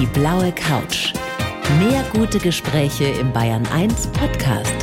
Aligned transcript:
Die 0.00 0.06
blaue 0.06 0.50
Couch. 0.50 1.12
Mehr 1.78 2.04
gute 2.12 2.40
Gespräche 2.40 3.04
im 3.04 3.32
Bayern 3.32 3.64
1 3.68 4.08
Podcast. 4.08 4.74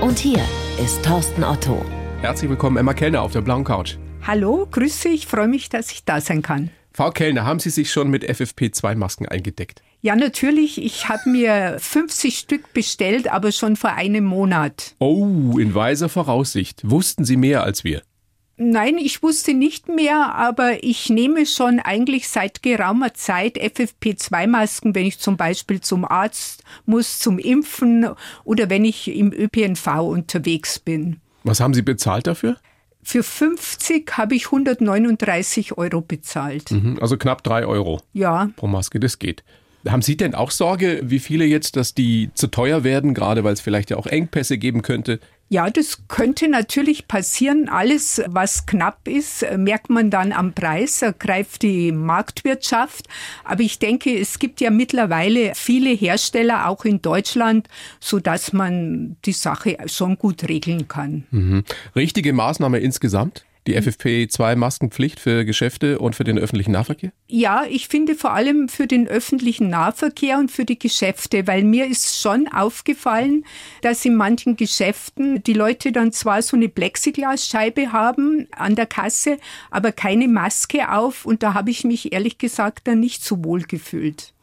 Und 0.00 0.20
hier 0.20 0.38
ist 0.80 1.04
Thorsten 1.04 1.42
Otto. 1.42 1.84
Herzlich 2.20 2.48
willkommen, 2.48 2.76
Emma 2.76 2.94
Kellner 2.94 3.22
auf 3.22 3.32
der 3.32 3.40
blauen 3.40 3.64
Couch. 3.64 3.96
Hallo, 4.24 4.68
grüße, 4.70 5.08
ich 5.08 5.26
freue 5.26 5.48
mich, 5.48 5.68
dass 5.68 5.90
ich 5.90 6.04
da 6.04 6.20
sein 6.20 6.42
kann. 6.42 6.70
Frau 6.92 7.10
Kellner, 7.10 7.44
haben 7.44 7.58
Sie 7.58 7.70
sich 7.70 7.90
schon 7.90 8.08
mit 8.08 8.22
FFP2-Masken 8.22 9.26
eingedeckt? 9.26 9.82
Ja, 10.00 10.14
natürlich. 10.14 10.80
Ich 10.80 11.08
habe 11.08 11.28
mir 11.28 11.78
50 11.80 12.38
Stück 12.38 12.72
bestellt, 12.72 13.26
aber 13.26 13.50
schon 13.50 13.74
vor 13.74 13.94
einem 13.94 14.26
Monat. 14.26 14.94
Oh, 15.00 15.58
in 15.58 15.74
weiser 15.74 16.08
Voraussicht. 16.08 16.88
Wussten 16.88 17.24
Sie 17.24 17.36
mehr 17.36 17.64
als 17.64 17.82
wir? 17.82 18.02
Nein, 18.56 18.98
ich 18.98 19.22
wusste 19.22 19.52
nicht 19.52 19.88
mehr, 19.88 20.34
aber 20.34 20.84
ich 20.84 21.10
nehme 21.10 21.44
schon 21.44 21.80
eigentlich 21.80 22.28
seit 22.28 22.62
geraumer 22.62 23.12
Zeit 23.12 23.56
FFP2-Masken, 23.58 24.94
wenn 24.94 25.06
ich 25.06 25.18
zum 25.18 25.36
Beispiel 25.36 25.80
zum 25.80 26.04
Arzt 26.04 26.62
muss, 26.86 27.18
zum 27.18 27.38
Impfen 27.38 28.08
oder 28.44 28.70
wenn 28.70 28.84
ich 28.84 29.08
im 29.08 29.32
ÖPNV 29.32 29.86
unterwegs 30.02 30.78
bin. 30.78 31.20
Was 31.42 31.58
haben 31.58 31.74
Sie 31.74 31.82
bezahlt 31.82 32.28
dafür? 32.28 32.56
Für 33.02 33.22
50 33.22 34.16
habe 34.16 34.34
ich 34.34 34.46
139 34.46 35.76
Euro 35.76 36.00
bezahlt. 36.00 36.70
Mhm, 36.70 36.98
also 37.00 37.18
knapp 37.18 37.42
drei 37.42 37.66
Euro. 37.66 38.00
Ja. 38.12 38.50
Pro 38.56 38.66
Maske, 38.66 39.00
das 39.00 39.18
geht. 39.18 39.44
Haben 39.86 40.00
Sie 40.00 40.16
denn 40.16 40.34
auch 40.34 40.50
Sorge, 40.50 41.00
wie 41.04 41.18
viele 41.18 41.44
jetzt, 41.44 41.76
dass 41.76 41.92
die 41.92 42.30
zu 42.32 42.46
teuer 42.46 42.84
werden, 42.84 43.12
gerade 43.12 43.44
weil 43.44 43.52
es 43.52 43.60
vielleicht 43.60 43.90
ja 43.90 43.98
auch 43.98 44.06
Engpässe 44.06 44.56
geben 44.56 44.80
könnte? 44.80 45.20
Ja, 45.48 45.70
das 45.70 46.08
könnte 46.08 46.48
natürlich 46.48 47.06
passieren. 47.06 47.68
Alles, 47.68 48.22
was 48.26 48.66
knapp 48.66 49.06
ist, 49.06 49.44
merkt 49.56 49.90
man 49.90 50.10
dann 50.10 50.32
am 50.32 50.52
Preis, 50.52 51.02
ergreift 51.02 51.62
die 51.62 51.92
Marktwirtschaft. 51.92 53.06
Aber 53.44 53.60
ich 53.60 53.78
denke, 53.78 54.18
es 54.18 54.38
gibt 54.38 54.60
ja 54.60 54.70
mittlerweile 54.70 55.52
viele 55.54 55.90
Hersteller, 55.90 56.68
auch 56.68 56.84
in 56.84 57.02
Deutschland, 57.02 57.68
so 58.00 58.18
dass 58.18 58.52
man 58.52 59.16
die 59.24 59.32
Sache 59.32 59.76
schon 59.86 60.18
gut 60.18 60.48
regeln 60.48 60.88
kann. 60.88 61.24
Mhm. 61.30 61.64
Richtige 61.94 62.32
Maßnahme 62.32 62.78
insgesamt? 62.78 63.44
Die 63.66 63.78
FFP2-Maskenpflicht 63.78 65.18
für 65.20 65.46
Geschäfte 65.46 65.98
und 65.98 66.14
für 66.14 66.24
den 66.24 66.38
öffentlichen 66.38 66.72
Nahverkehr? 66.72 67.12
Ja, 67.28 67.64
ich 67.68 67.88
finde 67.88 68.14
vor 68.14 68.34
allem 68.34 68.68
für 68.68 68.86
den 68.86 69.08
öffentlichen 69.08 69.70
Nahverkehr 69.70 70.38
und 70.38 70.50
für 70.50 70.66
die 70.66 70.78
Geschäfte, 70.78 71.46
weil 71.46 71.64
mir 71.64 71.86
ist 71.86 72.20
schon 72.20 72.46
aufgefallen, 72.48 73.46
dass 73.80 74.04
in 74.04 74.16
manchen 74.16 74.56
Geschäften 74.56 75.42
die 75.42 75.54
Leute 75.54 75.92
dann 75.92 76.12
zwar 76.12 76.42
so 76.42 76.56
eine 76.56 76.68
Plexiglasscheibe 76.68 77.92
haben 77.92 78.48
an 78.50 78.74
der 78.74 78.86
Kasse, 78.86 79.38
aber 79.70 79.92
keine 79.92 80.28
Maske 80.28 80.92
auf 80.92 81.24
und 81.24 81.42
da 81.42 81.54
habe 81.54 81.70
ich 81.70 81.84
mich 81.84 82.12
ehrlich 82.12 82.36
gesagt 82.36 82.86
dann 82.86 83.00
nicht 83.00 83.24
so 83.24 83.42
wohl 83.44 83.62
gefühlt. 83.62 84.33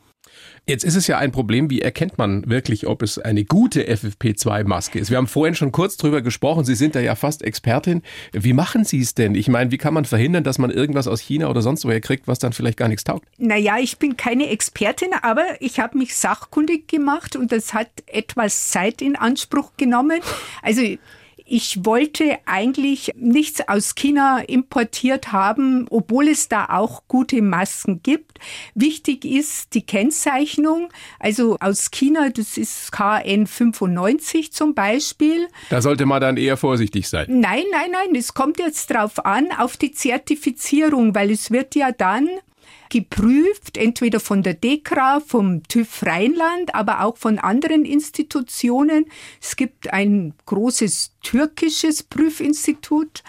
Jetzt 0.68 0.84
ist 0.84 0.96
es 0.96 1.08
ja 1.08 1.18
ein 1.18 1.32
Problem, 1.32 1.70
wie 1.70 1.82
erkennt 1.82 2.18
man 2.18 2.48
wirklich, 2.48 2.86
ob 2.88 3.02
es 3.02 3.18
eine 3.18 3.44
gute 3.44 3.84
FFP2-Maske 3.84 5.00
ist? 5.00 5.10
Wir 5.10 5.18
haben 5.18 5.28
vorhin 5.28 5.56
schon 5.56 5.72
kurz 5.72 5.98
drüber 5.98 6.22
gesprochen, 6.22 6.66
Sie 6.66 6.76
sind 6.76 6.96
da 6.96 7.00
ja 7.00 7.16
fast 7.16 7.42
Expertin. 7.42 8.04
Wie 8.32 8.54
machen 8.54 8.84
Sie 8.84 9.02
es 9.02 9.16
denn? 9.16 9.36
Ich 9.36 9.48
meine, 9.48 9.72
wie 9.72 9.78
kann 9.78 9.94
man 9.94 10.06
verhindern, 10.06 10.44
dass 10.44 10.60
man 10.60 10.70
irgendwas 10.70 11.08
aus 11.08 11.20
China 11.20 11.50
oder 11.50 11.62
sonst 11.62 11.84
woher 11.86 12.00
kriegt, 12.00 12.28
was 12.28 12.40
dann 12.40 12.54
vielleicht 12.54 12.78
gar 12.78 12.88
nichts 12.88 13.04
taugt? 13.04 13.28
Naja, 13.38 13.78
ich 13.80 13.98
bin 13.98 14.18
keine 14.18 14.50
Expertin, 14.50 15.10
aber 15.22 15.44
ich 15.60 15.80
habe 15.80 15.98
mich 15.98 16.16
sachkundig 16.16 16.88
gemacht 16.88 17.36
und 17.36 17.52
das 17.52 17.74
hat 17.74 17.90
etwas 18.06 18.70
Zeit 18.70 19.02
in 19.02 19.16
Anspruch 19.16 19.72
genommen. 19.78 20.22
Also 20.62 20.82
ich 21.52 21.86
wollte 21.86 22.38
eigentlich 22.46 23.12
nichts 23.18 23.68
aus 23.68 23.96
China 23.96 24.40
importiert 24.40 25.34
haben, 25.34 25.86
obwohl 25.90 26.30
es 26.30 26.48
da 26.48 26.68
auch 26.70 27.04
gute 27.10 27.42
Masken 27.42 28.02
gibt. 28.02 28.40
Wichtig 28.74 29.26
ist 29.26 29.74
die 29.74 29.86
Kennzeichnung. 29.86 30.94
Also 31.20 31.58
aus 31.60 31.92
China, 31.92 32.30
das 32.30 32.58
ist 32.58 32.94
KN95 32.94 34.52
zum 34.52 34.74
Beispiel. 34.74 35.50
Da 35.70 35.82
sollte 35.82 36.06
man 36.06 36.22
dann 36.22 36.38
eher 36.38 36.56
vorsichtig 36.56 37.10
sein. 37.10 37.26
Nein, 37.28 37.66
nein, 37.72 37.92
nein. 37.92 38.16
Es 38.16 38.34
kommt 38.34 38.58
jetzt 38.58 38.90
drauf 38.90 39.26
an, 39.26 39.50
auf 39.58 39.76
die 39.76 39.92
Zertifizierung, 39.92 41.14
weil 41.16 41.32
es 41.32 41.52
wird 41.52 41.76
ja 41.76 41.92
dann 41.92 42.30
geprüft, 42.92 43.78
entweder 43.78 44.20
von 44.20 44.44
der 44.44 44.54
DEKRA, 44.54 45.22
vom 45.26 45.64
TÜV 45.64 46.04
Rheinland, 46.06 46.76
aber 46.76 47.04
auch 47.04 47.18
von 47.18 47.40
anderen 47.40 47.86
Institutionen. 47.86 49.06
Es 49.42 49.56
gibt 49.56 49.92
ein 49.92 50.36
großes 50.46 51.14
türkisches 51.24 52.04
Prüfinstitut 52.04 53.24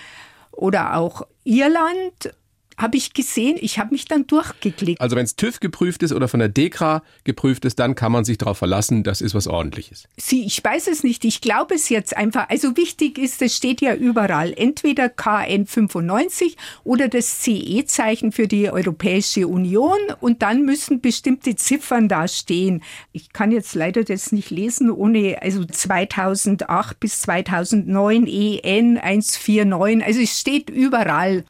oder 0.50 0.97
auch 0.97 1.23
Irland 1.45 2.34
habe 2.78 2.97
ich 2.97 3.12
gesehen, 3.12 3.56
ich 3.60 3.78
habe 3.78 3.91
mich 3.93 4.06
dann 4.06 4.27
durchgeklickt. 4.27 5.00
Also 5.00 5.16
wenn 5.16 5.25
es 5.25 5.37
TÜV 5.37 5.60
geprüft 5.60 6.03
ist 6.03 6.12
oder 6.12 6.28
von 6.28 6.41
der 6.41 6.49
DEKRA 6.49 7.03
geprüft 7.25 7.65
ist, 7.65 7.78
dann 7.78 7.94
kann 7.94 8.12
man 8.12 8.25
sich 8.25 8.38
darauf 8.38 8.59
verlassen, 8.59 9.03
das 9.03 9.21
ist 9.21 9.34
was 9.34 9.47
ordentliches. 9.47 10.09
Sie, 10.16 10.44
ich 10.44 10.62
weiß 10.62 10.88
es 10.88 11.03
nicht, 11.03 11.25
ich 11.25 11.41
glaube 11.41 11.75
es 11.75 11.88
jetzt 11.88 12.16
einfach. 12.16 12.49
Also 12.49 12.77
wichtig 12.77 13.19
ist, 13.19 13.43
es 13.43 13.56
steht 13.56 13.81
ja 13.81 13.94
überall, 13.94 14.53
entweder 14.56 15.06
KN95 15.06 16.56
oder 16.84 17.09
das 17.09 17.41
CE-Zeichen 17.43 18.32
für 18.32 18.49
die 18.49 18.71
Europäische 18.71 19.47
Union 19.49 19.99
und 20.21 20.43
dann 20.43 20.62
müssen 20.62 21.00
bestimmte 21.00 21.56
Ziffern 21.56 22.09
da 22.09 22.28
stehen. 22.28 22.82
Ich 23.12 23.32
kann 23.32 23.53
jetzt 23.53 23.75
leider 23.75 24.05
das 24.05 24.32
nicht 24.32 24.50
lesen, 24.50 24.91
ohne, 24.91 25.38
also 25.43 25.65
2008 25.65 27.00
bis 27.00 27.21
2009 27.22 28.27
EN 28.27 28.99
149, 28.99 30.05
also 30.05 30.21
es 30.21 30.41
steht 30.41 30.71
überall. 30.71 31.44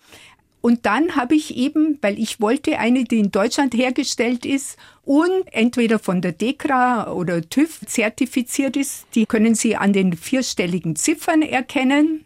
Und 0.63 0.87
dann 0.87 1.17
habe 1.17 1.35
ich 1.35 1.57
eben, 1.57 1.99
weil 2.01 2.19
ich 2.19 2.41
wollte 2.41 2.79
eine, 2.79 3.03
die 3.03 3.19
in 3.19 3.33
Deutschland 3.33 3.75
hergestellt 3.75 4.47
ist 4.47 4.79
und 5.05 5.43
entweder 5.51 5.99
von 5.99 6.23
der 6.23 6.33
DEKRA 6.33 7.13
oder 7.13 7.43
TÜV 7.43 7.81
zertifiziert 7.87 8.77
ist, 8.77 9.05
die 9.17 9.27
können 9.27 9.57
Sie 9.57 9.77
an 9.77 9.93
den 9.93 10.17
vierstelligen 10.17 10.95
Ziffern 10.95 11.43
erkennen. 11.43 12.25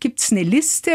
Gibt 0.00 0.20
es 0.20 0.32
eine 0.32 0.42
Liste? 0.42 0.90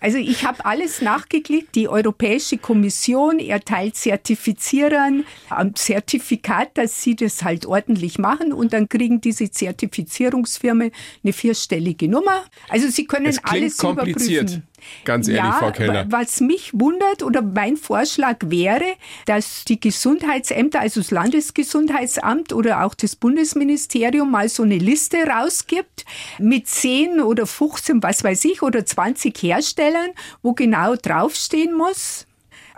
Also 0.00 0.18
ich 0.18 0.44
habe 0.44 0.64
alles 0.64 1.00
nachgeklickt. 1.00 1.74
Die 1.76 1.88
Europäische 1.88 2.58
Kommission 2.58 3.38
erteilt 3.38 3.96
Zertifizierern 3.96 5.24
ein 5.48 5.74
Zertifikat, 5.76 6.76
dass 6.76 7.02
sie 7.02 7.14
das 7.14 7.42
halt 7.42 7.66
ordentlich 7.66 8.18
machen 8.18 8.52
und 8.52 8.72
dann 8.72 8.88
kriegen 8.88 9.20
diese 9.20 9.50
Zertifizierungsfirmen 9.50 10.90
eine 11.22 11.32
vierstellige 11.32 12.08
Nummer. 12.08 12.44
Also 12.68 12.88
sie 12.88 13.06
können 13.06 13.26
es 13.26 13.42
alles 13.44 13.78
kompliziert. 13.78 14.50
überprüfen. 14.50 14.71
Ganz 15.04 15.28
ehrlich, 15.28 15.44
ja, 15.44 15.52
Frau 15.52 15.70
Kellner. 15.72 16.06
Was 16.10 16.40
mich 16.40 16.72
wundert 16.74 17.22
oder 17.22 17.42
mein 17.42 17.76
Vorschlag 17.76 18.38
wäre, 18.46 18.84
dass 19.26 19.64
die 19.64 19.80
Gesundheitsämter, 19.80 20.80
also 20.80 21.00
das 21.00 21.10
Landesgesundheitsamt 21.10 22.52
oder 22.52 22.84
auch 22.84 22.94
das 22.94 23.16
Bundesministerium 23.16 24.30
mal 24.30 24.48
so 24.48 24.62
eine 24.62 24.78
Liste 24.78 25.18
rausgibt 25.26 26.04
mit 26.38 26.68
10 26.68 27.20
oder 27.20 27.46
15, 27.46 28.02
was 28.02 28.24
weiß 28.24 28.44
ich, 28.46 28.62
oder 28.62 28.84
20 28.84 29.36
Herstellern, 29.42 30.10
wo 30.42 30.52
genau 30.52 30.94
draufstehen 30.96 31.74
muss, 31.76 32.26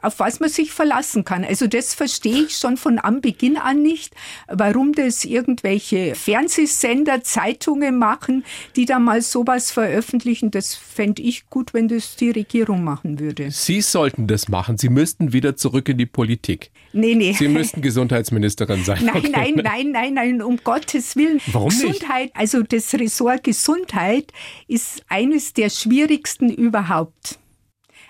auf 0.04 0.18
was 0.18 0.40
man 0.40 0.48
sich 0.48 0.72
verlassen 0.72 1.24
kann. 1.24 1.44
Also 1.44 1.66
das 1.66 1.94
verstehe 1.94 2.44
ich 2.44 2.56
schon 2.56 2.76
von 2.76 2.98
Anbeginn 2.98 3.56
an 3.56 3.82
nicht, 3.82 4.14
warum 4.48 4.92
das 4.92 5.24
irgendwelche 5.24 6.14
Fernsehsender, 6.14 7.22
Zeitungen 7.22 7.98
machen, 7.98 8.44
die 8.76 8.84
da 8.84 8.98
mal 8.98 9.22
sowas 9.22 9.70
veröffentlichen. 9.70 10.50
Das 10.50 10.74
fände 10.74 11.22
ich 11.22 11.48
gut, 11.50 11.74
wenn 11.74 11.88
das 11.88 12.16
die 12.16 12.30
Regierung 12.30 12.84
machen 12.84 13.18
würde. 13.18 13.50
Sie 13.50 13.80
sollten 13.80 14.26
das 14.26 14.48
machen. 14.48 14.78
Sie 14.78 14.88
müssten 14.88 15.32
wieder 15.32 15.56
zurück 15.56 15.88
in 15.88 15.98
die 15.98 16.06
Politik. 16.06 16.70
Nee, 16.92 17.14
nee. 17.14 17.32
Sie 17.32 17.48
müssten 17.48 17.80
Gesundheitsministerin 17.82 18.84
sein. 18.84 18.98
Nein, 19.04 19.14
Okay. 19.16 19.30
nein, 19.32 19.54
nein, 19.62 19.90
nein, 19.92 20.14
nein, 20.14 20.42
um 20.42 20.58
Gottes 20.62 21.16
Willen. 21.16 21.40
Warum 21.46 21.68
nicht? 21.68 21.80
Gesundheit, 22.00 22.30
also 22.34 22.62
das 22.62 22.92
Ressort 22.94 23.44
Gesundheit 23.44 24.32
ist 24.68 25.02
eines 25.08 25.52
der 25.54 25.70
schwierigsten 25.70 26.50
überhaupt. 26.50 27.38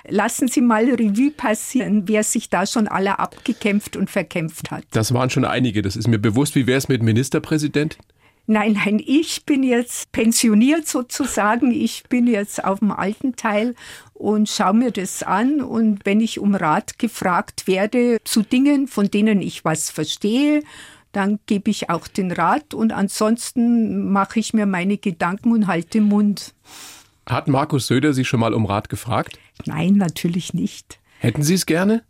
Lassen 0.08 0.48
Sie 0.48 0.60
mal 0.60 0.84
Revue 0.84 1.30
passieren, 1.30 2.06
wer 2.06 2.24
sich 2.24 2.50
da 2.50 2.66
schon 2.66 2.88
alle 2.88 3.18
abgekämpft 3.18 3.96
und 3.96 4.10
verkämpft 4.10 4.70
hat. 4.70 4.84
Das 4.90 5.14
waren 5.14 5.30
schon 5.30 5.44
einige, 5.44 5.80
das 5.80 5.96
ist 5.96 6.08
mir 6.08 6.18
bewusst. 6.18 6.54
Wie 6.54 6.66
wäre 6.66 6.78
es 6.78 6.88
mit 6.88 7.02
Ministerpräsident? 7.02 7.96
Nein, 8.46 8.74
nein, 8.84 9.02
ich 9.04 9.46
bin 9.46 9.62
jetzt 9.62 10.12
pensioniert 10.12 10.86
sozusagen. 10.86 11.72
Ich 11.72 12.04
bin 12.10 12.26
jetzt 12.26 12.62
auf 12.62 12.80
dem 12.80 12.90
alten 12.90 13.36
Teil 13.36 13.74
und 14.12 14.50
schaue 14.50 14.74
mir 14.74 14.90
das 14.90 15.22
an. 15.22 15.62
Und 15.62 16.04
wenn 16.04 16.20
ich 16.20 16.38
um 16.38 16.54
Rat 16.54 16.98
gefragt 16.98 17.66
werde 17.66 18.18
zu 18.24 18.42
Dingen, 18.42 18.86
von 18.86 19.10
denen 19.10 19.40
ich 19.40 19.64
was 19.64 19.90
verstehe, 19.90 20.62
dann 21.12 21.38
gebe 21.46 21.70
ich 21.70 21.88
auch 21.88 22.06
den 22.06 22.32
Rat. 22.32 22.74
Und 22.74 22.92
ansonsten 22.92 24.12
mache 24.12 24.40
ich 24.40 24.52
mir 24.52 24.66
meine 24.66 24.98
Gedanken 24.98 25.52
und 25.52 25.66
halte 25.66 25.98
den 25.98 26.04
Mund. 26.04 26.52
Hat 27.26 27.48
Markus 27.48 27.86
Söder 27.86 28.12
Sie 28.12 28.24
schon 28.24 28.40
mal 28.40 28.54
um 28.54 28.66
Rat 28.66 28.88
gefragt? 28.88 29.38
Nein, 29.64 29.94
natürlich 29.94 30.52
nicht. 30.52 31.00
Hätten 31.18 31.42
Sie 31.42 31.54
es 31.54 31.66
gerne? 31.66 32.02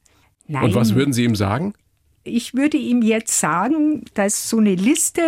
Nein. 0.46 0.64
Und 0.64 0.74
was 0.74 0.94
würden 0.94 1.12
Sie 1.12 1.24
ihm 1.24 1.36
sagen? 1.36 1.74
Ich 2.24 2.54
würde 2.54 2.78
ihm 2.78 3.02
jetzt 3.02 3.38
sagen, 3.38 4.04
dass 4.14 4.48
so 4.48 4.58
eine 4.58 4.74
Liste 4.74 5.20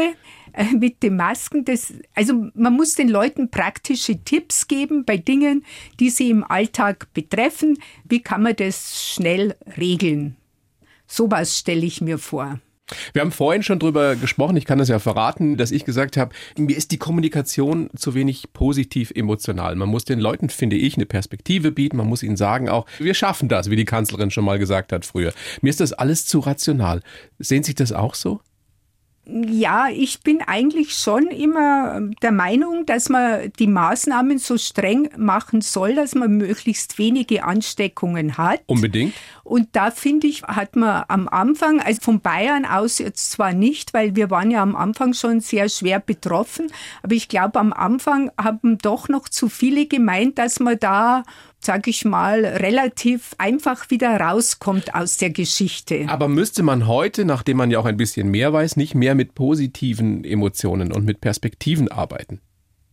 äh, 0.55 0.65
mit 0.73 1.03
den 1.03 1.17
Masken, 1.17 1.65
das, 1.65 1.93
also 2.15 2.49
man 2.55 2.73
muss 2.73 2.95
den 2.95 3.09
Leuten 3.09 3.51
praktische 3.51 4.25
Tipps 4.25 4.67
geben 4.67 5.05
bei 5.05 5.19
Dingen, 5.19 5.65
die 6.01 6.09
sie 6.09 6.31
im 6.31 6.43
Alltag 6.43 7.13
betreffen. 7.13 7.79
Wie 8.05 8.21
kann 8.21 8.43
man 8.43 8.57
das 8.57 9.13
schnell 9.13 9.55
regeln? 9.77 10.37
Sowas 11.07 11.59
stelle 11.59 11.85
ich 11.85 12.01
mir 12.01 12.19
vor. 12.19 12.61
Wir 13.13 13.23
haben 13.23 13.33
vorhin 13.33 13.63
schon 13.63 13.79
drüber 13.79 14.17
gesprochen, 14.17 14.57
ich 14.57 14.65
kann 14.65 14.79
das 14.79 14.89
ja 14.89 14.99
verraten, 14.99 15.57
dass 15.57 15.71
ich 15.71 15.85
gesagt 15.85 16.17
habe, 16.17 16.35
mir 16.57 16.77
ist 16.77 16.93
die 16.93 16.99
Kommunikation 16.99 17.91
zu 17.97 18.15
wenig 18.15 18.53
positiv 18.53 19.13
emotional. 19.15 19.75
Man 19.75 19.89
muss 19.89 20.05
den 20.05 20.21
Leuten, 20.21 20.51
finde 20.51 20.77
ich, 20.77 20.97
eine 20.97 21.07
Perspektive 21.07 21.73
bieten, 21.73 21.97
man 21.97 22.07
muss 22.07 22.23
ihnen 22.23 22.37
sagen 22.37 22.69
auch, 22.69 22.87
wir 22.99 23.15
schaffen 23.15 23.49
das, 23.49 23.71
wie 23.71 23.77
die 23.77 23.85
Kanzlerin 23.85 24.31
schon 24.31 24.45
mal 24.45 24.59
gesagt 24.59 24.93
hat 24.93 25.05
früher. 25.05 25.33
Mir 25.63 25.71
ist 25.71 25.81
das 25.81 25.93
alles 25.93 26.27
zu 26.27 26.41
rational. 26.41 27.03
Sehen 27.39 27.65
Sie 27.65 27.75
das 27.75 27.93
auch 27.93 28.15
so? 28.15 28.41
Ja, 29.29 29.89
ich 29.89 30.21
bin 30.21 30.41
eigentlich 30.41 30.95
schon 30.95 31.27
immer 31.27 32.01
der 32.23 32.31
Meinung, 32.31 32.87
dass 32.87 33.09
man 33.09 33.53
die 33.59 33.67
Maßnahmen 33.67 34.39
so 34.39 34.57
streng 34.57 35.11
machen 35.17 35.63
soll, 35.63 35.97
dass 35.97 36.15
man 36.15 36.37
möglichst 36.37 36.97
wenige 36.99 37.43
Ansteckungen 37.43 38.39
hat. 38.39 38.61
Unbedingt. 38.67 39.15
Und 39.43 39.69
da 39.73 39.91
finde 39.91 40.29
ich, 40.29 40.45
hat 40.45 40.77
man 40.77 41.05
am 41.09 41.29
Anfang, 41.29 41.81
also 41.81 42.01
von 42.03 42.21
Bayern 42.21 42.65
aus 42.65 42.99
jetzt 42.99 43.33
zwar 43.33 43.53
nicht, 43.53 43.95
weil 43.95 44.15
wir 44.15 44.31
waren 44.31 44.51
ja 44.51 44.63
am 44.63 44.77
Anfang 44.77 45.13
schon 45.13 45.41
sehr 45.41 45.69
schwer 45.69 45.99
betroffen, 45.99 46.69
aber 47.03 47.15
ich 47.15 47.29
glaube, 47.29 47.59
am 47.59 47.73
Anfang 47.73 48.31
haben 48.41 48.79
doch 48.79 49.09
noch 49.09 49.29
zu 49.29 49.49
viele 49.49 49.87
gemeint, 49.87 50.39
dass 50.39 50.61
man 50.61 50.79
da 50.79 51.25
sage 51.67 51.91
ich 51.91 52.05
mal, 52.05 52.45
relativ 52.45 53.35
einfach 53.39 53.91
wieder 53.91 54.19
rauskommt 54.19 54.95
aus 54.95 55.19
der 55.19 55.31
Geschichte. 55.31 56.07
Aber 56.09 56.29
müsste 56.29 56.63
man 56.63 56.87
heute, 56.87 57.25
nachdem 57.25 57.59
man 57.59 57.71
ja 57.71 57.79
auch 57.79 57.85
ein 57.85 57.97
bisschen 57.97 58.31
mehr 58.31 58.53
weiß, 58.53 58.77
nicht 58.77 58.95
mehr 58.95 59.15
mit 59.15 59.35
positiven 59.35 60.25
Emotionen 60.25 60.93
und 60.93 61.05
mit 61.05 61.21
Perspektiven 61.21 61.89
arbeiten? 61.89 62.41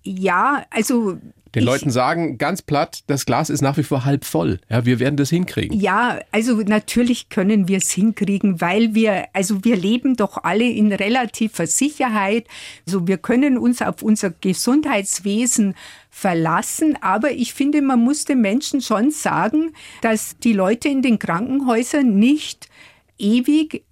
Ja, 0.04 0.66
also 0.70 1.18
den 1.56 1.62
ich, 1.62 1.66
Leuten 1.66 1.92
sagen, 1.92 2.38
ganz 2.38 2.62
platt, 2.62 3.04
das 3.08 3.26
Glas 3.26 3.50
ist 3.50 3.62
nach 3.62 3.78
wie 3.78 3.84
vor 3.84 4.06
halb 4.06 4.26
voll. 4.26 4.60
Ja, 4.70 4.86
wir 4.86 5.00
werden 5.00 5.18
das 5.18 5.30
hinkriegen. 5.30 5.80
Ja, 5.80 6.20
also 6.32 6.56
natürlich 6.58 7.30
können 7.30 7.68
wir 7.68 7.78
es 7.78 7.92
hinkriegen, 7.92 8.60
weil 8.60 8.96
wir, 8.96 9.28
also 9.34 9.64
wir 9.64 9.76
leben 9.76 10.16
doch 10.16 10.44
alle 10.44 10.66
in 10.66 10.92
relativer 10.92 11.68
Sicherheit. 11.68 12.48
Also 12.88 13.08
wir 13.08 13.18
können 13.18 13.58
uns 13.58 13.82
auf 13.82 14.02
unser 14.02 14.32
Gesundheitswesen 14.32 15.76
verlassen. 16.10 16.98
Aber 17.02 17.32
ich 17.32 17.54
finde, 17.54 17.82
man 17.82 18.00
muss 18.00 18.26
den 18.26 18.42
Menschen 18.42 18.82
schon 18.82 19.12
sagen, 19.12 19.74
dass 20.02 20.38
die 20.40 20.54
Leute 20.54 20.90
in 20.90 21.02
den 21.02 21.20
Krankenhäusern 21.20 22.18
nicht 22.18 22.68
ewig 23.18 23.84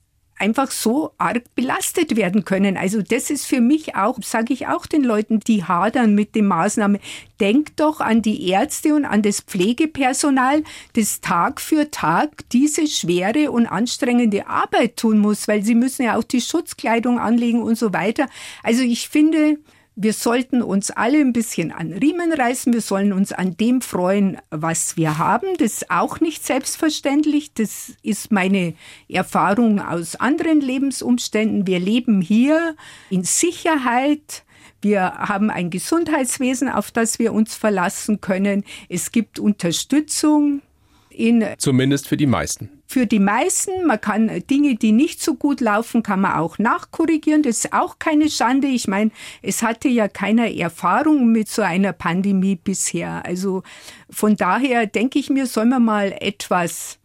einfach 0.42 0.72
so 0.72 1.12
arg 1.20 1.44
belastet 1.56 2.16
werden 2.16 2.44
können. 2.44 2.76
Also 2.76 3.02
das 3.02 3.30
ist 3.30 3.46
für 3.46 3.62
mich 3.62 3.96
auch, 3.96 4.18
sage 4.24 4.54
ich 4.54 4.68
auch 4.68 4.88
den 4.88 5.04
Leuten, 5.04 5.40
die 5.40 5.64
hadern 5.64 6.16
mit 6.16 6.34
den 6.34 6.48
Maßnahmen, 6.48 7.00
denkt 7.40 7.80
doch 7.80 8.02
an 8.02 8.24
die 8.24 8.50
Ärzte 8.50 8.96
und 8.96 9.06
an 9.06 9.22
das 9.22 9.42
Pflegepersonal, 9.42 10.64
das 10.94 11.22
Tag 11.22 11.62
für 11.62 11.92
Tag 11.92 12.50
diese 12.52 12.88
schwere 12.88 13.52
und 13.52 13.68
anstrengende 13.68 14.48
Arbeit 14.48 14.98
tun 14.98 15.20
muss, 15.20 15.48
weil 15.48 15.64
sie 15.64 15.76
müssen 15.76 16.04
ja 16.04 16.18
auch 16.18 16.24
die 16.24 16.42
Schutzkleidung 16.42 17.20
anlegen 17.20 17.62
und 17.62 17.78
so 17.78 17.94
weiter. 17.94 18.28
Also 18.64 18.82
ich 18.82 19.10
finde, 19.10 19.60
wir 20.01 20.13
sollten 20.13 20.63
uns 20.63 20.89
alle 20.89 21.19
ein 21.19 21.31
bisschen 21.31 21.71
an 21.71 21.94
Riemen 21.94 22.33
reißen. 22.33 22.74
Wir 22.74 22.81
sollen 22.81 23.13
uns 23.13 23.31
an 23.33 23.56
dem 23.56 23.81
freuen, 23.81 24.39
was 24.50 24.98
wir 24.98 25.19
haben. 25.19 25.56
Das 25.59 25.74
ist 25.74 25.92
auch 25.92 26.19
nicht 26.19 26.44
selbstverständlich. 26.44 27.53
Das 27.53 27.94
ist 28.01 28.31
meine 28.31 28.74
Erfahrung 29.07 29.80
aus 29.80 30.15
anderen 30.15 30.59
Lebensumständen. 30.59 31.68
Wir 31.68 31.80
leben 31.80 32.19
hier 32.19 32.75
in 33.12 33.24
Sicherheit. 33.24 34.44
Wir 34.81 35.03
haben 35.03 35.51
ein 35.51 35.69
Gesundheitswesen, 35.69 36.68
auf 36.68 36.89
das 36.89 37.19
wir 37.19 37.31
uns 37.31 37.53
verlassen 37.53 38.21
können. 38.21 38.63
Es 38.89 39.12
gibt 39.12 39.38
Unterstützung. 39.38 40.63
In 41.12 41.46
Zumindest 41.58 42.08
für 42.08 42.18
die 42.18 42.28
meisten 42.28 42.81
für 42.92 43.08
die 43.08 43.19
meisten. 43.19 43.88
Man 43.88 44.02
kann 44.02 44.30
Dinge, 44.50 44.75
die 44.75 44.92
nicht 44.92 45.24
so 45.24 45.36
gut 45.36 45.62
laufen, 45.62 46.04
kann 46.04 46.22
man 46.22 46.34
auch 46.34 46.58
nachkorrigieren. 46.58 47.42
Das 47.42 47.60
ist 47.60 47.74
auch 47.74 48.00
keine 48.00 48.30
Schande. 48.30 48.68
Ich 48.68 48.88
meine, 48.88 49.12
es 49.42 49.63
hatte 49.63 49.88
ja 49.88 50.08
keiner 50.08 50.54
Erfahrung 50.54 51.31
mit 51.31 51.48
so 51.48 51.62
einer 51.62 51.94
Pandemie 51.94 52.56
bisher. 52.56 53.25
Also 53.25 53.63
von 54.10 54.36
daher 54.36 54.86
denke 54.86 55.19
ich 55.19 55.30
mir, 55.30 55.48
soll 55.48 55.66
man 55.66 55.86
mal 55.86 56.13
etwas 56.19 57.00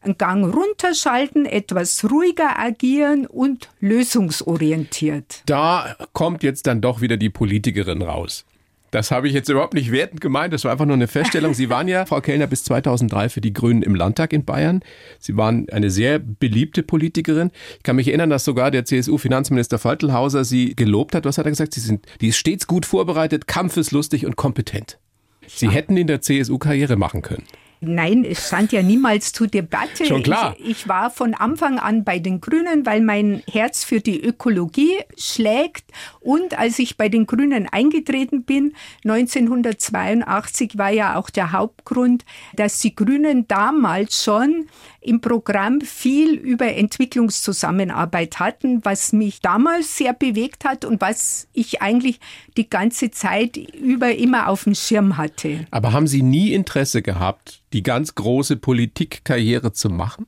einen 0.00 0.18
Gang 0.18 0.52
runterschalten, 0.52 1.46
etwas 1.46 2.04
ruhiger 2.10 2.58
agieren 2.58 3.26
und 3.26 3.68
lösungsorientiert. 3.80 5.42
Da 5.46 5.96
kommt 6.12 6.42
jetzt 6.42 6.66
dann 6.66 6.80
doch 6.80 7.00
wieder 7.00 7.16
die 7.16 7.30
Politikerin 7.30 8.02
raus. 8.02 8.44
Das 8.92 9.10
habe 9.10 9.26
ich 9.26 9.32
jetzt 9.32 9.48
überhaupt 9.48 9.72
nicht 9.72 9.90
wertend 9.90 10.20
gemeint. 10.20 10.52
Das 10.52 10.64
war 10.64 10.70
einfach 10.70 10.84
nur 10.84 10.94
eine 10.94 11.08
Feststellung. 11.08 11.54
Sie 11.54 11.70
waren 11.70 11.88
ja, 11.88 12.04
Frau 12.04 12.20
Kellner, 12.20 12.46
bis 12.46 12.62
2003 12.64 13.30
für 13.30 13.40
die 13.40 13.54
Grünen 13.54 13.82
im 13.82 13.94
Landtag 13.94 14.34
in 14.34 14.44
Bayern. 14.44 14.80
Sie 15.18 15.34
waren 15.36 15.66
eine 15.70 15.90
sehr 15.90 16.18
beliebte 16.18 16.82
Politikerin. 16.82 17.50
Ich 17.78 17.82
kann 17.84 17.96
mich 17.96 18.08
erinnern, 18.08 18.28
dass 18.28 18.44
sogar 18.44 18.70
der 18.70 18.84
CSU-Finanzminister 18.84 19.78
Faltelhauser 19.78 20.44
Sie 20.44 20.76
gelobt 20.76 21.14
hat. 21.14 21.24
Was 21.24 21.38
hat 21.38 21.46
er 21.46 21.52
gesagt? 21.52 21.72
Sie 21.72 21.80
sind, 21.80 22.04
die 22.20 22.28
ist 22.28 22.36
stets 22.36 22.66
gut 22.66 22.84
vorbereitet, 22.84 23.46
kampfeslustig 23.46 24.26
und 24.26 24.36
kompetent. 24.36 24.98
Sie 25.46 25.70
hätten 25.70 25.96
in 25.96 26.06
der 26.06 26.20
CSU 26.20 26.58
Karriere 26.58 26.96
machen 26.96 27.22
können. 27.22 27.44
Nein, 27.84 28.24
es 28.24 28.46
stand 28.46 28.70
ja 28.70 28.80
niemals 28.80 29.32
zur 29.32 29.48
Debatte. 29.48 30.06
Schon 30.06 30.22
klar. 30.22 30.54
Ich, 30.58 30.70
ich, 30.70 30.88
war 30.88 31.10
von 31.10 31.34
Anfang 31.34 31.80
an 31.80 32.04
bei 32.04 32.20
den 32.20 32.40
Grünen, 32.40 32.86
weil 32.86 33.00
mein 33.00 33.42
Herz 33.50 33.82
für 33.82 33.98
die 33.98 34.22
Ökologie 34.22 35.00
schlägt. 35.18 35.84
Und 36.20 36.56
als 36.56 36.78
ich 36.78 36.96
bei 36.96 37.08
den 37.08 37.26
Grünen 37.26 37.66
eingetreten 37.66 38.44
bin, 38.44 38.74
1982 39.04 40.78
war 40.78 40.90
ja 40.90 41.16
auch 41.16 41.28
der 41.28 41.50
Hauptgrund, 41.50 42.24
dass 42.54 42.78
die 42.78 42.94
Grünen 42.94 43.48
damals 43.48 44.22
schon 44.22 44.68
im 45.02 45.20
Programm 45.20 45.80
viel 45.80 46.34
über 46.34 46.66
Entwicklungszusammenarbeit 46.66 48.38
hatten, 48.38 48.84
was 48.84 49.12
mich 49.12 49.40
damals 49.40 49.96
sehr 49.96 50.12
bewegt 50.12 50.64
hat 50.64 50.84
und 50.84 51.00
was 51.00 51.48
ich 51.52 51.82
eigentlich 51.82 52.20
die 52.56 52.70
ganze 52.70 53.10
Zeit 53.10 53.56
über 53.56 54.14
immer 54.14 54.48
auf 54.48 54.64
dem 54.64 54.74
Schirm 54.74 55.16
hatte. 55.16 55.66
Aber 55.70 55.92
haben 55.92 56.06
Sie 56.06 56.22
nie 56.22 56.52
Interesse 56.52 57.02
gehabt, 57.02 57.62
die 57.72 57.82
ganz 57.82 58.14
große 58.14 58.56
Politikkarriere 58.56 59.72
zu 59.72 59.90
machen? 59.90 60.26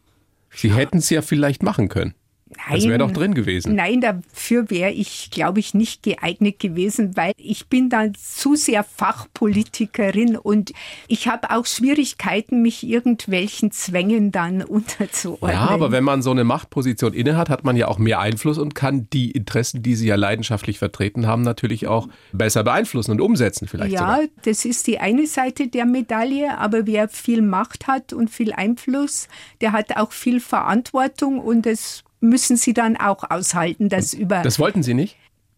Sie 0.50 0.68
ja. 0.68 0.74
hätten 0.74 0.98
es 0.98 1.10
ja 1.10 1.22
vielleicht 1.22 1.62
machen 1.62 1.88
können. 1.88 2.14
Nein, 2.46 2.76
das 2.76 2.84
wäre 2.84 2.98
doch 2.98 3.10
drin 3.10 3.34
gewesen. 3.34 3.74
Nein, 3.74 4.00
dafür 4.00 4.70
wäre 4.70 4.90
ich, 4.90 5.30
glaube 5.30 5.60
ich, 5.60 5.72
nicht 5.72 6.02
geeignet 6.02 6.58
gewesen, 6.58 7.16
weil 7.16 7.32
ich 7.36 7.68
bin 7.68 7.88
dann 7.88 8.14
zu 8.14 8.54
sehr 8.54 8.84
Fachpolitikerin 8.84 10.36
und 10.36 10.72
ich 11.08 11.26
habe 11.26 11.50
auch 11.50 11.64
Schwierigkeiten, 11.66 12.62
mich 12.62 12.86
irgendwelchen 12.86 13.70
Zwängen 13.70 14.30
dann 14.30 14.62
unterzuordnen. 14.62 15.58
Ja, 15.58 15.68
aber 15.68 15.90
wenn 15.90 16.04
man 16.04 16.22
so 16.22 16.30
eine 16.30 16.44
Machtposition 16.44 17.14
innehat, 17.14 17.48
hat 17.48 17.64
man 17.64 17.76
ja 17.76 17.88
auch 17.88 17.98
mehr 17.98 18.20
Einfluss 18.20 18.58
und 18.58 18.74
kann 18.74 19.08
die 19.12 19.30
Interessen, 19.30 19.82
die 19.82 19.94
Sie 19.94 20.06
ja 20.06 20.16
leidenschaftlich 20.16 20.78
vertreten 20.78 21.26
haben, 21.26 21.42
natürlich 21.42 21.86
auch 21.86 22.08
besser 22.32 22.62
beeinflussen 22.62 23.12
und 23.12 23.20
umsetzen 23.20 23.66
vielleicht 23.68 23.92
Ja, 23.92 24.16
sogar. 24.16 24.20
das 24.44 24.64
ist 24.64 24.86
die 24.86 24.98
eine 24.98 25.26
Seite 25.26 25.68
der 25.68 25.86
Medaille, 25.86 26.58
aber 26.58 26.86
wer 26.86 27.08
viel 27.08 27.42
Macht 27.42 27.86
hat 27.86 28.12
und 28.12 28.30
viel 28.30 28.52
Einfluss, 28.52 29.28
der 29.60 29.72
hat 29.72 29.96
auch 29.96 30.12
viel 30.12 30.40
Verantwortung 30.40 31.38
und 31.38 31.66
es 31.66 32.03
müssen 32.24 32.56
Sie 32.56 32.72
dann 32.72 32.96
auch 32.96 33.30
aushalten, 33.30 33.88
dass 33.88 34.14
über. 34.14 34.42
Das 34.42 34.58
wollten 34.58 34.82
Sie 34.82 34.94
nicht? 34.94 35.16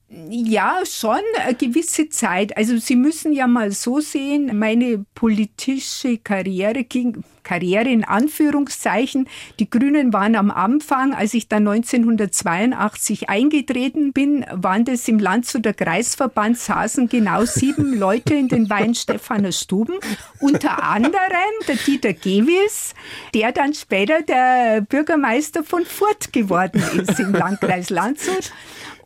Ja, 0.09 0.83
schon 0.85 1.19
eine 1.43 1.55
gewisse 1.55 2.09
Zeit. 2.09 2.57
Also 2.57 2.77
Sie 2.77 2.95
müssen 2.95 3.33
ja 3.33 3.47
mal 3.49 3.73
so 3.73 4.01
sehen, 4.01 4.57
meine 4.57 5.05
politische 5.15 6.19
Karriere 6.19 6.85
ging, 6.85 7.25
Karriere 7.47 7.89
in 7.89 8.05
Anführungszeichen. 8.05 9.29
Die 9.61 9.71
Grünen 9.71 10.13
waren 10.13 10.35
am 10.35 10.51
Anfang, 10.51 11.15
als 11.15 11.33
ich 11.33 11.47
dann 11.49 11.69
1982 11.69 13.31
eingetreten 13.31 14.13
bin, 14.13 14.45
waren 14.51 14.85
das 14.85 15.07
im 15.07 15.21
Landshuter 15.21 15.73
Kreisverband 15.73 16.59
saßen 16.59 17.09
genau 17.09 17.45
sieben 17.45 17.95
Leute 17.99 18.35
in 18.35 18.49
den 18.49 18.69
Weinstephaner 18.69 19.53
Stuben. 19.53 19.95
Unter 20.41 20.83
anderem 20.83 21.55
der 21.69 21.77
Dieter 21.77 22.13
Gewis, 22.13 22.95
der 23.33 23.53
dann 23.53 23.75
später 23.75 24.23
der 24.23 24.81
Bürgermeister 24.81 25.63
von 25.63 25.85
Furt 25.85 26.33
geworden 26.33 26.83
ist 26.97 27.21
im 27.21 27.33
Landkreis 27.33 27.91
Landshut. 27.91 28.51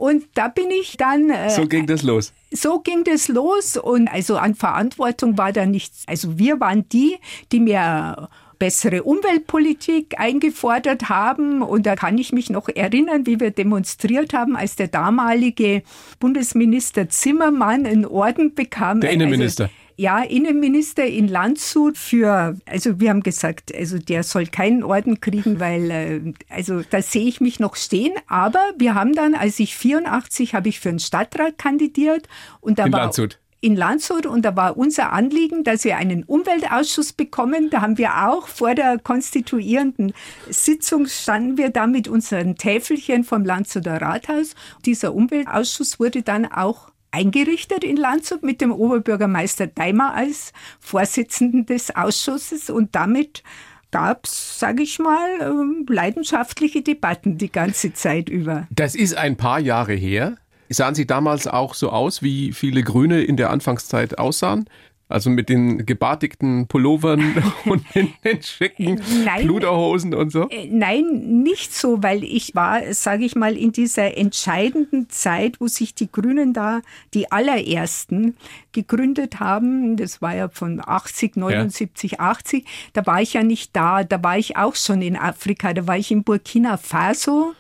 Und 0.00 0.25
da 0.33 0.49
bin 0.49 0.71
ich 0.71 0.97
dann. 0.97 1.28
Äh, 1.28 1.50
so 1.50 1.66
ging 1.66 1.87
das 1.87 2.02
los. 2.02 2.33
So 2.50 2.78
ging 2.78 3.04
das 3.04 3.28
los. 3.28 3.76
Und 3.76 4.09
also 4.09 4.38
an 4.38 4.54
Verantwortung 4.54 5.37
war 5.37 5.52
da 5.52 5.66
nichts. 5.66 6.04
Also 6.07 6.38
wir 6.38 6.59
waren 6.59 6.88
die, 6.88 7.19
die 7.52 7.61
mir 7.61 8.30
bessere 8.59 9.02
Umweltpolitik 9.02 10.19
eingefordert 10.19 11.11
haben. 11.11 11.61
Und 11.61 11.85
da 11.85 11.97
kann 11.97 12.16
ich 12.16 12.33
mich 12.33 12.49
noch 12.49 12.71
erinnern, 12.71 13.26
wie 13.26 13.40
wir 13.40 13.50
demonstriert 13.50 14.33
haben, 14.33 14.57
als 14.57 14.75
der 14.75 14.88
damalige 14.88 15.83
Bundesminister 16.19 17.11
Zimmermann 17.11 17.85
einen 17.85 18.07
Orden 18.07 18.54
bekam. 18.54 19.02
Der 19.02 19.11
Innenminister. 19.11 19.64
Also, 19.64 19.75
ja, 20.00 20.23
Innenminister 20.23 21.04
in 21.04 21.28
Landshut 21.28 21.99
für, 21.99 22.57
also 22.64 23.00
wir 23.00 23.11
haben 23.11 23.23
gesagt, 23.23 23.75
also 23.75 23.99
der 23.99 24.23
soll 24.23 24.47
keinen 24.47 24.83
Orden 24.83 25.21
kriegen, 25.21 25.61
weil, 25.61 25.90
äh, 25.90 26.33
also 26.49 26.80
da 26.88 27.02
sehe 27.02 27.28
ich 27.28 27.42
mich 27.42 27.61
noch 27.61 27.76
stehen. 27.76 28.14
Aber 28.26 28.61
wir 28.78 28.95
haben 28.95 29.14
dann, 29.14 29.35
als 29.35 29.61
ich 29.61 29.76
84, 29.76 30.54
habe 30.54 30.71
ich 30.71 30.80
für 30.80 30.88
den 30.88 31.00
Stadtrat 31.00 31.59
kandidiert 31.59 32.28
und 32.62 32.78
da 32.78 32.87
in 32.87 32.92
war 32.92 33.00
Landshut 33.00 33.38
in 33.62 33.76
Landshut 33.76 34.25
und 34.25 34.42
da 34.42 34.57
war 34.57 34.78
unser 34.78 35.12
Anliegen, 35.12 35.64
dass 35.64 35.85
wir 35.85 35.99
einen 35.99 36.25
Umweltausschuss 36.25 37.12
bekommen. 37.12 37.69
Da 37.69 37.83
haben 37.83 37.99
wir 37.99 38.26
auch 38.26 38.49
vor 38.49 38.75
der 38.75 38.99
konstituierenden 38.99 40.14
Sitzung 40.49 41.07
standen 41.09 41.59
wir 41.59 41.69
da 41.69 41.87
mit 41.87 42.09
unseren 42.09 42.57
Täfelchen 42.57 43.23
vom 43.23 43.45
Landshuter 43.45 44.00
Rathaus. 44.00 44.54
Dieser 44.87 45.12
Umweltausschuss 45.12 46.00
wurde 46.00 46.23
dann 46.23 46.47
auch 46.47 46.90
eingerichtet 47.12 47.85
in 47.85 47.97
Landshut 47.97 48.43
mit 48.43 48.61
dem 48.61 48.73
Oberbürgermeister 48.73 49.67
Daimer 49.67 50.14
als 50.14 50.52
Vorsitzenden 50.79 51.67
des 51.67 51.95
Ausschusses 51.95 52.71
und 52.71 52.95
damit 52.95 53.43
gab 53.90 54.26
es, 54.26 54.59
sage 54.59 54.83
ich 54.83 54.99
mal, 54.99 55.29
ähm, 55.40 55.85
leidenschaftliche 55.88 56.83
Debatten 56.83 57.38
die 57.38 57.50
ganze 57.50 57.93
Zeit 57.93 58.29
über. 58.29 58.69
Das 58.71 58.95
ist 58.95 59.17
ein 59.17 59.37
paar 59.37 59.59
Jahre 59.59 59.95
her. 59.95 60.37
Sahen 60.73 60.95
Sie 60.95 61.07
damals 61.07 61.49
auch 61.49 61.75
so 61.75 61.90
aus, 61.90 62.23
wie 62.23 62.52
viele 62.52 62.85
Grüne 62.85 63.23
in 63.23 63.37
der 63.37 63.50
Anfangszeit 63.50 64.19
aussahen? 64.19 64.67
Also 65.11 65.29
mit 65.29 65.49
den 65.49 65.85
gebartigten 65.85 66.69
Pullovern 66.69 67.43
und 67.64 67.83
den, 67.95 68.12
den 68.25 68.40
schicken 68.43 69.00
nein, 69.25 69.43
Pluderhosen 69.43 70.14
und 70.14 70.31
so? 70.31 70.49
Äh, 70.49 70.69
nein, 70.71 71.43
nicht 71.43 71.75
so, 71.75 72.02
weil 72.02 72.23
ich 72.23 72.55
war, 72.55 72.95
sage 72.95 73.25
ich 73.25 73.35
mal, 73.35 73.57
in 73.57 73.73
dieser 73.73 74.17
entscheidenden 74.17 75.11
Zeit, 75.11 75.61
wo 75.61 75.67
sich 75.67 75.97
die 75.97 76.11
Grünen 76.11 76.52
da, 76.52 76.81
die 77.12 77.33
allerersten, 77.33 78.37
gegründet 78.73 79.40
haben. 79.40 79.97
Das 79.97 80.23
war 80.23 80.35
ja 80.35 80.49
von 80.49 80.81
80, 80.85 81.37
79, 81.37 82.12
ja. 82.12 82.19
80. 82.21 82.64
Da 82.93 83.05
war 83.05 83.21
ich 83.21 83.33
ja 83.33 83.43
nicht 83.43 83.75
da. 83.75 84.05
Da 84.05 84.23
war 84.23 84.38
ich 84.38 84.57
auch 84.57 84.76
schon 84.76 85.02
in 85.02 85.17
Afrika. 85.17 85.75
Da 85.75 85.87
war 85.87 85.97
ich 85.97 86.11
in 86.11 86.23
Burkina 86.23 86.76
Faso. 86.76 87.52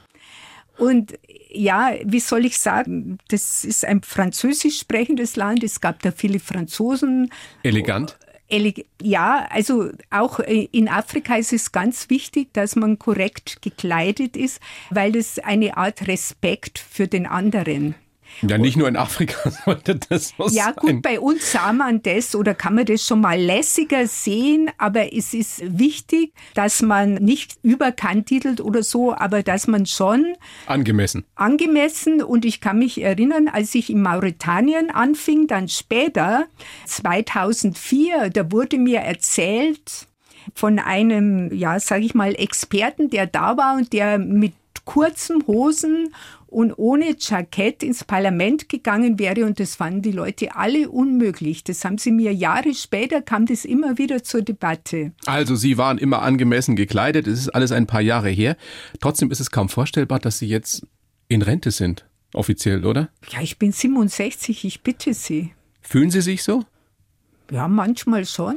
Und 0.78 1.18
ja, 1.52 1.92
wie 2.04 2.20
soll 2.20 2.44
ich 2.44 2.58
sagen, 2.58 3.18
das 3.28 3.64
ist 3.64 3.84
ein 3.84 4.02
französisch 4.02 4.78
sprechendes 4.78 5.36
Land. 5.36 5.62
Es 5.64 5.80
gab 5.80 6.02
da 6.02 6.12
viele 6.12 6.40
Franzosen. 6.40 7.30
Elegant? 7.62 8.18
Ja, 9.00 9.46
also 9.50 9.90
auch 10.10 10.40
in 10.40 10.88
Afrika 10.88 11.36
ist 11.36 11.52
es 11.52 11.70
ganz 11.70 12.10
wichtig, 12.10 12.52
dass 12.52 12.74
man 12.74 12.98
korrekt 12.98 13.62
gekleidet 13.62 14.36
ist, 14.36 14.60
weil 14.90 15.14
es 15.14 15.38
eine 15.38 15.76
Art 15.76 16.08
Respekt 16.08 16.80
für 16.80 17.06
den 17.06 17.26
anderen 17.26 17.94
ja, 18.42 18.58
nicht 18.58 18.76
nur 18.76 18.88
in 18.88 18.96
Afrika 18.96 19.50
sollte 19.64 19.96
das 20.08 20.34
so 20.36 20.48
Ja, 20.50 20.70
gut, 20.72 20.90
sein. 20.90 21.02
bei 21.02 21.20
uns 21.20 21.52
sah 21.52 21.72
man 21.72 22.02
das 22.02 22.34
oder 22.34 22.54
kann 22.54 22.74
man 22.74 22.86
das 22.86 23.06
schon 23.06 23.20
mal 23.20 23.38
lässiger 23.40 24.06
sehen, 24.06 24.70
aber 24.78 25.12
es 25.14 25.34
ist 25.34 25.62
wichtig, 25.78 26.32
dass 26.54 26.82
man 26.82 27.14
nicht 27.14 27.58
überkantitelt 27.62 28.60
oder 28.60 28.82
so, 28.82 29.14
aber 29.14 29.42
dass 29.42 29.66
man 29.66 29.86
schon 29.86 30.34
angemessen. 30.66 31.24
Angemessen 31.34 32.22
und 32.22 32.44
ich 32.44 32.60
kann 32.60 32.78
mich 32.78 33.00
erinnern, 33.02 33.48
als 33.48 33.74
ich 33.74 33.90
in 33.90 34.02
Mauretanien 34.02 34.90
anfing, 34.90 35.46
dann 35.46 35.68
später 35.68 36.46
2004, 36.86 38.30
da 38.30 38.50
wurde 38.52 38.78
mir 38.78 39.00
erzählt 39.00 40.06
von 40.54 40.78
einem, 40.78 41.52
ja, 41.54 41.78
sage 41.80 42.04
ich 42.04 42.14
mal, 42.14 42.34
Experten, 42.34 43.10
der 43.10 43.26
da 43.26 43.56
war 43.56 43.76
und 43.76 43.92
der 43.92 44.18
mit 44.18 44.54
kurzen 44.84 45.46
Hosen 45.46 46.14
und 46.50 46.72
ohne 46.76 47.14
Jackett 47.18 47.82
ins 47.82 48.04
Parlament 48.04 48.68
gegangen 48.68 49.18
wäre 49.18 49.46
und 49.46 49.60
das 49.60 49.76
fanden 49.76 50.02
die 50.02 50.12
Leute 50.12 50.56
alle 50.56 50.90
unmöglich. 50.90 51.62
Das 51.64 51.84
haben 51.84 51.96
sie 51.96 52.10
mir 52.10 52.34
Jahre 52.34 52.74
später, 52.74 53.22
kam 53.22 53.46
das 53.46 53.64
immer 53.64 53.98
wieder 53.98 54.24
zur 54.24 54.42
Debatte. 54.42 55.12
Also 55.26 55.54
Sie 55.54 55.78
waren 55.78 55.98
immer 55.98 56.22
angemessen 56.22 56.74
gekleidet, 56.74 57.26
es 57.26 57.38
ist 57.38 57.48
alles 57.50 57.70
ein 57.70 57.86
paar 57.86 58.00
Jahre 58.00 58.30
her. 58.30 58.56
Trotzdem 59.00 59.30
ist 59.30 59.40
es 59.40 59.50
kaum 59.50 59.68
vorstellbar, 59.68 60.18
dass 60.18 60.38
Sie 60.38 60.46
jetzt 60.46 60.86
in 61.28 61.42
Rente 61.42 61.70
sind, 61.70 62.04
offiziell, 62.34 62.84
oder? 62.84 63.08
Ja, 63.30 63.40
ich 63.40 63.58
bin 63.58 63.70
67, 63.70 64.64
ich 64.64 64.82
bitte 64.82 65.14
Sie. 65.14 65.52
Fühlen 65.80 66.10
Sie 66.10 66.20
sich 66.20 66.42
so? 66.42 66.64
Ja, 67.52 67.68
manchmal 67.68 68.26
schon. 68.26 68.56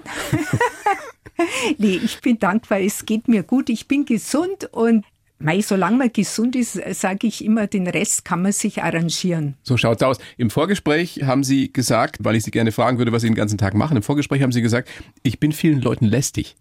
nee, 1.77 1.99
ich 2.03 2.21
bin 2.21 2.39
dankbar, 2.39 2.79
es 2.79 3.05
geht 3.05 3.27
mir 3.27 3.43
gut, 3.43 3.69
ich 3.69 3.87
bin 3.87 4.05
gesund 4.05 4.69
und 4.71 5.05
Mei, 5.43 5.59
solange 5.61 5.97
man 5.97 6.13
gesund 6.13 6.55
ist, 6.55 6.79
sage 6.91 7.27
ich 7.27 7.43
immer, 7.43 7.67
den 7.67 7.85
Rest 7.85 8.23
kann 8.23 8.41
man 8.41 8.53
sich 8.53 8.81
arrangieren. 8.81 9.55
So 9.61 9.75
schaut's 9.75 10.01
aus. 10.01 10.17
Im 10.37 10.49
Vorgespräch 10.49 11.23
haben 11.25 11.43
Sie 11.43 11.73
gesagt, 11.73 12.15
weil 12.21 12.37
ich 12.37 12.43
Sie 12.43 12.51
gerne 12.51 12.71
fragen 12.71 12.97
würde, 12.97 13.11
was 13.11 13.23
Sie 13.23 13.27
den 13.27 13.35
ganzen 13.35 13.57
Tag 13.57 13.73
machen, 13.73 13.97
im 13.97 14.03
Vorgespräch 14.03 14.41
haben 14.41 14.53
Sie 14.53 14.61
gesagt, 14.61 14.87
ich 15.21 15.41
bin 15.41 15.51
vielen 15.51 15.81
Leuten 15.81 16.05
lästig. 16.05 16.55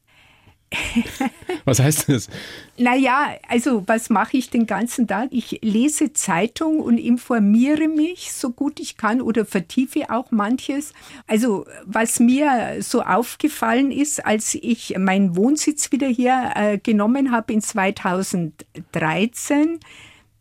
Was 1.64 1.80
heißt 1.80 2.08
das? 2.08 2.28
Naja, 2.76 3.36
also 3.48 3.84
was 3.86 4.10
mache 4.10 4.36
ich 4.36 4.50
den 4.50 4.66
ganzen 4.66 5.06
Tag? 5.06 5.28
Ich 5.30 5.60
lese 5.62 6.12
Zeitung 6.12 6.80
und 6.80 6.98
informiere 6.98 7.88
mich 7.88 8.32
so 8.32 8.50
gut 8.50 8.80
ich 8.80 8.96
kann 8.96 9.20
oder 9.20 9.44
vertiefe 9.44 10.10
auch 10.10 10.30
manches. 10.30 10.92
Also 11.26 11.66
was 11.84 12.18
mir 12.18 12.78
so 12.80 13.02
aufgefallen 13.02 13.92
ist, 13.92 14.24
als 14.24 14.54
ich 14.54 14.96
meinen 14.98 15.36
Wohnsitz 15.36 15.92
wieder 15.92 16.08
hier 16.08 16.52
äh, 16.54 16.78
genommen 16.78 17.30
habe 17.30 17.52
in 17.52 17.60
2013, 17.60 19.78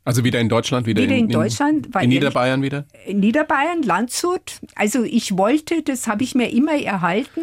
also 0.04 0.24
wieder 0.24 0.40
in 0.40 0.50
Deutschland, 0.50 0.88
wieder, 0.88 1.04
wieder 1.04 1.16
in, 1.16 1.26
in 1.26 1.30
Deutschland. 1.30 1.88
In, 1.96 2.02
in 2.02 2.10
Niederbayern 2.10 2.64
wieder? 2.64 2.86
In 3.06 3.20
Niederbayern, 3.20 3.84
Landshut. 3.84 4.60
Also 4.74 5.04
ich 5.04 5.38
wollte, 5.38 5.84
das 5.84 6.08
habe 6.08 6.24
ich 6.24 6.34
mir 6.34 6.52
immer 6.52 6.74
erhalten. 6.74 7.42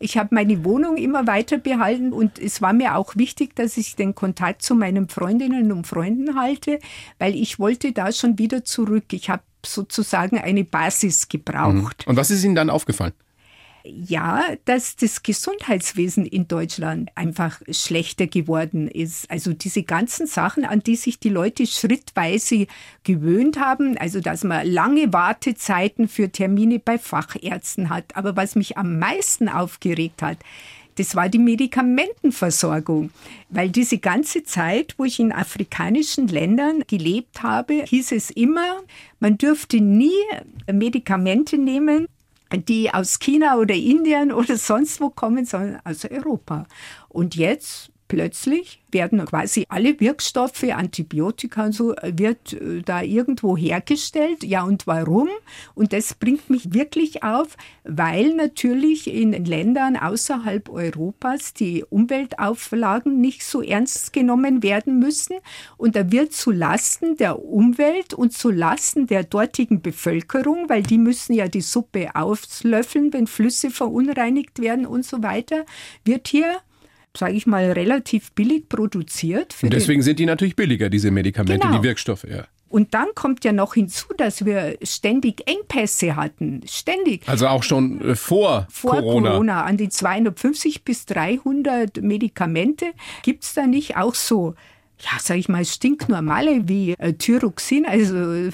Ich 0.00 0.16
habe 0.18 0.34
meine 0.34 0.64
Wohnung 0.64 0.96
immer 0.96 1.28
weiter 1.28 1.58
behalten 1.58 2.12
und 2.12 2.38
es 2.38 2.60
war 2.60 2.72
mir 2.72 2.96
auch 2.96 3.14
wichtig, 3.14 3.54
dass 3.54 3.76
ich 3.76 3.94
den 3.94 4.16
Kontakt 4.16 4.62
zu 4.62 4.74
meinen 4.74 5.08
Freundinnen 5.08 5.70
und 5.70 5.86
Freunden 5.86 6.34
halte, 6.34 6.80
weil 7.18 7.36
ich 7.36 7.60
wollte 7.60 7.92
da 7.92 8.10
schon 8.10 8.38
wieder 8.38 8.64
zurück. 8.64 9.12
Ich 9.12 9.30
habe 9.30 9.42
sozusagen 9.64 10.38
eine 10.38 10.64
Basis 10.64 11.28
gebraucht. 11.28 12.06
Mhm. 12.06 12.10
Und 12.10 12.16
was 12.16 12.30
ist 12.30 12.42
Ihnen 12.42 12.56
dann 12.56 12.70
aufgefallen? 12.70 13.12
Ja, 13.84 14.44
dass 14.66 14.96
das 14.96 15.22
Gesundheitswesen 15.22 16.26
in 16.26 16.48
Deutschland 16.48 17.10
einfach 17.14 17.60
schlechter 17.70 18.26
geworden 18.26 18.88
ist. 18.88 19.30
Also 19.30 19.52
diese 19.52 19.82
ganzen 19.82 20.26
Sachen, 20.26 20.64
an 20.64 20.80
die 20.80 20.96
sich 20.96 21.18
die 21.18 21.30
Leute 21.30 21.66
schrittweise 21.66 22.66
gewöhnt 23.04 23.58
haben, 23.58 23.96
also 23.96 24.20
dass 24.20 24.44
man 24.44 24.66
lange 24.66 25.12
Wartezeiten 25.12 26.08
für 26.08 26.30
Termine 26.30 26.78
bei 26.78 26.98
Fachärzten 26.98 27.88
hat. 27.88 28.16
Aber 28.16 28.36
was 28.36 28.54
mich 28.54 28.76
am 28.76 28.98
meisten 28.98 29.48
aufgeregt 29.48 30.22
hat, 30.22 30.38
das 30.96 31.16
war 31.16 31.30
die 31.30 31.38
Medikamentenversorgung. 31.38 33.10
Weil 33.48 33.70
diese 33.70 33.98
ganze 33.98 34.42
Zeit, 34.42 34.94
wo 34.98 35.04
ich 35.04 35.18
in 35.18 35.32
afrikanischen 35.32 36.28
Ländern 36.28 36.82
gelebt 36.86 37.42
habe, 37.42 37.84
hieß 37.84 38.12
es 38.12 38.30
immer, 38.30 38.82
man 39.18 39.38
dürfte 39.38 39.80
nie 39.80 40.12
Medikamente 40.70 41.56
nehmen, 41.56 42.06
die 42.56 42.92
aus 42.92 43.18
China 43.18 43.56
oder 43.58 43.74
Indien 43.74 44.32
oder 44.32 44.56
sonst 44.56 45.00
wo 45.00 45.10
kommen, 45.10 45.44
sondern 45.44 45.80
aus 45.84 46.04
Europa. 46.04 46.66
Und 47.08 47.36
jetzt 47.36 47.89
plötzlich 48.10 48.80
werden 48.90 49.24
quasi 49.24 49.66
alle 49.68 50.00
Wirkstoffe, 50.00 50.64
Antibiotika 50.64 51.66
und 51.66 51.72
so, 51.72 51.94
wird 52.02 52.54
äh, 52.54 52.82
da 52.82 53.02
irgendwo 53.02 53.56
hergestellt. 53.56 54.42
Ja, 54.42 54.64
und 54.64 54.88
warum? 54.88 55.28
Und 55.76 55.92
das 55.92 56.14
bringt 56.14 56.50
mich 56.50 56.74
wirklich 56.74 57.22
auf, 57.22 57.56
weil 57.84 58.34
natürlich 58.34 59.06
in 59.06 59.32
Ländern 59.44 59.96
außerhalb 59.96 60.68
Europas 60.68 61.54
die 61.54 61.84
Umweltauflagen 61.88 63.20
nicht 63.20 63.44
so 63.44 63.62
ernst 63.62 64.12
genommen 64.12 64.64
werden 64.64 64.98
müssen. 64.98 65.36
Und 65.76 65.94
da 65.94 66.10
wird 66.10 66.32
zu 66.32 66.50
Lasten 66.50 67.16
der 67.16 67.44
Umwelt 67.44 68.12
und 68.12 68.32
zu 68.32 68.50
Lasten 68.50 69.06
der 69.06 69.22
dortigen 69.22 69.82
Bevölkerung, 69.82 70.68
weil 70.68 70.82
die 70.82 70.98
müssen 70.98 71.32
ja 71.34 71.46
die 71.46 71.60
Suppe 71.60 72.16
auslöffeln, 72.16 73.12
wenn 73.12 73.28
Flüsse 73.28 73.70
verunreinigt 73.70 74.58
werden 74.58 74.84
und 74.84 75.04
so 75.04 75.22
weiter, 75.22 75.64
wird 76.04 76.26
hier 76.26 76.56
sage 77.16 77.34
ich 77.34 77.46
mal, 77.46 77.72
relativ 77.72 78.32
billig 78.32 78.68
produziert. 78.68 79.56
Und 79.62 79.72
deswegen 79.72 80.02
sind 80.02 80.18
die 80.18 80.26
natürlich 80.26 80.56
billiger, 80.56 80.90
diese 80.90 81.10
Medikamente, 81.10 81.66
genau. 81.66 81.78
die 81.78 81.84
Wirkstoffe. 81.84 82.24
Ja. 82.24 82.46
Und 82.68 82.94
dann 82.94 83.08
kommt 83.16 83.44
ja 83.44 83.52
noch 83.52 83.74
hinzu, 83.74 84.06
dass 84.16 84.44
wir 84.44 84.78
ständig 84.82 85.42
Engpässe 85.48 86.14
hatten. 86.14 86.60
Ständig. 86.66 87.28
Also 87.28 87.48
auch 87.48 87.64
schon 87.64 88.00
äh, 88.00 88.14
vor, 88.14 88.68
vor 88.70 88.92
Corona. 88.92 89.30
Corona. 89.30 89.64
An 89.64 89.76
die 89.76 89.88
250 89.88 90.84
bis 90.84 91.04
300 91.06 92.00
Medikamente 92.00 92.86
gibt 93.22 93.42
es 93.42 93.54
da 93.54 93.66
nicht 93.66 93.96
auch 93.96 94.14
so 94.14 94.54
ja, 95.02 95.18
sag 95.18 95.38
ich 95.38 95.48
mal, 95.48 95.64
stinknormale 95.64 96.68
wie 96.68 96.92
äh, 96.92 97.14
Thyroxin. 97.14 97.86
Also 97.86 98.50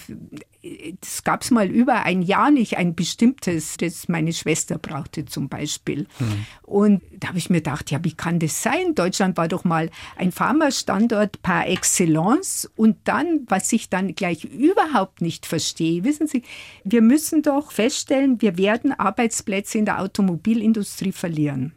das 1.00 1.24
gab 1.24 1.42
es 1.42 1.50
mal 1.50 1.68
über 1.68 2.02
ein 2.04 2.22
Jahr 2.22 2.50
nicht, 2.50 2.76
ein 2.76 2.94
bestimmtes, 2.94 3.76
das 3.76 4.08
meine 4.08 4.32
Schwester 4.32 4.78
brauchte 4.78 5.24
zum 5.24 5.48
Beispiel. 5.48 6.06
Mhm. 6.18 6.46
Und 6.62 7.02
da 7.18 7.28
habe 7.28 7.38
ich 7.38 7.50
mir 7.50 7.58
gedacht, 7.58 7.90
ja, 7.90 8.02
wie 8.04 8.12
kann 8.12 8.38
das 8.38 8.62
sein? 8.62 8.94
Deutschland 8.94 9.36
war 9.36 9.48
doch 9.48 9.64
mal 9.64 9.90
ein 10.16 10.32
Pharmastandort 10.32 11.42
par 11.42 11.66
excellence. 11.68 12.70
Und 12.76 12.96
dann, 13.04 13.40
was 13.48 13.72
ich 13.72 13.88
dann 13.88 14.14
gleich 14.14 14.44
überhaupt 14.44 15.20
nicht 15.20 15.46
verstehe, 15.46 16.04
wissen 16.04 16.26
Sie, 16.26 16.42
wir 16.84 17.02
müssen 17.02 17.42
doch 17.42 17.72
feststellen, 17.72 18.40
wir 18.40 18.58
werden 18.58 18.92
Arbeitsplätze 18.92 19.78
in 19.78 19.84
der 19.84 20.00
Automobilindustrie 20.00 21.12
verlieren. 21.12 21.72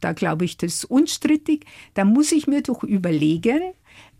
Da 0.00 0.12
glaube 0.12 0.44
ich, 0.44 0.56
das 0.56 0.74
ist 0.74 0.84
unstrittig. 0.84 1.66
Da 1.94 2.04
muss 2.04 2.32
ich 2.32 2.46
mir 2.46 2.62
doch 2.62 2.82
überlegen, 2.82 3.60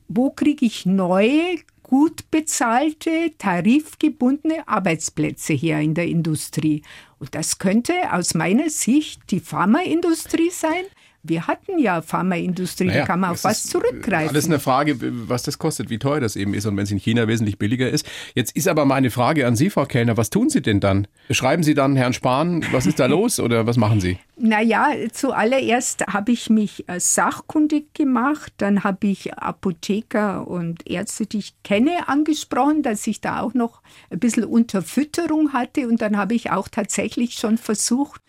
wo 0.09 0.30
kriege 0.30 0.66
ich 0.66 0.87
neue 0.87 1.57
gut 1.90 2.30
bezahlte, 2.30 3.32
tarifgebundene 3.37 4.68
Arbeitsplätze 4.68 5.54
her 5.54 5.80
in 5.80 5.94
der 5.94 6.06
Industrie. 6.06 6.82
Und 7.18 7.35
das 7.35 7.59
könnte 7.59 8.12
aus 8.12 8.35
meiner 8.35 8.70
Sicht 8.70 9.32
die 9.32 9.40
Pharmaindustrie 9.40 10.50
sein, 10.50 10.85
wir 11.22 11.46
hatten 11.46 11.78
ja 11.78 12.00
Pharmaindustrie, 12.00 12.86
naja, 12.86 13.00
da 13.00 13.06
kann 13.06 13.20
man 13.20 13.30
auf 13.30 13.44
was 13.44 13.64
zurückgreifen. 13.64 14.30
Alles 14.30 14.46
eine 14.46 14.58
Frage, 14.58 14.96
was 15.00 15.42
das 15.42 15.58
kostet, 15.58 15.90
wie 15.90 15.98
teuer 15.98 16.20
das 16.20 16.36
eben 16.36 16.54
ist 16.54 16.66
und 16.66 16.76
wenn 16.76 16.84
es 16.84 16.90
in 16.90 16.98
China 16.98 17.28
wesentlich 17.28 17.58
billiger 17.58 17.90
ist. 17.90 18.06
Jetzt 18.34 18.56
ist 18.56 18.68
aber 18.68 18.84
meine 18.86 19.10
Frage 19.10 19.46
an 19.46 19.56
Sie, 19.56 19.70
Frau 19.70 19.84
Kellner, 19.84 20.16
was 20.16 20.30
tun 20.30 20.48
Sie 20.48 20.62
denn 20.62 20.80
dann? 20.80 21.06
Schreiben 21.30 21.62
Sie 21.62 21.74
dann 21.74 21.96
Herrn 21.96 22.12
Spahn, 22.12 22.64
was 22.72 22.86
ist 22.86 22.98
da 22.98 23.06
los 23.10 23.38
oder 23.38 23.66
was 23.66 23.76
machen 23.76 24.00
Sie? 24.00 24.18
Naja, 24.36 24.88
zuallererst 25.12 26.06
habe 26.06 26.32
ich 26.32 26.48
mich 26.48 26.88
äh, 26.88 26.98
sachkundig 26.98 27.92
gemacht, 27.92 28.52
dann 28.56 28.82
habe 28.84 29.08
ich 29.08 29.34
Apotheker 29.34 30.48
und 30.48 30.88
Ärzte, 30.88 31.26
die 31.26 31.38
ich 31.38 31.62
kenne, 31.62 32.08
angesprochen, 32.08 32.82
dass 32.82 33.06
ich 33.06 33.20
da 33.20 33.40
auch 33.40 33.52
noch 33.52 33.82
ein 34.08 34.18
bisschen 34.18 34.44
Unterfütterung 34.44 35.52
hatte 35.52 35.86
und 35.86 36.00
dann 36.00 36.16
habe 36.16 36.34
ich 36.34 36.50
auch 36.50 36.68
tatsächlich 36.68 37.34
schon 37.34 37.58
versucht, 37.58 38.22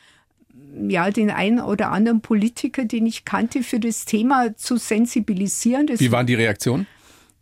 ja, 0.87 1.11
den 1.11 1.29
einen 1.29 1.59
oder 1.59 1.91
anderen 1.91 2.21
Politiker, 2.21 2.85
den 2.85 3.05
ich 3.05 3.25
kannte, 3.25 3.63
für 3.63 3.79
das 3.79 4.05
Thema 4.05 4.55
zu 4.55 4.77
sensibilisieren. 4.77 5.87
Das 5.87 5.99
Wie 5.99 6.11
waren 6.11 6.27
die 6.27 6.35
Reaktionen? 6.35 6.87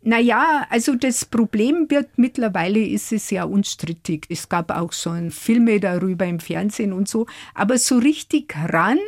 Naja, 0.02 0.66
also 0.70 0.94
das 0.94 1.26
Problem 1.26 1.90
wird 1.90 2.16
mittlerweile 2.16 2.80
ist 2.80 3.12
es 3.12 3.30
ja 3.30 3.44
unstrittig. 3.44 4.26
Es 4.30 4.48
gab 4.48 4.70
auch 4.70 4.92
schon 4.92 5.30
Filme 5.30 5.78
darüber 5.78 6.24
im 6.24 6.40
Fernsehen 6.40 6.92
und 6.94 7.06
so. 7.06 7.26
Aber 7.54 7.76
so 7.76 7.98
richtig 7.98 8.54
ran 8.56 8.98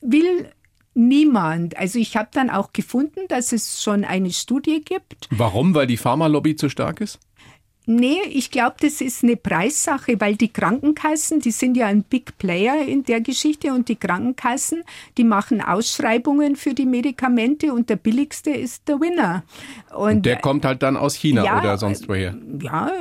will 0.00 0.48
niemand. 0.94 1.76
Also 1.76 1.98
ich 1.98 2.16
habe 2.16 2.30
dann 2.32 2.48
auch 2.48 2.72
gefunden, 2.72 3.20
dass 3.28 3.52
es 3.52 3.82
schon 3.82 4.04
eine 4.04 4.30
Studie 4.30 4.82
gibt. 4.82 5.28
Warum? 5.30 5.74
Weil 5.74 5.86
die 5.86 5.98
Pharmalobby 5.98 6.56
zu 6.56 6.70
stark 6.70 7.02
ist? 7.02 7.18
Nee, 7.90 8.18
ich 8.28 8.50
glaube, 8.50 8.76
das 8.82 9.00
ist 9.00 9.24
eine 9.24 9.36
Preissache, 9.36 10.20
weil 10.20 10.36
die 10.36 10.48
Krankenkassen, 10.48 11.40
die 11.40 11.50
sind 11.52 11.74
ja 11.74 11.86
ein 11.86 12.02
Big 12.02 12.36
Player 12.36 12.86
in 12.86 13.02
der 13.04 13.22
Geschichte 13.22 13.72
und 13.72 13.88
die 13.88 13.96
Krankenkassen, 13.96 14.82
die 15.16 15.24
machen 15.24 15.62
Ausschreibungen 15.62 16.56
für 16.56 16.74
die 16.74 16.84
Medikamente 16.84 17.72
und 17.72 17.88
der 17.88 17.96
billigste 17.96 18.50
ist 18.50 18.86
der 18.88 19.00
Winner. 19.00 19.42
Und, 19.96 20.16
und 20.16 20.26
der 20.26 20.36
kommt 20.36 20.66
halt 20.66 20.82
dann 20.82 20.98
aus 20.98 21.14
China 21.14 21.42
ja, 21.42 21.58
oder 21.58 21.78
sonst 21.78 22.10
woher? 22.10 22.36
Ja, 22.60 22.92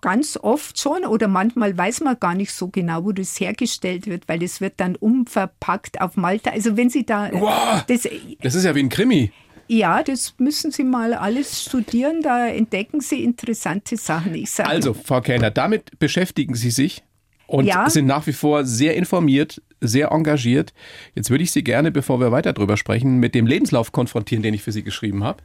ganz 0.00 0.38
oft 0.40 0.78
schon 0.78 1.04
oder 1.04 1.26
manchmal 1.26 1.76
weiß 1.76 2.02
man 2.02 2.16
gar 2.20 2.36
nicht 2.36 2.52
so 2.52 2.68
genau, 2.68 3.04
wo 3.04 3.10
das 3.10 3.40
hergestellt 3.40 4.06
wird, 4.06 4.28
weil 4.28 4.44
es 4.44 4.60
wird 4.60 4.74
dann 4.76 4.94
umverpackt 4.94 6.00
auf 6.00 6.16
Malta. 6.16 6.50
Also 6.50 6.76
wenn 6.76 6.88
Sie 6.88 7.04
da... 7.04 7.30
Wow, 7.32 7.82
das, 7.88 8.08
das 8.40 8.54
ist 8.54 8.62
ja 8.62 8.76
wie 8.76 8.80
ein 8.84 8.90
Krimi. 8.90 9.32
Ja, 9.68 10.02
das 10.02 10.34
müssen 10.38 10.70
Sie 10.70 10.84
mal 10.84 11.14
alles 11.14 11.64
studieren, 11.64 12.22
da 12.22 12.46
entdecken 12.46 13.00
Sie 13.00 13.24
interessante 13.24 13.96
Sachen. 13.96 14.36
also, 14.58 14.94
Frau 14.94 15.20
Kellner, 15.20 15.50
damit 15.50 15.98
beschäftigen 15.98 16.54
Sie 16.54 16.70
sich 16.70 17.02
und 17.46 17.66
ja. 17.66 17.88
sind 17.90 18.06
nach 18.06 18.26
wie 18.26 18.32
vor 18.32 18.64
sehr 18.64 18.96
informiert, 18.96 19.60
sehr 19.80 20.10
engagiert. 20.12 20.72
Jetzt 21.14 21.30
würde 21.30 21.44
ich 21.44 21.50
Sie 21.50 21.64
gerne, 21.64 21.90
bevor 21.90 22.20
wir 22.20 22.32
weiter 22.32 22.52
drüber 22.52 22.76
sprechen, 22.76 23.18
mit 23.18 23.34
dem 23.34 23.46
Lebenslauf 23.46 23.92
konfrontieren, 23.92 24.42
den 24.42 24.54
ich 24.54 24.62
für 24.62 24.72
Sie 24.72 24.82
geschrieben 24.82 25.24
habe. 25.24 25.42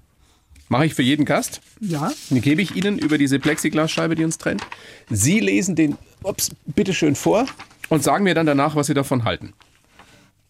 Mache 0.70 0.86
ich 0.86 0.94
für 0.94 1.04
jeden 1.04 1.26
Gast. 1.26 1.60
Ja. 1.82 2.12
Den 2.30 2.42
gebe 2.42 2.62
ich 2.62 2.76
Ihnen 2.76 2.98
über 2.98 3.18
diese 3.18 3.40
Plexiglasscheibe, 3.40 4.16
die 4.16 4.24
uns 4.24 4.38
trennt. 4.38 4.66
Sie 5.10 5.40
lesen 5.40 5.76
den, 5.76 5.98
ups, 6.24 6.52
bitteschön 6.66 7.16
vor 7.16 7.46
und 7.90 8.04
sagen 8.04 8.24
mir 8.24 8.36
dann 8.36 8.46
danach, 8.46 8.76
was 8.76 8.88
Sie 8.88 8.94
davon 8.94 9.26
halten. 9.26 9.54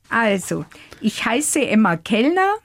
Also, 0.09 0.65
ich 0.99 1.25
heiße 1.25 1.65
Emma 1.65 1.95
Kellner, 1.95 2.55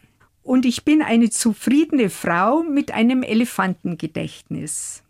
und 0.47 0.65
ich 0.65 0.85
bin 0.85 1.03
eine 1.03 1.29
zufriedene 1.29 2.09
Frau 2.09 2.63
mit 2.63 2.93
einem 2.93 3.25
Elefantengedächtnis. 3.25 5.03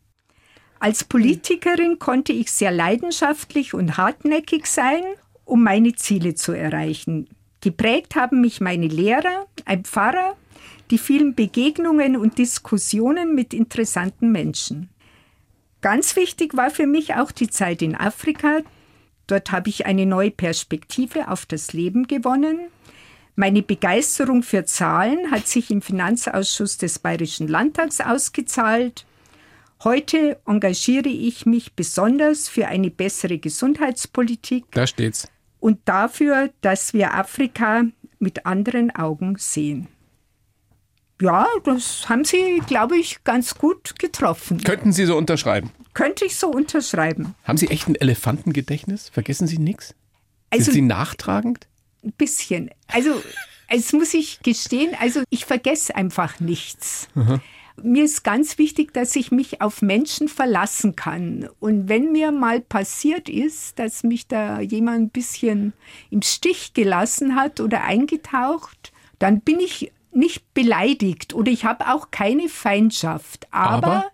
Als 0.78 1.04
Politikerin 1.04 1.98
konnte 1.98 2.32
ich 2.32 2.50
sehr 2.50 2.70
leidenschaftlich 2.70 3.74
und 3.74 3.98
hartnäckig 3.98 4.66
sein, 4.66 5.02
um 5.44 5.62
meine 5.62 5.94
Ziele 5.94 6.34
zu 6.34 6.52
erreichen. 6.52 7.28
Geprägt 7.60 8.14
haben 8.14 8.40
mich 8.40 8.62
meine 8.62 8.88
Lehrer, 8.88 9.46
ein 9.66 9.84
Pfarrer, 9.84 10.36
die 10.90 10.98
vielen 10.98 11.34
Begegnungen 11.34 12.16
und 12.16 12.38
Diskussionen 12.38 13.34
mit 13.34 13.52
interessanten 13.52 14.32
Menschen. 14.32 14.88
Ganz 15.82 16.16
wichtig 16.16 16.56
war 16.56 16.70
für 16.70 16.86
mich 16.86 17.14
auch 17.14 17.30
die 17.30 17.50
Zeit 17.50 17.82
in 17.82 17.94
Afrika. 17.94 18.60
Dort 19.26 19.52
habe 19.52 19.68
ich 19.68 19.84
eine 19.84 20.06
neue 20.06 20.30
Perspektive 20.30 21.28
auf 21.28 21.44
das 21.44 21.74
Leben 21.74 22.06
gewonnen 22.06 22.58
meine 23.36 23.62
Begeisterung 23.62 24.42
für 24.42 24.64
Zahlen 24.64 25.30
hat 25.30 25.46
sich 25.46 25.70
im 25.70 25.82
Finanzausschuss 25.82 26.78
des 26.78 26.98
Bayerischen 26.98 27.48
Landtags 27.48 28.00
ausgezahlt. 28.00 29.04
Heute 29.84 30.40
engagiere 30.46 31.10
ich 31.10 31.44
mich 31.44 31.74
besonders 31.74 32.48
für 32.48 32.66
eine 32.66 32.90
bessere 32.90 33.36
Gesundheitspolitik. 33.38 34.64
Da 34.72 34.86
steht's. 34.86 35.28
Und 35.60 35.80
dafür, 35.84 36.50
dass 36.62 36.94
wir 36.94 37.12
Afrika 37.14 37.84
mit 38.18 38.46
anderen 38.46 38.94
Augen 38.96 39.36
sehen. 39.38 39.88
Ja, 41.20 41.46
das 41.64 42.08
haben 42.08 42.24
Sie, 42.24 42.62
glaube 42.66 42.96
ich, 42.96 43.22
ganz 43.24 43.54
gut 43.54 43.98
getroffen. 43.98 44.62
Könnten 44.62 44.92
Sie 44.92 45.04
so 45.04 45.16
unterschreiben? 45.16 45.70
Könnte 45.92 46.24
ich 46.24 46.36
so 46.36 46.48
unterschreiben. 46.48 47.34
Haben 47.44 47.58
Sie 47.58 47.68
echt 47.68 47.88
ein 47.88 47.94
Elefantengedächtnis? 47.94 49.08
Vergessen 49.10 49.46
Sie 49.46 49.58
nichts? 49.58 49.94
Also, 50.50 50.64
Sind 50.66 50.74
Sie 50.74 50.82
nachtragend? 50.82 51.68
Ein 52.06 52.12
bisschen. 52.12 52.70
Also, 52.88 53.22
es 53.68 53.92
muss 53.92 54.14
ich 54.14 54.40
gestehen, 54.42 54.94
also 55.00 55.22
ich 55.30 55.44
vergesse 55.44 55.94
einfach 55.94 56.40
nichts. 56.40 57.08
Aha. 57.14 57.40
Mir 57.82 58.04
ist 58.04 58.24
ganz 58.24 58.56
wichtig, 58.56 58.94
dass 58.94 59.14
ich 59.16 59.30
mich 59.30 59.60
auf 59.60 59.82
Menschen 59.82 60.28
verlassen 60.28 60.96
kann. 60.96 61.48
Und 61.60 61.90
wenn 61.90 62.12
mir 62.12 62.32
mal 62.32 62.60
passiert 62.60 63.28
ist, 63.28 63.78
dass 63.78 64.02
mich 64.02 64.28
da 64.28 64.60
jemand 64.60 64.98
ein 64.98 65.10
bisschen 65.10 65.74
im 66.10 66.22
Stich 66.22 66.72
gelassen 66.72 67.34
hat 67.34 67.60
oder 67.60 67.84
eingetaucht, 67.84 68.92
dann 69.18 69.40
bin 69.40 69.60
ich 69.60 69.92
nicht 70.10 70.54
beleidigt 70.54 71.34
oder 71.34 71.52
ich 71.52 71.66
habe 71.66 71.88
auch 71.88 72.10
keine 72.10 72.48
Feindschaft. 72.48 73.46
Aber, 73.50 73.86
Aber? 73.86 74.04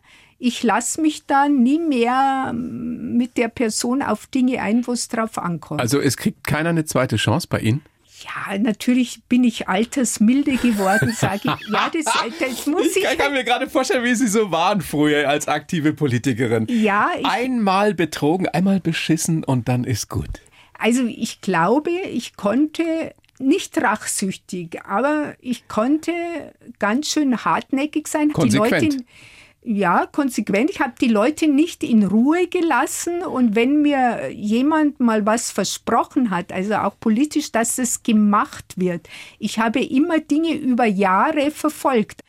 Ich 0.42 0.64
lasse 0.64 1.00
mich 1.00 1.24
da 1.26 1.48
nie 1.48 1.78
mehr 1.78 2.52
mit 2.52 3.37
der 3.37 3.46
Person 3.46 4.02
auf 4.02 4.26
Dinge 4.26 4.61
ein, 4.61 4.85
wo 4.88 4.92
es 4.92 5.09
drauf 5.09 5.38
ankommt. 5.38 5.81
Also 5.81 6.00
es 6.00 6.16
kriegt 6.16 6.42
keiner 6.42 6.70
eine 6.70 6.85
zweite 6.85 7.14
Chance 7.16 7.46
bei 7.48 7.61
Ihnen? 7.61 7.83
Ja, 8.24 8.59
natürlich 8.59 9.22
bin 9.28 9.44
ich 9.44 9.68
altersmilde 9.68 10.57
geworden, 10.57 11.12
sage 11.16 11.42
ich. 11.44 11.68
Ja, 11.70 11.90
das, 11.92 12.05
das 12.40 12.66
muss 12.66 12.96
ich. 12.96 13.05
Ich 13.05 13.18
kann 13.18 13.33
mir 13.33 13.44
gerade 13.44 13.70
vorstellen, 13.70 14.02
wie 14.02 14.16
Sie 14.16 14.26
so 14.26 14.50
waren 14.50 14.81
früher 14.81 15.28
als 15.28 15.46
aktive 15.46 15.92
Politikerin. 15.92 16.66
Ja. 16.68 17.11
Ich, 17.16 17.24
einmal 17.24 17.94
betrogen, 17.94 18.48
einmal 18.48 18.81
beschissen 18.81 19.44
und 19.44 19.68
dann 19.68 19.85
ist 19.85 20.09
gut. 20.09 20.40
Also 20.76 21.05
ich 21.07 21.40
glaube, 21.40 21.90
ich 21.90 22.35
konnte 22.35 23.14
nicht 23.38 23.81
rachsüchtig, 23.81 24.81
aber 24.85 25.35
ich 25.40 25.68
konnte 25.68 26.12
ganz 26.81 27.09
schön 27.11 27.44
hartnäckig 27.44 28.09
sein. 28.09 28.33
Konsequent. 28.33 28.83
Die 28.83 28.87
Leute, 28.87 29.05
ja, 29.64 30.07
konsequent. 30.07 30.70
Ich 30.70 30.81
habe 30.81 30.94
die 31.01 31.09
Leute 31.09 31.46
nicht 31.46 31.85
in 31.85 32.05
Ruhe 32.05 32.48
gelassen 32.48 33.22
und 33.22 33.55
wenn 33.55 33.81
mir 33.83 34.31
jemand 34.33 34.98
mal 34.98 35.25
was 35.25 35.53
versprochen 35.53 36.31
hat, 36.31 36.53
also 36.53 36.75
auch 36.75 36.98
politisch, 36.98 37.53
dass 37.53 37.79
es 37.79 38.03
gemacht 38.03 38.75
wird, 38.77 39.09
ich 39.38 39.61
habe 39.61 39.81
immer 39.81 40.18
Dinge 40.18 40.55
über 40.55 40.85
Jahre 40.87 41.53
verfolgt. 41.53 42.22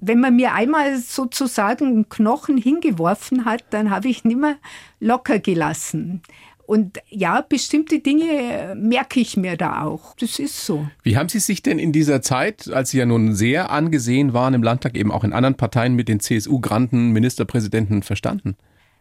Wenn 0.00 0.20
man 0.20 0.36
mir 0.36 0.52
einmal 0.52 0.98
sozusagen 0.98 1.86
einen 1.86 2.08
Knochen 2.10 2.58
hingeworfen 2.58 3.46
hat, 3.46 3.64
dann 3.70 3.88
habe 3.88 4.08
ich 4.08 4.24
nimmer 4.24 4.56
locker 5.00 5.38
gelassen. 5.38 6.20
Und 6.66 6.98
ja, 7.08 7.42
bestimmte 7.42 8.00
Dinge 8.00 8.74
merke 8.76 9.20
ich 9.20 9.36
mir 9.36 9.56
da 9.56 9.82
auch. 9.82 10.16
Das 10.16 10.38
ist 10.38 10.64
so. 10.64 10.88
Wie 11.02 11.16
haben 11.16 11.28
Sie 11.28 11.38
sich 11.38 11.62
denn 11.62 11.78
in 11.78 11.92
dieser 11.92 12.22
Zeit, 12.22 12.68
als 12.68 12.90
Sie 12.90 12.98
ja 12.98 13.06
nun 13.06 13.34
sehr 13.34 13.70
angesehen 13.70 14.32
waren 14.32 14.54
im 14.54 14.62
Landtag, 14.62 14.96
eben 14.96 15.12
auch 15.12 15.24
in 15.24 15.32
anderen 15.32 15.56
Parteien 15.56 15.94
mit 15.94 16.08
den 16.08 16.20
CSU-Granten 16.20 17.10
Ministerpräsidenten 17.10 18.02
verstanden? 18.02 18.56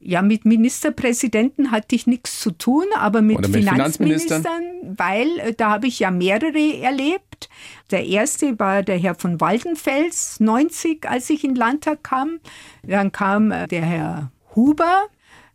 Ja, 0.05 0.21
mit 0.21 0.43
Ministerpräsidenten 0.43 1.71
hatte 1.71 1.95
ich 1.95 2.07
nichts 2.07 2.41
zu 2.41 2.51
tun, 2.51 2.83
aber 2.97 3.21
mit, 3.21 3.39
mit 3.39 3.55
Finanzministern, 3.55 4.43
weil 4.83 5.39
äh, 5.39 5.53
da 5.53 5.69
habe 5.69 5.87
ich 5.87 5.99
ja 5.99 6.11
mehrere 6.11 6.81
erlebt. 6.81 7.49
Der 7.89 8.05
erste 8.05 8.59
war 8.59 8.83
der 8.83 8.97
Herr 8.97 9.15
von 9.15 9.39
Waldenfels, 9.39 10.41
90, 10.41 11.09
als 11.09 11.29
ich 11.29 11.45
in 11.45 11.51
den 11.51 11.55
Landtag 11.55 12.03
kam. 12.03 12.39
Dann 12.85 13.13
kam 13.13 13.51
äh, 13.51 13.65
der 13.67 13.83
Herr 13.83 14.31
Huber, 14.53 15.05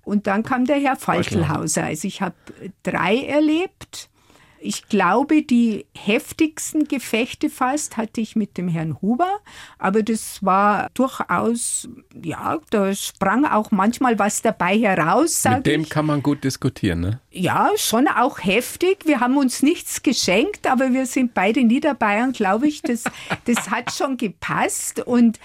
und 0.09 0.27
dann 0.27 0.43
kam 0.43 0.65
der 0.65 0.81
Herr 0.81 0.97
Falkelhauser. 0.97 1.85
Also 1.85 2.09
ich 2.09 2.23
habe 2.23 2.35
drei 2.83 3.25
erlebt. 3.25 4.09
Ich 4.61 4.89
glaube, 4.89 5.43
die 5.43 5.87
heftigsten 5.95 6.89
Gefechte 6.89 7.49
fast 7.49 7.97
hatte 7.97 8.21
ich 8.21 8.35
mit 8.35 8.57
dem 8.57 8.67
Herrn 8.67 9.01
Huber, 9.01 9.39
aber 9.79 10.03
das 10.03 10.43
war 10.43 10.89
durchaus, 10.95 11.89
ja, 12.25 12.59
da 12.71 12.93
sprang 12.93 13.45
auch 13.45 13.71
manchmal 13.71 14.19
was 14.19 14.43
dabei 14.43 14.77
heraus. 14.77 15.45
Mit 15.45 15.67
dem 15.67 15.83
ich. 15.83 15.91
kann 15.91 16.07
man 16.07 16.23
gut 16.23 16.43
diskutieren, 16.43 17.01
ne? 17.01 17.21
Ja, 17.31 17.71
schon 17.77 18.09
auch 18.09 18.43
heftig. 18.43 19.05
Wir 19.05 19.21
haben 19.21 19.37
uns 19.37 19.63
nichts 19.63 20.03
geschenkt, 20.03 20.67
aber 20.67 20.93
wir 20.93 21.07
sind 21.07 21.35
beide 21.35 21.63
Niederbayern, 21.63 22.33
glaube 22.33 22.67
ich. 22.67 22.83
Das, 22.83 23.05
das 23.45 23.71
hat 23.71 23.93
schon 23.93 24.17
gepasst 24.17 25.01
und 25.07 25.39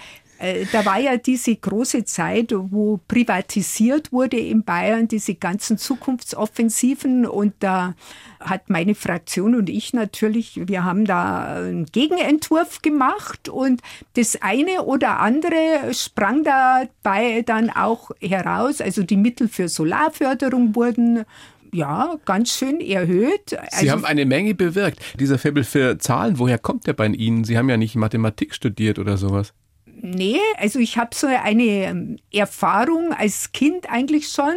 da 0.72 0.84
war 0.84 0.98
ja 0.98 1.16
diese 1.16 1.54
große 1.54 2.04
Zeit, 2.04 2.52
wo 2.52 2.98
privatisiert 3.08 4.12
wurde 4.12 4.38
in 4.38 4.64
Bayern, 4.64 5.08
diese 5.08 5.34
ganzen 5.34 5.78
Zukunftsoffensiven 5.78 7.26
und 7.26 7.54
da 7.60 7.94
hat 8.40 8.68
meine 8.68 8.94
Fraktion 8.94 9.54
und 9.54 9.70
ich 9.70 9.92
natürlich, 9.92 10.60
wir 10.66 10.84
haben 10.84 11.04
da 11.04 11.54
einen 11.56 11.86
Gegenentwurf 11.86 12.82
gemacht 12.82 13.48
und 13.48 13.80
das 14.14 14.42
eine 14.42 14.82
oder 14.82 15.20
andere 15.20 15.92
sprang 15.92 16.44
dabei 16.44 17.42
dann 17.42 17.70
auch 17.70 18.10
heraus. 18.20 18.80
Also 18.80 19.02
die 19.02 19.16
Mittel 19.16 19.48
für 19.48 19.68
Solarförderung 19.68 20.74
wurden 20.74 21.24
ja, 21.72 22.16
ganz 22.24 22.56
schön 22.56 22.80
erhöht. 22.80 23.50
Sie 23.50 23.56
also 23.56 23.90
haben 23.90 24.04
eine 24.04 24.26
Menge 24.26 24.54
bewirkt. 24.54 25.00
Dieser 25.18 25.38
Faible 25.38 25.64
für 25.64 25.98
Zahlen, 25.98 26.38
woher 26.38 26.58
kommt 26.58 26.86
der 26.86 26.92
bei 26.92 27.06
Ihnen? 27.06 27.42
Sie 27.42 27.58
haben 27.58 27.68
ja 27.68 27.76
nicht 27.76 27.96
Mathematik 27.96 28.54
studiert 28.54 29.00
oder 29.00 29.16
sowas. 29.16 29.52
Nee, 30.00 30.40
also 30.58 30.78
ich 30.78 30.98
habe 30.98 31.14
so 31.14 31.26
eine 31.26 31.62
ähm, 31.62 32.16
Erfahrung 32.32 33.12
als 33.12 33.52
Kind 33.52 33.90
eigentlich 33.90 34.28
schon. 34.28 34.54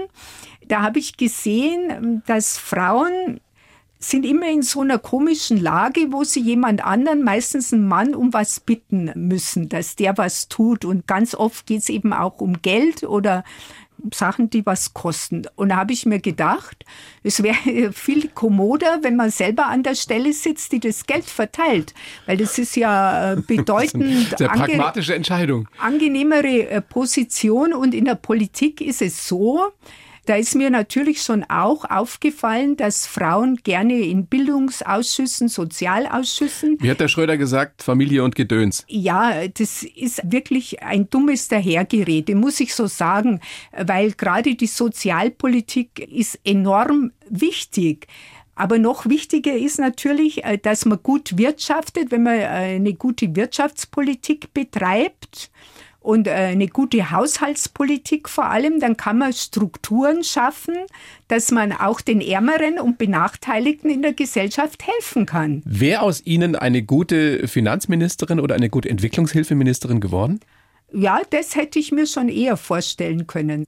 Da 0.67 0.81
habe 0.81 0.99
ich 0.99 1.17
gesehen, 1.17 2.21
dass 2.25 2.57
Frauen 2.57 3.39
sind 3.99 4.25
immer 4.25 4.49
in 4.49 4.61
so 4.61 4.81
einer 4.81 4.99
komischen 4.99 5.57
Lage, 5.57 6.11
wo 6.11 6.23
sie 6.23 6.41
jemand 6.41 6.85
anderen, 6.85 7.23
meistens 7.23 7.73
einen 7.73 7.87
Mann, 7.87 8.13
um 8.13 8.31
was 8.33 8.59
bitten 8.59 9.11
müssen, 9.15 9.69
dass 9.69 9.95
der 9.95 10.17
was 10.17 10.49
tut. 10.49 10.85
Und 10.85 11.07
ganz 11.07 11.33
oft 11.33 11.65
geht 11.65 11.81
es 11.81 11.89
eben 11.89 12.13
auch 12.13 12.39
um 12.39 12.61
Geld 12.61 13.03
oder 13.03 13.43
Sachen, 14.13 14.49
die 14.49 14.65
was 14.65 14.93
kosten. 14.93 15.43
Und 15.55 15.69
da 15.69 15.77
habe 15.77 15.93
ich 15.93 16.05
mir 16.05 16.19
gedacht, 16.19 16.85
es 17.23 17.43
wäre 17.43 17.91
viel 17.93 18.29
kommoder, 18.29 18.99
wenn 19.01 19.15
man 19.15 19.31
selber 19.31 19.67
an 19.67 19.83
der 19.83 19.95
Stelle 19.95 20.33
sitzt, 20.33 20.71
die 20.71 20.79
das 20.79 21.05
Geld 21.05 21.25
verteilt. 21.25 21.93
Weil 22.25 22.37
das 22.37 22.57
ist 22.57 22.75
ja 22.75 23.33
äh, 23.33 23.35
bedeutend. 23.47 24.35
Sehr 24.37 24.49
pragmatische 24.49 25.15
Entscheidung. 25.15 25.67
Angenehmere 25.77 26.69
äh, 26.69 26.81
Position. 26.81 27.73
Und 27.73 27.93
in 27.93 28.05
der 28.05 28.15
Politik 28.15 28.81
ist 28.81 29.01
es 29.01 29.27
so, 29.27 29.71
da 30.27 30.35
ist 30.35 30.55
mir 30.55 30.69
natürlich 30.69 31.21
schon 31.21 31.43
auch 31.45 31.85
aufgefallen, 31.85 32.75
dass 32.75 33.07
Frauen 33.07 33.55
gerne 33.63 33.99
in 33.99 34.27
Bildungsausschüssen, 34.27 35.47
Sozialausschüssen. 35.47 36.77
Wie 36.81 36.91
hat 36.91 36.99
der 36.99 37.07
Schröder 37.07 37.37
gesagt, 37.37 37.81
Familie 37.81 38.23
und 38.23 38.35
Gedöns? 38.35 38.83
Ja, 38.89 39.47
das 39.47 39.83
ist 39.83 40.21
wirklich 40.29 40.83
ein 40.83 41.09
dummes 41.09 41.47
Dahergerede, 41.47 42.35
muss 42.35 42.59
ich 42.59 42.75
so 42.75 42.87
sagen, 42.87 43.39
weil 43.71 44.11
gerade 44.11 44.55
die 44.55 44.67
Sozialpolitik 44.67 45.99
ist 45.99 46.39
enorm 46.43 47.11
wichtig. 47.29 48.07
Aber 48.55 48.79
noch 48.79 49.05
wichtiger 49.05 49.55
ist 49.55 49.79
natürlich, 49.79 50.43
äh, 50.43 50.57
dass 50.57 50.85
man 50.85 51.01
gut 51.01 51.37
wirtschaftet, 51.37 52.11
wenn 52.11 52.23
man 52.23 52.39
äh, 52.39 52.75
eine 52.75 52.95
gute 52.95 53.35
Wirtschaftspolitik 53.35 54.53
betreibt 54.53 55.51
und 56.07 56.25
äh, 56.25 56.31
eine 56.31 56.69
gute 56.69 57.11
Haushaltspolitik 57.11 58.29
vor 58.29 58.45
allem, 58.45 58.79
dann 58.79 58.95
kann 58.95 59.17
man 59.17 59.33
Strukturen 59.33 60.23
schaffen, 60.23 60.73
dass 61.27 61.51
man 61.51 61.73
auch 61.73 61.99
den 61.99 62.21
Ärmeren 62.21 62.79
und 62.79 62.97
Benachteiligten 62.97 63.89
in 63.89 64.03
der 64.03 64.13
Gesellschaft 64.13 64.87
helfen 64.87 65.25
kann. 65.25 65.61
Wäre 65.65 66.03
aus 66.03 66.25
Ihnen 66.25 66.55
eine 66.55 66.81
gute 66.81 67.49
Finanzministerin 67.49 68.39
oder 68.39 68.55
eine 68.55 68.69
gute 68.69 68.89
Entwicklungshilfeministerin 68.89 69.99
geworden? 69.99 70.39
Ja, 70.93 71.19
das 71.29 71.57
hätte 71.57 71.77
ich 71.77 71.91
mir 71.91 72.07
schon 72.07 72.29
eher 72.29 72.55
vorstellen 72.55 73.27
können. 73.27 73.65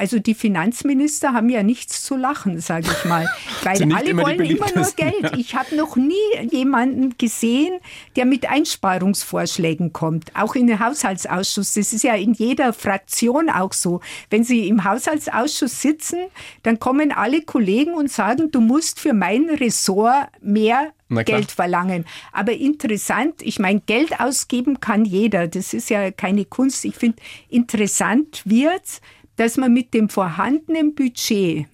Also 0.00 0.18
die 0.18 0.32
Finanzminister 0.32 1.34
haben 1.34 1.50
ja 1.50 1.62
nichts 1.62 2.02
zu 2.02 2.16
lachen, 2.16 2.58
sage 2.58 2.86
ich 2.90 3.04
mal, 3.04 3.28
weil 3.64 3.92
alle 3.92 4.08
immer 4.08 4.22
wollen 4.22 4.40
immer 4.46 4.68
nur 4.74 4.90
Geld. 4.96 5.36
Ich 5.36 5.54
habe 5.54 5.76
noch 5.76 5.94
nie 5.94 6.14
jemanden 6.50 7.18
gesehen, 7.18 7.78
der 8.16 8.24
mit 8.24 8.48
Einsparungsvorschlägen 8.48 9.92
kommt, 9.92 10.34
auch 10.34 10.54
in 10.54 10.68
den 10.68 10.80
Haushaltsausschuss. 10.80 11.74
Das 11.74 11.92
ist 11.92 12.02
ja 12.02 12.14
in 12.14 12.32
jeder 12.32 12.72
Fraktion 12.72 13.50
auch 13.50 13.74
so. 13.74 14.00
Wenn 14.30 14.42
Sie 14.42 14.68
im 14.68 14.84
Haushaltsausschuss 14.84 15.82
sitzen, 15.82 16.20
dann 16.62 16.78
kommen 16.78 17.12
alle 17.12 17.42
Kollegen 17.42 17.92
und 17.92 18.10
sagen, 18.10 18.50
du 18.50 18.62
musst 18.62 19.00
für 19.00 19.12
mein 19.12 19.50
Ressort 19.50 20.28
mehr 20.40 20.94
Geld 21.26 21.50
verlangen. 21.50 22.06
Aber 22.32 22.52
interessant, 22.52 23.42
ich 23.42 23.58
meine, 23.58 23.80
Geld 23.80 24.18
ausgeben 24.18 24.80
kann 24.80 25.04
jeder. 25.04 25.46
Das 25.46 25.74
ist 25.74 25.90
ja 25.90 26.10
keine 26.10 26.46
Kunst. 26.46 26.86
Ich 26.86 26.94
finde, 26.94 27.18
interessant 27.50 28.42
wird's, 28.46 29.02
dass 29.40 29.56
man 29.56 29.72
mit 29.72 29.94
dem 29.94 30.10
vorhandenen 30.10 30.94
Budget 30.94 31.66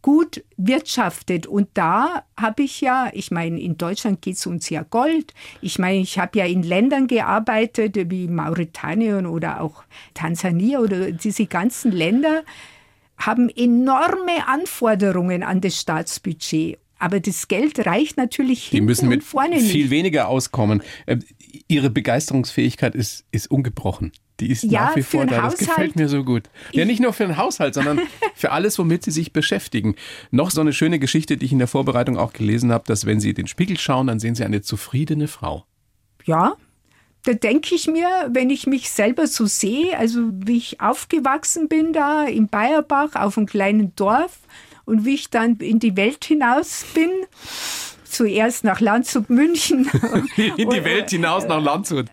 gut 0.00 0.44
wirtschaftet. 0.56 1.44
Und 1.44 1.68
da 1.74 2.22
habe 2.40 2.62
ich 2.62 2.80
ja, 2.80 3.10
ich 3.12 3.32
meine, 3.32 3.60
in 3.60 3.76
Deutschland 3.76 4.22
geht 4.22 4.36
es 4.36 4.46
uns 4.46 4.70
ja 4.70 4.84
Gold. 4.84 5.34
Ich 5.60 5.80
meine, 5.80 5.98
ich 5.98 6.20
habe 6.20 6.38
ja 6.38 6.44
in 6.46 6.62
Ländern 6.62 7.08
gearbeitet 7.08 7.96
wie 8.12 8.28
Mauretanien 8.28 9.26
oder 9.26 9.60
auch 9.60 9.82
Tansania 10.14 10.78
oder 10.78 11.10
diese 11.10 11.46
ganzen 11.46 11.90
Länder 11.90 12.44
haben 13.18 13.48
enorme 13.50 14.46
Anforderungen 14.46 15.42
an 15.42 15.60
das 15.60 15.80
Staatsbudget. 15.80 16.78
Aber 17.00 17.18
das 17.18 17.48
Geld 17.48 17.84
reicht 17.86 18.18
natürlich 18.18 18.66
hinten 18.66 18.76
Die 18.76 18.80
müssen 18.82 19.08
mit 19.08 19.24
vorne 19.24 19.58
viel 19.58 19.82
nicht. 19.82 19.90
weniger 19.90 20.28
auskommen. 20.28 20.80
Äh, 21.06 21.16
ihre 21.66 21.90
Begeisterungsfähigkeit 21.90 22.94
ist, 22.94 23.24
ist 23.32 23.50
ungebrochen. 23.50 24.12
Die 24.40 24.50
ist 24.50 24.64
ja, 24.64 24.86
nach 24.86 24.96
wie 24.96 25.02
vor 25.02 25.26
da. 25.26 25.42
Das 25.42 25.58
gefällt 25.58 25.96
mir 25.96 26.08
so 26.08 26.24
gut. 26.24 26.44
Ja, 26.72 26.84
nicht 26.84 27.00
nur 27.00 27.12
für 27.12 27.26
den 27.26 27.36
Haushalt, 27.36 27.74
sondern 27.74 28.00
für 28.34 28.52
alles, 28.52 28.78
womit 28.78 29.04
Sie 29.04 29.10
sich 29.10 29.32
beschäftigen. 29.32 29.94
Noch 30.30 30.50
so 30.50 30.60
eine 30.60 30.72
schöne 30.72 30.98
Geschichte, 30.98 31.36
die 31.36 31.46
ich 31.46 31.52
in 31.52 31.58
der 31.58 31.68
Vorbereitung 31.68 32.16
auch 32.16 32.32
gelesen 32.32 32.72
habe, 32.72 32.84
dass 32.86 33.06
wenn 33.06 33.20
Sie 33.20 33.34
den 33.34 33.46
Spiegel 33.46 33.78
schauen, 33.78 34.06
dann 34.06 34.18
sehen 34.18 34.34
Sie 34.34 34.44
eine 34.44 34.62
zufriedene 34.62 35.28
Frau. 35.28 35.64
Ja, 36.24 36.56
da 37.24 37.34
denke 37.34 37.74
ich 37.74 37.86
mir, 37.86 38.08
wenn 38.30 38.48
ich 38.48 38.66
mich 38.66 38.90
selber 38.90 39.26
so 39.26 39.46
sehe, 39.46 39.96
also 39.98 40.30
wie 40.32 40.56
ich 40.56 40.80
aufgewachsen 40.80 41.68
bin 41.68 41.92
da 41.92 42.24
in 42.24 42.48
Bayerbach 42.48 43.14
auf 43.14 43.36
einem 43.36 43.46
kleinen 43.46 43.94
Dorf 43.94 44.38
und 44.86 45.04
wie 45.04 45.14
ich 45.14 45.28
dann 45.28 45.56
in 45.56 45.78
die 45.78 45.96
Welt 45.96 46.24
hinaus 46.24 46.84
bin, 46.94 47.10
zuerst 48.10 48.64
nach 48.64 48.80
Landshut, 48.80 49.30
München. 49.30 49.90
In 50.36 50.68
die 50.70 50.84
Welt 50.84 51.10
hinaus 51.10 51.46
nach 51.46 51.62
Landshut. 51.62 52.06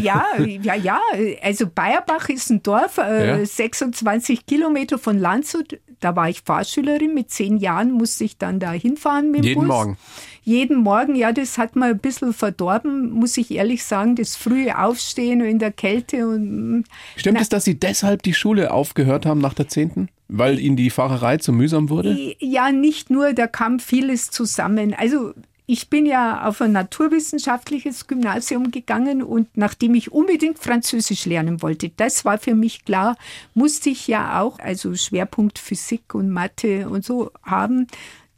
Ja, 0.00 0.24
ja, 0.38 0.74
ja. 0.74 1.00
Also 1.42 1.66
Bayerbach 1.66 2.28
ist 2.28 2.50
ein 2.50 2.62
Dorf, 2.62 2.98
äh, 2.98 3.40
ja. 3.40 3.44
26 3.44 4.46
Kilometer 4.46 4.98
von 4.98 5.18
Landshut. 5.18 5.78
Da 6.00 6.16
war 6.16 6.28
ich 6.28 6.42
Fahrschülerin. 6.42 7.14
Mit 7.14 7.30
zehn 7.30 7.56
Jahren 7.56 7.92
musste 7.92 8.24
ich 8.24 8.38
dann 8.38 8.60
da 8.60 8.72
hinfahren 8.72 9.30
mit 9.30 9.40
dem 9.40 9.48
Jeden 9.48 9.60
Bus. 9.60 9.68
Morgen. 9.68 9.98
Jeden 10.42 10.78
Morgen, 10.78 11.14
ja, 11.14 11.32
das 11.32 11.58
hat 11.58 11.76
mir 11.76 11.86
ein 11.86 11.98
bisschen 11.98 12.32
verdorben, 12.32 13.10
muss 13.10 13.36
ich 13.36 13.50
ehrlich 13.50 13.84
sagen, 13.84 14.16
das 14.16 14.36
frühe 14.36 14.78
Aufstehen 14.78 15.40
in 15.40 15.58
der 15.58 15.72
Kälte. 15.72 16.28
Und, 16.28 16.84
Stimmt 17.16 17.36
na, 17.36 17.42
es, 17.42 17.48
dass 17.48 17.64
Sie 17.64 17.78
deshalb 17.78 18.22
die 18.22 18.34
Schule 18.34 18.72
aufgehört 18.72 19.26
haben 19.26 19.40
nach 19.40 19.54
der 19.54 19.68
zehnten? 19.68 20.08
Weil 20.28 20.58
Ihnen 20.58 20.76
die 20.76 20.90
Fahrerei 20.90 21.36
zu 21.38 21.52
mühsam 21.52 21.90
wurde? 21.90 22.34
Ja, 22.38 22.70
nicht 22.72 23.10
nur, 23.10 23.32
da 23.32 23.46
kam 23.46 23.80
vieles 23.80 24.30
zusammen. 24.30 24.94
Also 24.94 25.34
ich 25.72 25.88
bin 25.88 26.04
ja 26.04 26.48
auf 26.48 26.60
ein 26.60 26.72
naturwissenschaftliches 26.72 28.08
Gymnasium 28.08 28.72
gegangen 28.72 29.22
und 29.22 29.56
nachdem 29.56 29.94
ich 29.94 30.10
unbedingt 30.10 30.58
Französisch 30.58 31.26
lernen 31.26 31.62
wollte, 31.62 31.90
das 31.96 32.24
war 32.24 32.38
für 32.38 32.56
mich 32.56 32.84
klar, 32.84 33.16
musste 33.54 33.90
ich 33.90 34.08
ja 34.08 34.40
auch, 34.40 34.58
also 34.58 34.96
Schwerpunkt 34.96 35.60
Physik 35.60 36.12
und 36.12 36.28
Mathe 36.28 36.88
und 36.88 37.04
so 37.04 37.30
haben. 37.44 37.86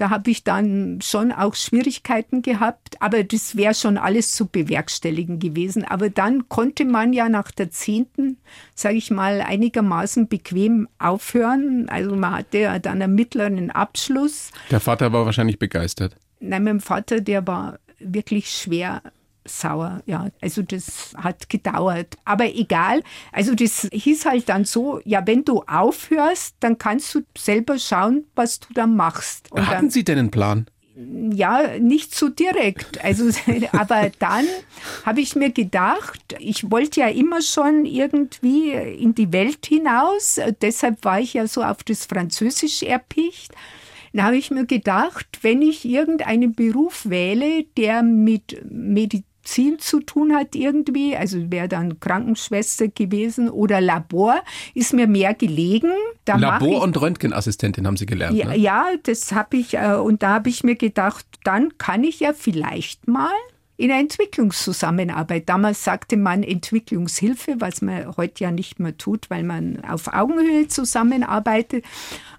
Da 0.03 0.11
habe 0.11 0.33
ich 0.33 0.43
dann 0.43 0.99
schon 1.01 1.31
auch 1.31 1.55
Schwierigkeiten 1.55 2.43
gehabt, 2.43 3.01
aber 3.01 3.23
das 3.23 3.57
wäre 3.57 3.73
schon 3.73 3.99
alles 3.99 4.33
zu 4.33 4.47
bewerkstelligen 4.47 5.39
gewesen. 5.39 5.85
Aber 5.85 6.11
dann 6.11 6.49
konnte 6.49 6.85
man 6.85 7.13
ja 7.13 7.29
nach 7.29 7.53
der 7.53 7.71
zehnten, 7.71 8.39
sage 8.75 8.97
ich 8.97 9.13
mal, 9.13 9.41
einigermaßen 9.41 10.27
bequem 10.27 10.89
aufhören. 10.99 11.89
Also 11.89 12.17
man 12.17 12.33
hatte 12.33 12.59
ja 12.59 12.81
dann 12.81 13.01
einen 13.01 13.15
mittleren 13.15 13.71
Abschluss. 13.71 14.51
Der 14.73 14.81
Vater 14.81 15.13
war 15.13 15.25
wahrscheinlich 15.25 15.61
begeistert. 15.61 16.17
Nein, 16.41 16.65
mein 16.65 16.81
Vater, 16.81 17.21
der 17.21 17.47
war 17.47 17.79
wirklich 18.01 18.51
schwer 18.51 19.03
sauer. 19.45 20.03
Ja, 20.07 20.29
also 20.41 20.63
das 20.63 21.15
hat 21.17 21.49
gedauert. 21.49 22.17
Aber 22.25 22.47
egal. 22.47 23.03
Also 23.33 23.55
das 23.55 23.89
hieß 23.93 24.27
halt 24.27 24.49
dann 24.49 24.65
so, 24.65 25.01
ja, 25.05 25.27
wenn 25.27 25.45
du 25.45 25.63
aufhörst, 25.63 26.57
dann 26.61 26.79
kannst 26.79 27.15
du 27.15 27.23
selber 27.37 27.79
schauen, 27.79 28.25
was 28.35 28.61
du 28.61 28.69
da 28.75 28.87
machst. 28.87 29.51
Und 29.51 29.67
Hatten 29.67 29.73
dann, 29.73 29.91
Sie 29.91 30.05
denn 30.05 30.19
einen 30.19 30.31
Plan? 30.31 30.67
Ja, 30.95 31.79
nicht 31.79 32.15
so 32.15 32.29
direkt. 32.29 33.03
Also, 33.03 33.31
aber 33.73 34.11
dann 34.19 34.45
habe 35.05 35.21
ich 35.21 35.35
mir 35.35 35.51
gedacht, 35.51 36.37
ich 36.39 36.71
wollte 36.71 37.01
ja 37.01 37.09
immer 37.09 37.41
schon 37.41 37.87
irgendwie 37.87 38.73
in 38.73 39.15
die 39.15 39.33
Welt 39.33 39.65
hinaus. 39.67 40.39
Deshalb 40.61 41.05
war 41.05 41.21
ich 41.21 41.35
ja 41.35 41.47
so 41.47 41.63
auf 41.63 41.83
das 41.83 42.07
Französisch 42.07 42.83
erpicht. 42.83 43.53
Da 44.13 44.25
habe 44.25 44.37
ich 44.37 44.51
mir 44.51 44.67
gedacht, 44.67 45.27
wenn 45.41 45.63
ich 45.63 45.87
irgendeinen 45.87 46.55
Beruf 46.55 47.09
wähle, 47.09 47.65
der 47.77 48.03
mit 48.03 48.63
Medizin 48.71 49.25
Medizin 49.43 49.79
zu 49.79 50.01
tun 50.01 50.35
hat 50.35 50.55
irgendwie, 50.55 51.17
also 51.17 51.51
wäre 51.51 51.69
dann 51.69 51.99
Krankenschwester 51.99 52.89
gewesen 52.89 53.51
oder 53.51 53.81
Labor, 53.81 54.41
ist 54.75 54.93
mir 54.93 55.07
mehr 55.07 55.35
gelegen. 55.35 55.91
Da 56.25 56.37
Labor- 56.37 56.83
und 56.83 57.01
Röntgenassistentin 57.01 57.87
haben 57.87 57.97
Sie 57.97 58.07
gelernt. 58.07 58.37
Ja, 58.37 58.47
ne? 58.47 58.57
ja 58.57 58.87
das 59.03 59.33
habe 59.33 59.57
ich, 59.57 59.75
äh, 59.75 59.95
und 59.95 60.23
da 60.23 60.35
habe 60.35 60.49
ich 60.49 60.63
mir 60.63 60.77
gedacht, 60.77 61.27
dann 61.45 61.77
kann 61.77 62.05
ich 62.05 62.21
ja 62.21 62.33
vielleicht 62.33 63.09
mal 63.09 63.31
in 63.83 63.89
der 63.89 63.99
Entwicklungszusammenarbeit. 63.99 65.49
Damals 65.49 65.83
sagte 65.83 66.17
man 66.17 66.45
Entwicklungshilfe, 66.45 67.57
was 67.59 67.83
man 67.83 68.17
heute 68.17 68.45
ja 68.45 68.53
nicht 68.53 68.79
mehr 68.79 68.97
tut, 68.97 69.29
weil 69.29 69.43
man 69.43 69.85
auf 69.85 70.07
Augenhöhe 70.07 70.69
zusammenarbeitet. 70.69 71.85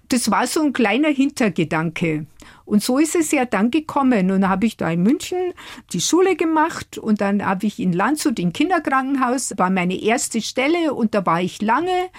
Das 0.07 0.31
war 0.31 0.47
so 0.47 0.61
ein 0.61 0.71
kleiner 0.71 1.09
Hintergedanke. 1.09 2.27
Und 2.63 2.81
so 2.81 2.97
ist 2.97 3.15
es 3.15 3.31
ja 3.31 3.43
dann 3.43 3.71
gekommen. 3.71 4.31
Und 4.31 4.41
dann 4.41 4.49
habe 4.49 4.65
ich 4.65 4.77
da 4.77 4.89
in 4.89 5.03
München 5.03 5.53
die 5.91 5.99
Schule 5.99 6.37
gemacht 6.37 6.97
und 6.97 7.19
dann 7.19 7.45
habe 7.45 7.65
ich 7.65 7.77
in 7.77 7.91
Landshut 7.91 8.39
im 8.39 8.53
Kinderkrankenhaus, 8.53 9.53
war 9.57 9.69
meine 9.69 10.01
erste 10.01 10.41
Stelle 10.41 10.93
und 10.93 11.13
da 11.13 11.25
war 11.25 11.41
ich 11.41 11.61
lange. 11.61 12.09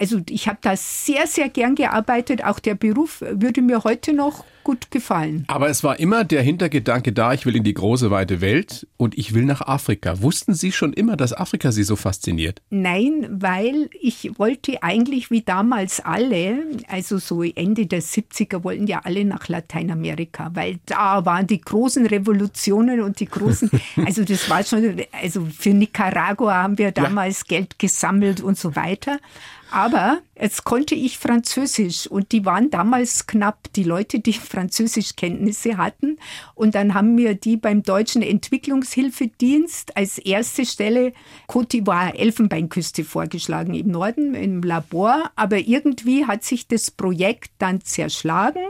Also 0.00 0.20
ich 0.30 0.48
habe 0.48 0.58
da 0.62 0.76
sehr, 0.76 1.26
sehr 1.26 1.50
gern 1.50 1.74
gearbeitet. 1.74 2.42
Auch 2.42 2.58
der 2.58 2.74
Beruf 2.74 3.20
würde 3.20 3.60
mir 3.60 3.84
heute 3.84 4.14
noch 4.14 4.44
gut 4.64 4.90
gefallen. 4.90 5.44
Aber 5.48 5.68
es 5.68 5.82
war 5.84 5.98
immer 5.98 6.24
der 6.24 6.42
Hintergedanke 6.42 7.12
da, 7.12 7.32
ich 7.32 7.46
will 7.46 7.56
in 7.56 7.64
die 7.64 7.74
große 7.74 8.10
weite 8.10 8.40
Welt 8.40 8.86
und 8.96 9.16
ich 9.18 9.34
will 9.34 9.44
nach 9.44 9.62
Afrika. 9.62 10.22
Wussten 10.22 10.54
Sie 10.54 10.72
schon 10.72 10.92
immer, 10.92 11.16
dass 11.16 11.32
Afrika 11.32 11.72
Sie 11.72 11.82
so 11.82 11.96
fasziniert? 11.96 12.60
Nein, 12.70 13.26
weil 13.30 13.88
ich 14.00 14.38
wollte 14.38 14.82
eigentlich 14.82 15.30
wie 15.30 15.42
damals 15.42 16.00
alle, 16.00 16.58
also 16.88 17.18
so 17.18 17.42
Ende 17.42 17.86
der 17.86 18.02
70er 18.02 18.64
wollten 18.64 18.86
ja 18.86 19.00
alle 19.04 19.24
nach 19.24 19.48
Lateinamerika, 19.48 20.50
weil 20.54 20.78
da 20.86 21.24
waren 21.24 21.46
die 21.46 21.60
großen 21.60 22.06
Revolutionen 22.06 23.00
und 23.00 23.20
die 23.20 23.26
großen, 23.26 23.70
also 24.04 24.24
das 24.24 24.48
war 24.48 24.62
schon, 24.62 25.02
also 25.12 25.46
für 25.46 25.70
Nicaragua 25.70 26.54
haben 26.54 26.78
wir 26.78 26.92
damals 26.92 27.44
ja. 27.48 27.58
Geld 27.58 27.78
gesammelt 27.78 28.40
und 28.40 28.58
so 28.58 28.76
weiter. 28.76 29.18
Aber 29.70 30.20
jetzt 30.40 30.64
konnte 30.64 30.94
ich 30.94 31.18
Französisch 31.18 32.06
und 32.06 32.32
die 32.32 32.44
waren 32.44 32.70
damals 32.70 33.26
knapp, 33.26 33.72
die 33.74 33.84
Leute, 33.84 34.20
die 34.20 34.32
Französischkenntnisse 34.34 35.76
hatten. 35.76 36.18
Und 36.54 36.74
dann 36.74 36.94
haben 36.94 37.14
mir 37.14 37.34
die 37.34 37.56
beim 37.56 37.82
Deutschen 37.82 38.22
Entwicklungshilfedienst 38.22 39.96
als 39.96 40.18
erste 40.18 40.66
Stelle 40.66 41.12
Côte 41.48 41.82
d'Ivoire, 41.82 42.14
Elfenbeinküste 42.14 43.04
vorgeschlagen 43.04 43.74
im 43.74 43.88
Norden 43.88 44.34
im 44.34 44.62
Labor. 44.62 45.30
Aber 45.36 45.58
irgendwie 45.58 46.26
hat 46.26 46.44
sich 46.44 46.66
das 46.66 46.90
Projekt 46.90 47.50
dann 47.58 47.80
zerschlagen 47.82 48.62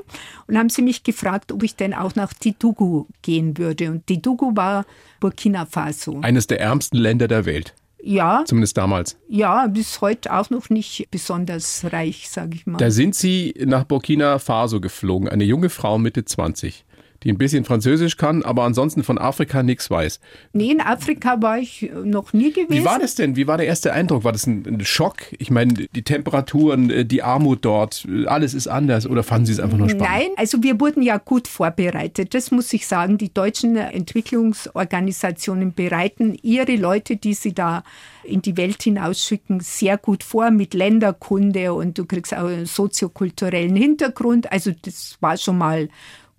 und 0.46 0.58
haben 0.58 0.68
sie 0.68 0.82
mich 0.82 1.02
gefragt, 1.02 1.52
ob 1.52 1.62
ich 1.62 1.76
denn 1.76 1.94
auch 1.94 2.14
nach 2.14 2.34
Titugu 2.34 3.06
gehen 3.22 3.56
würde. 3.56 3.90
Und 3.90 4.06
Titugu 4.06 4.54
war 4.54 4.84
Burkina 5.20 5.66
Faso. 5.66 6.20
Eines 6.22 6.46
der 6.46 6.60
ärmsten 6.60 6.98
Länder 6.98 7.28
der 7.28 7.44
Welt. 7.46 7.74
Ja. 8.02 8.44
Zumindest 8.46 8.76
damals. 8.76 9.16
Ja, 9.28 9.66
bis 9.66 10.00
heute 10.00 10.32
auch 10.32 10.50
noch 10.50 10.70
nicht 10.70 11.08
besonders 11.10 11.84
reich, 11.92 12.28
sage 12.30 12.56
ich 12.56 12.66
mal. 12.66 12.78
Da 12.78 12.90
sind 12.90 13.14
Sie 13.14 13.54
nach 13.64 13.84
Burkina 13.84 14.38
Faso 14.38 14.80
geflogen, 14.80 15.28
eine 15.28 15.44
junge 15.44 15.70
Frau 15.70 15.98
Mitte 15.98 16.24
20 16.24 16.84
die 17.22 17.30
ein 17.30 17.38
bisschen 17.38 17.64
Französisch 17.64 18.16
kann, 18.16 18.42
aber 18.42 18.64
ansonsten 18.64 19.04
von 19.04 19.18
Afrika 19.18 19.62
nichts 19.62 19.90
weiß. 19.90 20.20
Nee, 20.52 20.72
in 20.72 20.80
Afrika 20.80 21.40
war 21.42 21.58
ich 21.58 21.90
noch 22.04 22.32
nie 22.32 22.50
gewesen. 22.50 22.72
Wie 22.72 22.84
war 22.84 22.98
das 22.98 23.14
denn? 23.14 23.36
Wie 23.36 23.46
war 23.46 23.58
der 23.58 23.66
erste 23.66 23.92
Eindruck? 23.92 24.24
War 24.24 24.32
das 24.32 24.46
ein, 24.46 24.64
ein 24.66 24.84
Schock? 24.84 25.16
Ich 25.38 25.50
meine, 25.50 25.74
die 25.74 26.02
Temperaturen, 26.02 26.90
äh, 26.90 27.04
die 27.04 27.22
Armut 27.22 27.64
dort, 27.64 28.06
alles 28.26 28.54
ist 28.54 28.68
anders 28.68 29.06
oder 29.06 29.22
fanden 29.22 29.46
Sie 29.46 29.52
es 29.52 29.60
einfach 29.60 29.76
nur 29.76 29.90
spannend? 29.90 30.08
Nein, 30.08 30.28
also 30.36 30.62
wir 30.62 30.80
wurden 30.80 31.02
ja 31.02 31.18
gut 31.18 31.46
vorbereitet. 31.46 32.34
Das 32.34 32.50
muss 32.50 32.72
ich 32.72 32.86
sagen. 32.86 33.18
Die 33.18 33.32
deutschen 33.32 33.76
Entwicklungsorganisationen 33.76 35.74
bereiten 35.74 36.38
ihre 36.42 36.76
Leute, 36.76 37.16
die 37.16 37.34
sie 37.34 37.52
da 37.52 37.82
in 38.24 38.42
die 38.42 38.56
Welt 38.56 38.82
hinausschicken, 38.82 39.60
sehr 39.60 39.98
gut 39.98 40.24
vor 40.24 40.50
mit 40.50 40.74
Länderkunde 40.74 41.72
und 41.74 41.98
du 41.98 42.04
kriegst 42.04 42.34
auch 42.34 42.46
einen 42.46 42.66
soziokulturellen 42.66 43.76
Hintergrund. 43.76 44.50
Also 44.52 44.72
das 44.82 45.16
war 45.20 45.36
schon 45.36 45.58
mal 45.58 45.88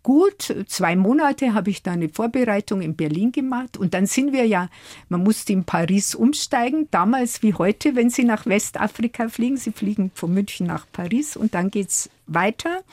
gut 0.03 0.53
zwei 0.67 0.95
Monate 0.95 1.53
habe 1.53 1.69
ich 1.69 1.83
da 1.83 1.91
eine 1.91 2.09
Vorbereitung 2.09 2.81
in 2.81 2.95
Berlin 2.95 3.31
gemacht. 3.31 3.77
Und 3.77 3.93
dann 3.93 4.05
sind 4.05 4.33
wir 4.33 4.45
ja, 4.45 4.69
man 5.09 5.23
musste 5.23 5.53
in 5.53 5.63
Paris 5.63 6.15
umsteigen, 6.15 6.87
damals 6.91 7.43
wie 7.43 7.53
heute, 7.53 7.95
wenn 7.95 8.09
Sie 8.09 8.23
nach 8.23 8.45
Westafrika 8.45 9.29
fliegen, 9.29 9.57
Sie 9.57 9.71
fliegen 9.71 10.11
von 10.13 10.33
München 10.33 10.67
nach 10.67 10.85
Paris 10.91 11.35
und 11.35 11.53
dann 11.53 11.71
geht 11.71 11.89
es 11.89 12.09
weiter. 12.33 12.83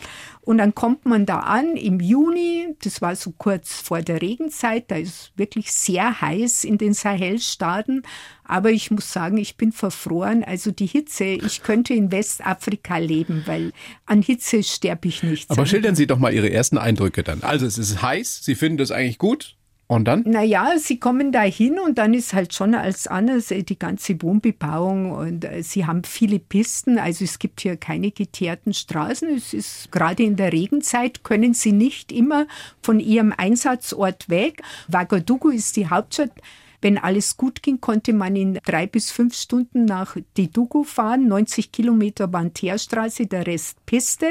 Und 0.40 0.58
dann 0.58 0.74
kommt 0.74 1.04
man 1.04 1.26
da 1.26 1.40
an 1.40 1.76
im 1.76 2.00
Juni, 2.00 2.74
das 2.82 3.02
war 3.02 3.14
so 3.16 3.32
kurz 3.36 3.80
vor 3.80 4.00
der 4.00 4.22
Regenzeit, 4.22 4.90
da 4.90 4.96
ist 4.96 5.32
wirklich 5.36 5.72
sehr 5.72 6.20
heiß 6.20 6.64
in 6.64 6.78
den 6.78 6.94
Sahelstaaten. 6.94 8.02
Aber 8.44 8.70
ich 8.70 8.90
muss 8.90 9.12
sagen, 9.12 9.36
ich 9.36 9.56
bin 9.56 9.72
verfroren. 9.72 10.42
Also 10.42 10.70
die 10.70 10.86
Hitze, 10.86 11.24
ich 11.24 11.62
könnte 11.62 11.92
in 11.92 12.10
Westafrika 12.10 12.96
leben, 12.96 13.42
weil 13.44 13.72
an 14.06 14.22
Hitze 14.22 14.62
sterbe 14.62 15.08
ich 15.08 15.22
nicht. 15.22 15.50
Aber 15.50 15.66
schildern 15.66 15.94
Sie 15.94 16.06
doch 16.06 16.18
mal 16.18 16.32
Ihre 16.32 16.50
ersten 16.50 16.78
Eindrücke 16.78 17.22
dann. 17.22 17.42
Also 17.42 17.66
es 17.66 17.76
ist 17.76 18.00
heiß, 18.00 18.40
Sie 18.42 18.54
finden 18.54 18.78
das 18.78 18.90
eigentlich 18.90 19.18
gut? 19.18 19.56
Und 19.88 20.04
dann? 20.04 20.22
Naja, 20.26 20.74
sie 20.76 21.00
kommen 21.00 21.32
da 21.32 21.40
hin 21.40 21.78
und 21.78 21.96
dann 21.96 22.12
ist 22.12 22.34
halt 22.34 22.52
schon 22.52 22.74
als 22.74 23.06
anders 23.06 23.50
äh, 23.50 23.62
die 23.62 23.78
ganze 23.78 24.20
Wohnbebauung 24.20 25.12
und 25.12 25.46
äh, 25.46 25.62
sie 25.62 25.86
haben 25.86 26.04
viele 26.04 26.38
Pisten, 26.38 26.98
also 26.98 27.24
es 27.24 27.38
gibt 27.38 27.62
hier 27.62 27.78
keine 27.78 28.10
geteerten 28.10 28.74
Straßen. 28.74 29.30
Es 29.34 29.54
ist 29.54 29.90
gerade 29.90 30.24
in 30.24 30.36
der 30.36 30.52
Regenzeit 30.52 31.24
können 31.24 31.54
sie 31.54 31.72
nicht 31.72 32.12
immer 32.12 32.46
von 32.82 33.00
ihrem 33.00 33.32
Einsatzort 33.34 34.28
weg. 34.28 34.60
Ouagadougou 34.92 35.48
ist 35.48 35.74
die 35.76 35.88
Hauptstadt. 35.88 36.32
Wenn 36.80 36.98
alles 36.98 37.36
gut 37.36 37.62
ging, 37.62 37.80
konnte 37.80 38.12
man 38.12 38.36
in 38.36 38.54
drei 38.64 38.86
bis 38.86 39.10
fünf 39.10 39.34
Stunden 39.34 39.84
nach 39.84 40.16
Didugu 40.36 40.84
fahren. 40.84 41.26
90 41.26 41.72
Kilometer 41.72 42.32
waren 42.32 42.54
Teerstraße, 42.54 43.26
der 43.26 43.46
Rest 43.46 43.84
Piste. 43.86 44.26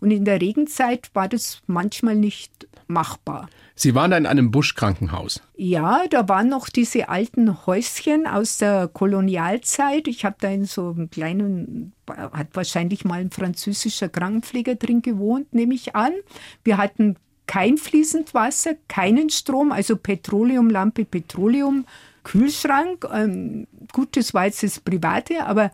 Und 0.00 0.10
in 0.10 0.24
der 0.24 0.40
Regenzeit 0.40 1.10
war 1.14 1.28
das 1.28 1.62
manchmal 1.66 2.16
nicht 2.16 2.68
machbar. 2.86 3.48
Sie 3.74 3.94
waren 3.94 4.12
da 4.12 4.16
in 4.16 4.26
einem 4.26 4.50
Buschkrankenhaus. 4.50 5.42
Ja, 5.56 6.04
da 6.08 6.28
waren 6.28 6.48
noch 6.48 6.68
diese 6.68 7.08
alten 7.08 7.66
Häuschen 7.66 8.26
aus 8.26 8.58
der 8.58 8.88
Kolonialzeit. 8.88 10.06
Ich 10.06 10.24
habe 10.24 10.36
da 10.40 10.48
in 10.48 10.64
so 10.64 10.90
einem 10.90 11.10
kleinen, 11.10 11.92
hat 12.08 12.48
wahrscheinlich 12.54 13.04
mal 13.04 13.20
ein 13.20 13.30
französischer 13.30 14.08
Krankenpfleger 14.08 14.76
drin 14.76 15.02
gewohnt, 15.02 15.52
nehme 15.54 15.74
ich 15.74 15.96
an. 15.96 16.12
Wir 16.62 16.76
hatten 16.78 17.16
kein 17.46 17.76
fließend 17.76 18.34
Wasser, 18.34 18.74
keinen 18.88 19.30
Strom, 19.30 19.72
also 19.72 19.96
Petroleumlampe, 19.96 21.04
Petroleum, 21.04 21.84
Kühlschrank. 22.22 23.06
Ähm, 23.12 23.66
gut, 23.92 24.16
das 24.16 24.34
war 24.34 24.46
jetzt 24.46 24.62
das 24.62 24.80
Private, 24.80 25.44
aber 25.44 25.70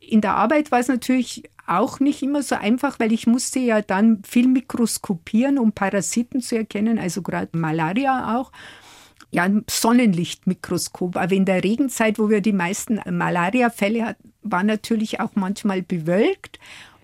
in 0.00 0.20
der 0.20 0.36
Arbeit 0.36 0.70
war 0.70 0.78
es 0.78 0.88
natürlich 0.88 1.44
auch 1.66 2.00
nicht 2.00 2.22
immer 2.22 2.42
so 2.42 2.56
einfach, 2.56 2.98
weil 3.00 3.12
ich 3.12 3.26
musste 3.26 3.58
ja 3.58 3.82
dann 3.82 4.22
viel 4.24 4.48
mikroskopieren, 4.48 5.58
um 5.58 5.72
Parasiten 5.72 6.40
zu 6.40 6.56
erkennen, 6.56 6.98
also 6.98 7.22
gerade 7.22 7.56
Malaria 7.56 8.38
auch. 8.38 8.52
Ja, 9.30 9.44
ein 9.44 9.64
Sonnenlichtmikroskop. 9.68 11.16
Aber 11.16 11.32
in 11.32 11.46
der 11.46 11.64
Regenzeit, 11.64 12.18
wo 12.18 12.28
wir 12.28 12.42
die 12.42 12.52
meisten 12.52 13.00
Malaria-Fälle 13.10 14.04
hatten, 14.04 14.32
war 14.42 14.62
natürlich 14.62 15.20
auch 15.20 15.30
manchmal 15.34 15.80
bewölkt. 15.80 16.58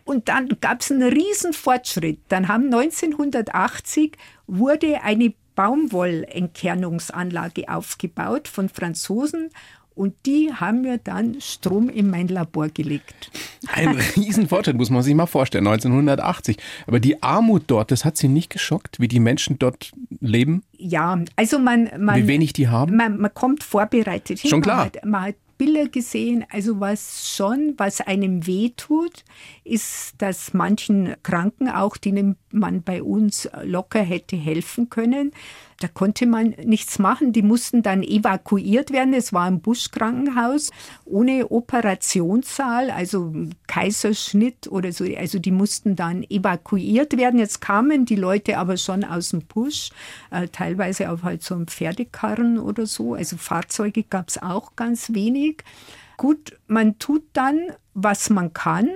Und 0.08 0.28
dann 0.30 0.48
gab 0.62 0.80
es 0.80 0.90
einen 0.90 1.02
riesen 1.02 1.52
Fortschritt. 1.52 2.20
Dann 2.28 2.48
haben 2.48 2.72
1980 2.72 4.12
wurde 4.46 5.02
eine 5.02 5.34
Baumwollentkernungsanlage 5.54 7.68
aufgebaut 7.68 8.48
von 8.48 8.70
Franzosen 8.70 9.50
und 9.94 10.14
die 10.24 10.50
haben 10.54 10.80
mir 10.80 10.96
dann 10.96 11.42
Strom 11.42 11.90
in 11.90 12.08
mein 12.08 12.28
Labor 12.28 12.68
gelegt. 12.68 13.30
Ein 13.66 13.98
Riesenfortschritt, 14.16 14.78
muss 14.78 14.88
man 14.88 15.02
sich 15.02 15.14
mal 15.14 15.26
vorstellen, 15.26 15.66
1980. 15.66 16.56
Aber 16.86 17.00
die 17.00 17.22
Armut 17.22 17.64
dort, 17.66 17.90
das 17.90 18.06
hat 18.06 18.16
Sie 18.16 18.28
nicht 18.28 18.48
geschockt, 18.48 19.00
wie 19.00 19.08
die 19.08 19.20
Menschen 19.20 19.58
dort 19.58 19.92
leben? 20.20 20.62
Ja, 20.72 21.22
also 21.36 21.58
man... 21.58 21.90
man 21.98 22.22
wie 22.22 22.28
wenig 22.28 22.54
die 22.54 22.68
haben? 22.68 22.96
Man, 22.96 23.18
man 23.18 23.34
kommt 23.34 23.62
vorbereitet 23.62 24.38
hin. 24.38 24.48
Schon 24.48 24.62
klar. 24.62 24.76
Man 24.76 24.86
hat, 24.86 25.04
man 25.04 25.22
hat 25.22 25.34
Bilder 25.58 25.88
gesehen. 25.88 26.44
Also 26.50 26.80
was 26.80 27.34
schon, 27.36 27.74
was 27.76 28.00
einem 28.00 28.46
wehtut, 28.46 29.24
ist, 29.64 30.14
dass 30.18 30.54
manchen 30.54 31.16
Kranken 31.22 31.68
auch, 31.68 31.96
denen 31.96 32.36
man 32.50 32.82
bei 32.82 33.02
uns 33.02 33.48
locker 33.64 34.00
hätte 34.00 34.36
helfen 34.36 34.88
können, 34.88 35.32
da 35.80 35.88
konnte 35.88 36.26
man 36.26 36.54
nichts 36.64 36.98
machen. 36.98 37.32
Die 37.32 37.42
mussten 37.42 37.82
dann 37.82 38.02
evakuiert 38.02 38.92
werden. 38.92 39.14
Es 39.14 39.32
war 39.32 39.44
ein 39.44 39.60
Buschkrankenhaus 39.60 40.70
ohne 41.04 41.50
Operationssaal, 41.50 42.90
also 42.90 43.32
Kaiserschnitt 43.66 44.66
oder 44.68 44.92
so. 44.92 45.04
Also 45.16 45.38
die 45.38 45.52
mussten 45.52 45.94
dann 45.94 46.24
evakuiert 46.24 47.16
werden. 47.16 47.38
Jetzt 47.38 47.60
kamen 47.60 48.04
die 48.04 48.16
Leute 48.16 48.58
aber 48.58 48.76
schon 48.76 49.04
aus 49.04 49.30
dem 49.30 49.42
Busch, 49.42 49.90
äh, 50.30 50.48
teilweise 50.48 51.10
auf 51.10 51.22
halt 51.22 51.42
so 51.42 51.54
einem 51.54 51.68
Pferdekarren 51.68 52.58
oder 52.58 52.86
so. 52.86 53.14
Also 53.14 53.36
Fahrzeuge 53.36 54.02
gab 54.02 54.28
es 54.28 54.42
auch 54.42 54.74
ganz 54.74 55.14
wenig. 55.14 55.62
Gut, 56.16 56.58
man 56.66 56.98
tut 56.98 57.22
dann, 57.32 57.60
was 57.94 58.30
man 58.30 58.52
kann 58.52 58.88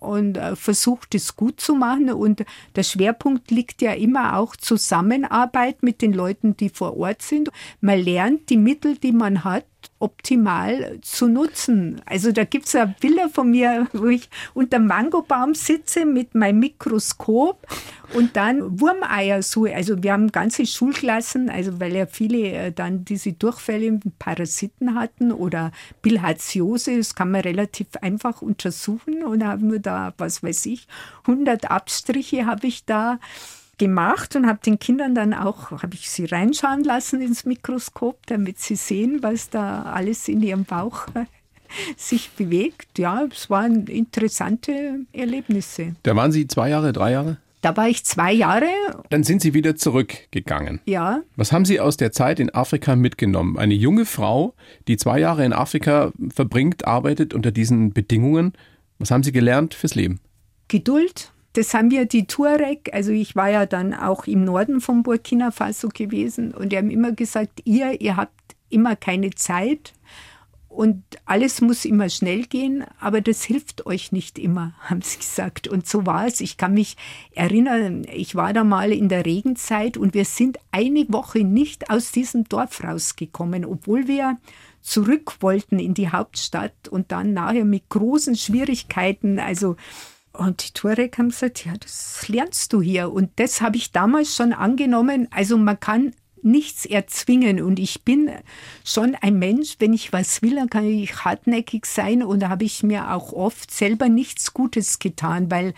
und 0.00 0.36
äh, 0.36 0.56
versucht 0.56 1.14
es 1.14 1.36
gut 1.36 1.60
zu 1.60 1.74
machen. 1.74 2.10
Und 2.10 2.44
der 2.76 2.82
Schwerpunkt 2.82 3.50
liegt 3.50 3.82
ja 3.82 3.92
immer 3.92 4.36
auch 4.36 4.56
Zusammenarbeit 4.56 5.82
mit 5.82 6.02
den 6.02 6.12
Leuten, 6.12 6.56
die 6.56 6.68
vor 6.68 6.96
Ort 6.96 7.22
sind. 7.22 7.50
Man 7.80 8.00
lernt 8.00 8.50
die 8.50 8.56
Mittel, 8.56 8.96
die 8.96 9.12
man 9.12 9.44
hat, 9.44 9.64
optimal 10.00 10.98
zu 11.02 11.28
nutzen. 11.28 12.00
Also 12.06 12.30
da 12.30 12.44
gibt 12.44 12.66
es 12.66 12.72
ja 12.72 12.84
Bilder 12.84 13.28
von 13.28 13.50
mir, 13.50 13.88
wo 13.92 14.06
ich 14.06 14.28
unter 14.54 14.78
Mangobaum 14.78 15.54
sitze 15.54 16.04
mit 16.04 16.34
meinem 16.34 16.60
Mikroskop 16.60 17.66
und 18.14 18.36
dann 18.36 18.80
Wurmeier 18.80 19.42
suche. 19.42 19.74
Also 19.74 20.02
wir 20.02 20.12
haben 20.12 20.30
ganze 20.30 20.66
Schulklassen, 20.66 21.50
also 21.50 21.80
weil 21.80 21.94
ja 21.94 22.06
viele 22.06 22.52
äh, 22.52 22.72
dann 22.72 23.04
diese 23.04 23.32
Durchfälle 23.32 23.90
mit 23.90 24.18
Parasiten 24.18 24.94
hatten 24.94 25.32
oder 25.32 25.72
Bilharziose, 26.00 26.96
das 26.96 27.14
kann 27.14 27.32
man 27.32 27.40
relativ 27.40 27.88
einfach 28.00 28.40
untersuchen 28.40 29.24
und 29.24 29.44
haben 29.44 29.72
wir 29.72 29.80
da, 29.80 30.14
was 30.16 30.42
weiß 30.42 30.66
ich, 30.66 30.86
100 31.26 31.70
Abstriche 31.70 32.46
habe 32.46 32.66
ich 32.66 32.84
da 32.84 33.18
gemacht 33.78 34.36
und 34.36 34.46
habe 34.46 34.58
den 34.64 34.78
Kindern 34.78 35.14
dann 35.14 35.32
auch, 35.32 35.70
habe 35.70 35.94
ich 35.94 36.10
sie 36.10 36.24
reinschauen 36.24 36.84
lassen 36.84 37.22
ins 37.22 37.44
Mikroskop, 37.44 38.26
damit 38.26 38.58
sie 38.58 38.76
sehen, 38.76 39.22
was 39.22 39.50
da 39.50 39.82
alles 39.82 40.28
in 40.28 40.42
ihrem 40.42 40.64
Bauch 40.64 41.06
sich 41.96 42.30
bewegt. 42.30 42.98
Ja, 42.98 43.24
es 43.30 43.48
waren 43.50 43.86
interessante 43.86 45.00
Erlebnisse. 45.12 45.94
Da 46.02 46.16
waren 46.16 46.32
Sie 46.32 46.46
zwei 46.46 46.70
Jahre, 46.70 46.92
drei 46.92 47.12
Jahre? 47.12 47.38
Da 47.60 47.76
war 47.76 47.88
ich 47.88 48.04
zwei 48.04 48.32
Jahre. 48.32 48.68
Dann 49.10 49.24
sind 49.24 49.42
Sie 49.42 49.52
wieder 49.52 49.74
zurückgegangen. 49.74 50.80
Ja. 50.84 51.22
Was 51.34 51.50
haben 51.50 51.64
Sie 51.64 51.80
aus 51.80 51.96
der 51.96 52.12
Zeit 52.12 52.38
in 52.38 52.54
Afrika 52.54 52.94
mitgenommen? 52.94 53.58
Eine 53.58 53.74
junge 53.74 54.04
Frau, 54.04 54.54
die 54.86 54.96
zwei 54.96 55.18
Jahre 55.18 55.44
in 55.44 55.52
Afrika 55.52 56.12
verbringt, 56.32 56.86
arbeitet 56.86 57.34
unter 57.34 57.50
diesen 57.50 57.92
Bedingungen. 57.92 58.52
Was 58.98 59.10
haben 59.10 59.24
Sie 59.24 59.32
gelernt 59.32 59.74
fürs 59.74 59.96
Leben? 59.96 60.20
Geduld, 60.68 61.32
das 61.54 61.74
haben 61.74 61.90
wir 61.90 62.06
die 62.06 62.26
Tuareg, 62.26 62.90
also 62.92 63.10
ich 63.10 63.34
war 63.34 63.50
ja 63.50 63.66
dann 63.66 63.94
auch 63.94 64.26
im 64.26 64.44
Norden 64.44 64.80
von 64.80 65.02
Burkina 65.02 65.50
Faso 65.50 65.88
gewesen 65.88 66.52
und 66.52 66.70
die 66.72 66.76
haben 66.76 66.90
immer 66.90 67.12
gesagt, 67.12 67.62
ihr, 67.64 68.00
ihr 68.00 68.16
habt 68.16 68.56
immer 68.68 68.96
keine 68.96 69.30
Zeit 69.30 69.94
und 70.68 71.02
alles 71.24 71.60
muss 71.60 71.84
immer 71.84 72.08
schnell 72.10 72.44
gehen, 72.44 72.84
aber 73.00 73.20
das 73.20 73.42
hilft 73.42 73.86
euch 73.86 74.12
nicht 74.12 74.38
immer, 74.38 74.74
haben 74.80 75.02
sie 75.02 75.18
gesagt. 75.18 75.66
Und 75.66 75.88
so 75.88 76.06
war 76.06 76.26
es. 76.26 76.40
Ich 76.40 76.56
kann 76.56 76.74
mich 76.74 76.96
erinnern, 77.34 78.04
ich 78.12 78.34
war 78.34 78.52
da 78.52 78.64
mal 78.64 78.92
in 78.92 79.08
der 79.08 79.24
Regenzeit 79.26 79.96
und 79.96 80.14
wir 80.14 80.24
sind 80.24 80.58
eine 80.70 81.06
Woche 81.08 81.40
nicht 81.40 81.90
aus 81.90 82.12
diesem 82.12 82.44
Dorf 82.44 82.84
rausgekommen, 82.84 83.64
obwohl 83.64 84.06
wir 84.06 84.38
zurück 84.80 85.38
wollten 85.40 85.78
in 85.78 85.94
die 85.94 86.10
Hauptstadt 86.10 86.88
und 86.88 87.10
dann 87.10 87.32
nachher 87.32 87.64
mit 87.64 87.88
großen 87.88 88.36
Schwierigkeiten, 88.36 89.38
also 89.38 89.76
und 90.38 90.66
die 90.66 90.72
Tuareg 90.72 91.18
haben 91.18 91.30
gesagt, 91.30 91.64
ja, 91.64 91.72
das 91.78 92.28
lernst 92.28 92.72
du 92.72 92.80
hier. 92.80 93.12
Und 93.12 93.30
das 93.36 93.60
habe 93.60 93.76
ich 93.76 93.92
damals 93.92 94.36
schon 94.36 94.52
angenommen. 94.52 95.28
Also 95.30 95.58
man 95.58 95.78
kann 95.80 96.12
nichts 96.42 96.86
erzwingen. 96.86 97.60
Und 97.60 97.78
ich 97.78 98.04
bin 98.04 98.30
schon 98.84 99.16
ein 99.20 99.38
Mensch, 99.38 99.76
wenn 99.78 99.92
ich 99.92 100.12
was 100.12 100.42
will, 100.42 100.54
dann 100.54 100.70
kann 100.70 100.84
ich 100.84 101.24
hartnäckig 101.24 101.86
sein. 101.86 102.22
Und 102.22 102.40
da 102.40 102.48
habe 102.48 102.64
ich 102.64 102.82
mir 102.82 103.12
auch 103.12 103.32
oft 103.32 103.70
selber 103.70 104.08
nichts 104.08 104.54
Gutes 104.54 104.98
getan, 104.98 105.50
weil 105.50 105.74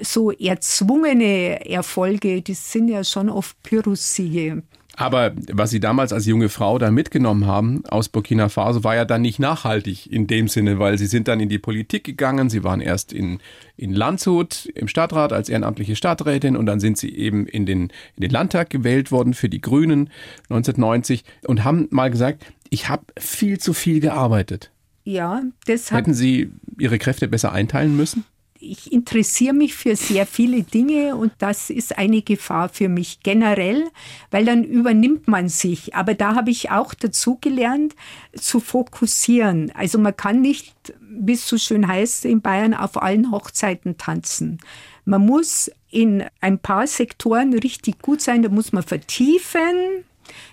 so 0.00 0.30
erzwungene 0.30 1.68
Erfolge, 1.68 2.42
die 2.42 2.54
sind 2.54 2.88
ja 2.88 3.04
schon 3.04 3.28
oft 3.28 3.62
Pyrrhussiege. 3.62 4.62
Aber 4.98 5.32
was 5.52 5.70
Sie 5.70 5.78
damals 5.78 6.12
als 6.12 6.26
junge 6.26 6.48
Frau 6.48 6.76
da 6.76 6.90
mitgenommen 6.90 7.46
haben 7.46 7.84
aus 7.86 8.08
Burkina 8.08 8.48
Faso, 8.48 8.82
war 8.82 8.96
ja 8.96 9.04
dann 9.04 9.22
nicht 9.22 9.38
nachhaltig 9.38 10.10
in 10.10 10.26
dem 10.26 10.48
Sinne, 10.48 10.80
weil 10.80 10.98
Sie 10.98 11.06
sind 11.06 11.28
dann 11.28 11.38
in 11.38 11.48
die 11.48 11.60
Politik 11.60 12.02
gegangen. 12.02 12.50
Sie 12.50 12.64
waren 12.64 12.80
erst 12.80 13.12
in, 13.12 13.38
in 13.76 13.94
Landshut 13.94 14.66
im 14.74 14.88
Stadtrat 14.88 15.32
als 15.32 15.48
ehrenamtliche 15.48 15.94
Stadträtin 15.94 16.56
und 16.56 16.66
dann 16.66 16.80
sind 16.80 16.98
Sie 16.98 17.14
eben 17.14 17.46
in 17.46 17.64
den, 17.64 17.92
in 18.16 18.22
den 18.22 18.30
Landtag 18.30 18.70
gewählt 18.70 19.12
worden 19.12 19.34
für 19.34 19.48
die 19.48 19.60
Grünen 19.60 20.10
1990 20.50 21.22
und 21.46 21.62
haben 21.62 21.86
mal 21.90 22.10
gesagt, 22.10 22.44
ich 22.68 22.88
habe 22.88 23.04
viel 23.16 23.60
zu 23.60 23.74
viel 23.74 24.00
gearbeitet. 24.00 24.72
Ja, 25.04 25.42
deshalb. 25.68 26.00
Hätten 26.00 26.14
Sie 26.14 26.50
Ihre 26.76 26.98
Kräfte 26.98 27.28
besser 27.28 27.52
einteilen 27.52 27.96
müssen? 27.96 28.24
Ich 28.60 28.92
interessiere 28.92 29.54
mich 29.54 29.74
für 29.74 29.96
sehr 29.96 30.26
viele 30.26 30.62
Dinge 30.62 31.16
und 31.16 31.32
das 31.38 31.70
ist 31.70 31.96
eine 31.96 32.22
Gefahr 32.22 32.68
für 32.68 32.88
mich 32.88 33.20
generell, 33.22 33.88
weil 34.30 34.44
dann 34.44 34.64
übernimmt 34.64 35.28
man 35.28 35.48
sich. 35.48 35.94
Aber 35.94 36.14
da 36.14 36.34
habe 36.34 36.50
ich 36.50 36.70
auch 36.70 36.94
dazu 36.94 37.38
gelernt, 37.40 37.94
zu 38.34 38.60
fokussieren. 38.60 39.70
Also 39.74 39.98
man 39.98 40.16
kann 40.16 40.40
nicht, 40.40 40.74
wie 41.08 41.34
es 41.34 41.48
so 41.48 41.58
schön 41.58 41.86
heißt, 41.86 42.24
in 42.24 42.40
Bayern 42.40 42.74
auf 42.74 43.00
allen 43.00 43.30
Hochzeiten 43.30 43.96
tanzen. 43.96 44.58
Man 45.04 45.24
muss 45.24 45.70
in 45.90 46.24
ein 46.40 46.58
paar 46.58 46.86
Sektoren 46.86 47.54
richtig 47.54 48.02
gut 48.02 48.20
sein, 48.20 48.42
da 48.42 48.48
muss 48.48 48.72
man 48.72 48.82
vertiefen. 48.82 50.04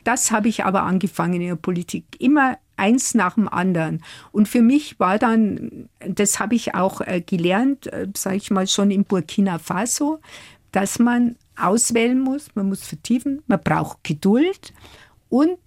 Das 0.04 0.32
habe 0.32 0.48
ich 0.48 0.64
aber 0.64 0.84
angefangen 0.84 1.42
in 1.42 1.48
der 1.50 1.56
Politik. 1.56 2.06
Immer 2.20 2.58
eins 2.78 3.14
nach 3.14 3.36
dem 3.36 3.48
anderen. 3.48 4.04
Und 4.32 4.48
für 4.48 4.62
mich 4.62 5.00
war 5.00 5.18
dann, 5.18 5.90
das 6.00 6.40
habe 6.40 6.56
ich 6.56 6.76
auch 6.76 7.02
äh, 7.02 7.22
gelernt, 7.22 7.88
äh, 7.88 8.08
sage 8.16 8.38
ich 8.38 8.52
mal 8.52 8.68
schon 8.68 8.92
in 8.92 9.06
Burkina 9.06 9.60
Faso, 9.60 10.20
dass 10.72 11.00
man 11.00 11.36
auswählen 11.56 12.20
muss, 12.20 12.48
man 12.56 12.68
muss 12.68 12.86
vertiefen, 12.86 13.42
man 13.48 13.62
braucht 13.62 14.04
Geduld 14.04 14.74
und 15.30 15.58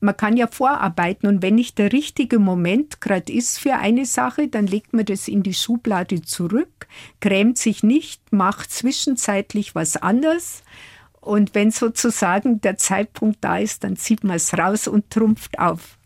man 0.00 0.16
kann 0.16 0.36
ja 0.36 0.46
vorarbeiten 0.46 1.26
und 1.26 1.42
wenn 1.42 1.54
nicht 1.54 1.78
der 1.78 1.92
richtige 1.92 2.38
Moment 2.38 3.00
gerade 3.00 3.32
ist 3.32 3.58
für 3.58 3.74
eine 3.74 4.04
Sache, 4.04 4.48
dann 4.48 4.66
legt 4.66 4.92
man 4.92 5.04
das 5.04 5.26
in 5.26 5.42
die 5.42 5.54
Schublade 5.54 6.22
zurück, 6.22 6.86
grämt 7.20 7.58
sich 7.58 7.82
nicht, 7.82 8.32
macht 8.32 8.70
zwischenzeitlich 8.70 9.74
was 9.74 9.96
anderes 9.96 10.62
und 11.20 11.54
wenn 11.54 11.70
sozusagen 11.70 12.60
der 12.60 12.76
Zeitpunkt 12.76 13.38
da 13.40 13.58
ist, 13.58 13.84
dann 13.84 13.96
zieht 13.96 14.22
man 14.22 14.36
es 14.36 14.56
raus 14.56 14.86
und 14.86 15.10
trumpft 15.10 15.58
auf. 15.58 15.98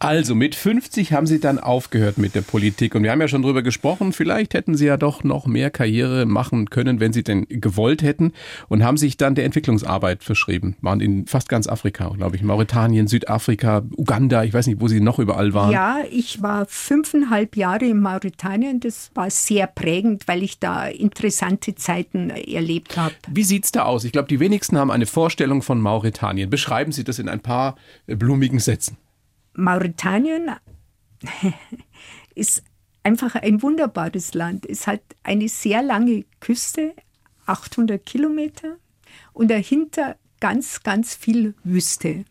Also 0.00 0.34
mit 0.34 0.54
50 0.54 1.12
haben 1.12 1.26
Sie 1.26 1.40
dann 1.40 1.58
aufgehört 1.58 2.18
mit 2.18 2.34
der 2.34 2.42
Politik 2.42 2.94
und 2.94 3.04
wir 3.04 3.10
haben 3.10 3.20
ja 3.20 3.28
schon 3.28 3.42
drüber 3.42 3.62
gesprochen, 3.62 4.12
vielleicht 4.12 4.52
hätten 4.52 4.74
Sie 4.74 4.86
ja 4.86 4.96
doch 4.96 5.24
noch 5.24 5.46
mehr 5.46 5.70
Karriere 5.70 6.26
machen 6.26 6.68
können, 6.68 7.00
wenn 7.00 7.12
Sie 7.12 7.22
denn 7.22 7.46
gewollt 7.48 8.02
hätten 8.02 8.32
und 8.68 8.84
haben 8.84 8.96
sich 8.96 9.16
dann 9.16 9.34
der 9.34 9.44
Entwicklungsarbeit 9.44 10.22
verschrieben. 10.22 10.76
Waren 10.82 11.00
in 11.00 11.26
fast 11.26 11.48
ganz 11.48 11.68
Afrika, 11.68 12.08
glaube 12.08 12.36
ich, 12.36 12.42
Mauretanien, 12.42 13.06
Südafrika, 13.06 13.82
Uganda, 13.96 14.44
ich 14.44 14.52
weiß 14.52 14.66
nicht, 14.66 14.80
wo 14.80 14.88
Sie 14.88 15.00
noch 15.00 15.18
überall 15.18 15.54
waren. 15.54 15.72
Ja, 15.72 15.98
ich 16.10 16.42
war 16.42 16.66
fünfeinhalb 16.68 17.56
Jahre 17.56 17.86
in 17.86 18.00
Mauretanien, 18.00 18.80
das 18.80 19.10
war 19.14 19.30
sehr 19.30 19.68
prägend, 19.68 20.26
weil 20.26 20.42
ich 20.42 20.58
da 20.58 20.86
interessante 20.86 21.76
Zeiten 21.76 22.30
erlebt 22.30 22.96
habe. 22.96 23.14
Wie 23.30 23.44
sieht 23.44 23.64
es 23.64 23.72
da 23.72 23.84
aus? 23.84 24.04
Ich 24.04 24.12
glaube, 24.12 24.28
die 24.28 24.40
wenigsten 24.40 24.76
haben 24.76 24.90
eine 24.90 25.06
Vorstellung 25.06 25.62
von 25.62 25.80
Mauretanien. 25.80 26.50
Beschreiben 26.50 26.92
Sie 26.92 27.04
das 27.04 27.18
in 27.18 27.28
ein 27.28 27.40
paar 27.40 27.76
blumigen 28.06 28.58
Sätzen. 28.58 28.98
Mauretanien 29.54 30.50
ist 32.34 32.62
einfach 33.02 33.34
ein 33.36 33.62
wunderbares 33.62 34.34
Land. 34.34 34.66
Es 34.66 34.86
hat 34.86 35.02
eine 35.22 35.48
sehr 35.48 35.82
lange 35.82 36.24
Küste, 36.40 36.94
800 37.46 38.04
Kilometer, 38.04 38.76
und 39.32 39.50
dahinter 39.50 40.16
ganz, 40.40 40.82
ganz 40.82 41.14
viel 41.14 41.54
Wüste. 41.62 42.24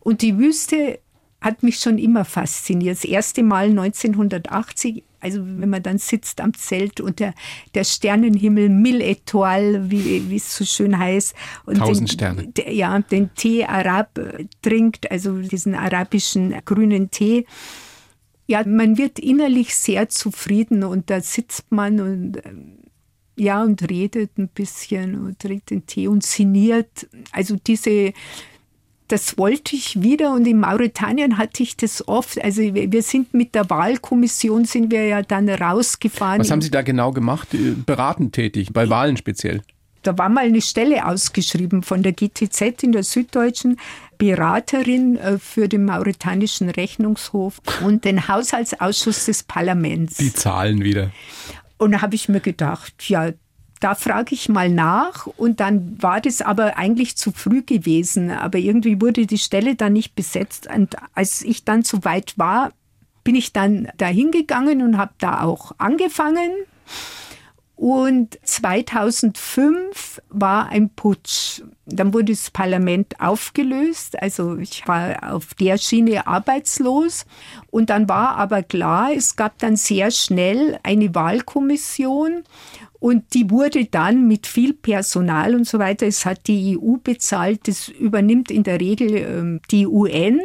Und 0.00 0.22
die 0.22 0.38
Wüste 0.38 1.00
hat 1.40 1.62
mich 1.62 1.78
schon 1.78 1.98
immer 1.98 2.24
fasziniert. 2.24 2.96
Das 2.96 3.04
erste 3.04 3.42
Mal 3.42 3.70
1980, 3.70 5.04
also 5.22 5.40
wenn 5.44 5.70
man 5.70 5.82
dann 5.82 5.98
sitzt 5.98 6.40
am 6.40 6.52
Zelt 6.54 7.00
und 7.00 7.20
der, 7.20 7.32
der 7.74 7.84
Sternenhimmel 7.84 8.68
Mille 8.68 9.04
Etoile, 9.04 9.90
wie, 9.90 10.36
es 10.36 10.56
so 10.56 10.64
schön 10.64 10.98
heißt. 10.98 11.34
Und 11.64 11.78
Tausend 11.78 12.08
den, 12.08 12.12
Sterne. 12.12 12.48
Der, 12.48 12.72
ja, 12.72 12.98
den 12.98 13.32
Tee 13.34 13.64
Arab 13.64 14.18
trinkt, 14.60 15.10
also 15.10 15.38
diesen 15.38 15.74
arabischen 15.74 16.54
grünen 16.64 17.10
Tee. 17.10 17.46
Ja, 18.48 18.66
man 18.66 18.98
wird 18.98 19.20
innerlich 19.20 19.76
sehr 19.76 20.08
zufrieden 20.08 20.82
und 20.82 21.08
da 21.08 21.20
sitzt 21.20 21.70
man 21.70 22.00
und 22.00 22.42
ja, 23.36 23.62
und 23.62 23.88
redet 23.88 24.36
ein 24.36 24.48
bisschen 24.48 25.24
und 25.24 25.38
trinkt 25.38 25.70
den 25.70 25.86
Tee 25.86 26.08
und 26.08 26.22
sinniert. 26.22 27.08
Also 27.30 27.56
diese 27.56 28.12
das 29.08 29.36
wollte 29.38 29.76
ich 29.76 30.02
wieder 30.02 30.32
und 30.32 30.46
in 30.46 30.60
Mauretanien 30.60 31.38
hatte 31.38 31.62
ich 31.62 31.76
das 31.76 32.06
oft. 32.08 32.42
Also 32.42 32.62
wir 32.62 33.02
sind 33.02 33.34
mit 33.34 33.54
der 33.54 33.68
Wahlkommission 33.68 34.64
sind 34.64 34.90
wir 34.90 35.06
ja 35.06 35.22
dann 35.22 35.48
rausgefahren. 35.48 36.40
Was 36.40 36.50
haben 36.50 36.62
Sie 36.62 36.70
da 36.70 36.82
genau 36.82 37.12
gemacht? 37.12 37.52
Äh, 37.54 37.74
beratend 37.84 38.34
tätig, 38.34 38.72
bei 38.72 38.88
Wahlen 38.88 39.16
speziell? 39.16 39.62
Da 40.02 40.18
war 40.18 40.28
mal 40.28 40.44
eine 40.44 40.60
Stelle 40.60 41.06
ausgeschrieben 41.06 41.82
von 41.82 42.02
der 42.02 42.12
GTZ 42.12 42.82
in 42.82 42.92
der 42.92 43.04
Süddeutschen. 43.04 43.78
Beraterin 44.18 45.16
äh, 45.16 45.38
für 45.38 45.68
den 45.68 45.84
mauretanischen 45.84 46.70
Rechnungshof 46.70 47.60
und 47.84 48.04
den 48.04 48.28
Haushaltsausschuss 48.28 49.26
des 49.26 49.42
Parlaments. 49.42 50.16
Die 50.16 50.32
Zahlen 50.32 50.82
wieder. 50.82 51.10
Und 51.78 51.92
da 51.92 52.02
habe 52.02 52.14
ich 52.14 52.28
mir 52.28 52.40
gedacht, 52.40 52.94
ja, 53.08 53.32
da 53.82 53.96
frage 53.96 54.34
ich 54.34 54.48
mal 54.48 54.68
nach 54.68 55.26
und 55.26 55.58
dann 55.58 56.00
war 56.00 56.20
das 56.20 56.40
aber 56.40 56.76
eigentlich 56.76 57.16
zu 57.16 57.32
früh 57.32 57.62
gewesen. 57.62 58.30
Aber 58.30 58.58
irgendwie 58.58 59.00
wurde 59.00 59.26
die 59.26 59.38
Stelle 59.38 59.74
dann 59.74 59.94
nicht 59.94 60.14
besetzt. 60.14 60.68
Und 60.72 60.94
als 61.14 61.42
ich 61.42 61.64
dann 61.64 61.82
zu 61.82 62.04
weit 62.04 62.38
war, 62.38 62.70
bin 63.24 63.34
ich 63.34 63.52
dann 63.52 63.88
da 63.96 64.06
hingegangen 64.06 64.82
und 64.82 64.98
habe 64.98 65.14
da 65.18 65.42
auch 65.42 65.72
angefangen. 65.78 66.50
Und 67.82 68.38
2005 68.44 70.22
war 70.28 70.68
ein 70.68 70.90
Putsch. 70.90 71.62
Dann 71.84 72.14
wurde 72.14 72.26
das 72.26 72.48
Parlament 72.48 73.20
aufgelöst. 73.20 74.22
Also 74.22 74.56
ich 74.56 74.86
war 74.86 75.34
auf 75.34 75.54
der 75.54 75.78
Schiene 75.78 76.28
arbeitslos. 76.28 77.26
Und 77.72 77.90
dann 77.90 78.08
war 78.08 78.36
aber 78.36 78.62
klar, 78.62 79.10
es 79.12 79.34
gab 79.34 79.58
dann 79.58 79.74
sehr 79.74 80.12
schnell 80.12 80.78
eine 80.84 81.12
Wahlkommission. 81.12 82.44
Und 83.00 83.34
die 83.34 83.50
wurde 83.50 83.86
dann 83.86 84.28
mit 84.28 84.46
viel 84.46 84.74
Personal 84.74 85.56
und 85.56 85.66
so 85.66 85.80
weiter, 85.80 86.06
es 86.06 86.24
hat 86.24 86.46
die 86.46 86.78
EU 86.78 86.98
bezahlt, 87.02 87.66
das 87.66 87.88
übernimmt 87.88 88.52
in 88.52 88.62
der 88.62 88.78
Regel 88.80 89.16
ähm, 89.16 89.60
die 89.72 89.88
UN. 89.88 90.40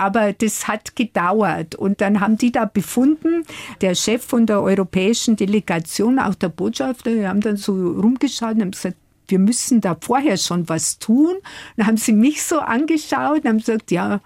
Aber 0.00 0.32
das 0.32 0.66
hat 0.66 0.96
gedauert. 0.96 1.74
Und 1.74 2.00
dann 2.00 2.20
haben 2.20 2.38
die 2.38 2.50
da 2.50 2.64
befunden, 2.64 3.44
der 3.82 3.94
Chef 3.94 4.24
von 4.24 4.46
der 4.46 4.62
europäischen 4.62 5.36
Delegation, 5.36 6.18
auch 6.18 6.34
der 6.34 6.48
Botschafter, 6.48 7.10
die 7.10 7.28
haben 7.28 7.42
dann 7.42 7.58
so 7.58 7.72
rumgeschaut 7.72 8.54
und 8.54 8.62
haben 8.62 8.70
gesagt, 8.70 8.96
wir 9.28 9.38
müssen 9.38 9.82
da 9.82 9.94
vorher 10.00 10.38
schon 10.38 10.70
was 10.70 10.98
tun. 10.98 11.34
Dann 11.76 11.86
haben 11.86 11.96
sie 11.98 12.14
mich 12.14 12.42
so 12.42 12.60
angeschaut 12.60 13.44
und 13.44 13.48
haben 13.48 13.58
gesagt, 13.58 13.90
ja, 13.90 14.22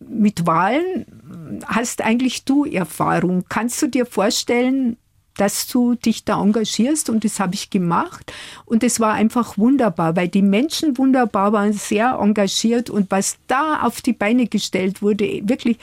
mit 0.00 0.46
Wahlen 0.46 1.04
hast 1.66 2.00
eigentlich 2.00 2.46
du 2.46 2.64
Erfahrung. 2.64 3.44
Kannst 3.50 3.82
du 3.82 3.88
dir 3.88 4.06
vorstellen, 4.06 4.96
dass 5.36 5.66
du 5.66 5.94
dich 5.94 6.24
da 6.24 6.40
engagierst 6.40 7.08
und 7.10 7.24
das 7.24 7.40
habe 7.40 7.54
ich 7.54 7.70
gemacht. 7.70 8.32
Und 8.64 8.82
es 8.84 9.00
war 9.00 9.14
einfach 9.14 9.56
wunderbar, 9.56 10.16
weil 10.16 10.28
die 10.28 10.42
Menschen 10.42 10.98
wunderbar 10.98 11.52
waren, 11.52 11.72
sehr 11.72 12.18
engagiert 12.20 12.90
und 12.90 13.10
was 13.10 13.38
da 13.46 13.80
auf 13.82 14.02
die 14.02 14.12
Beine 14.12 14.46
gestellt 14.46 15.02
wurde, 15.02 15.40
wirklich 15.44 15.78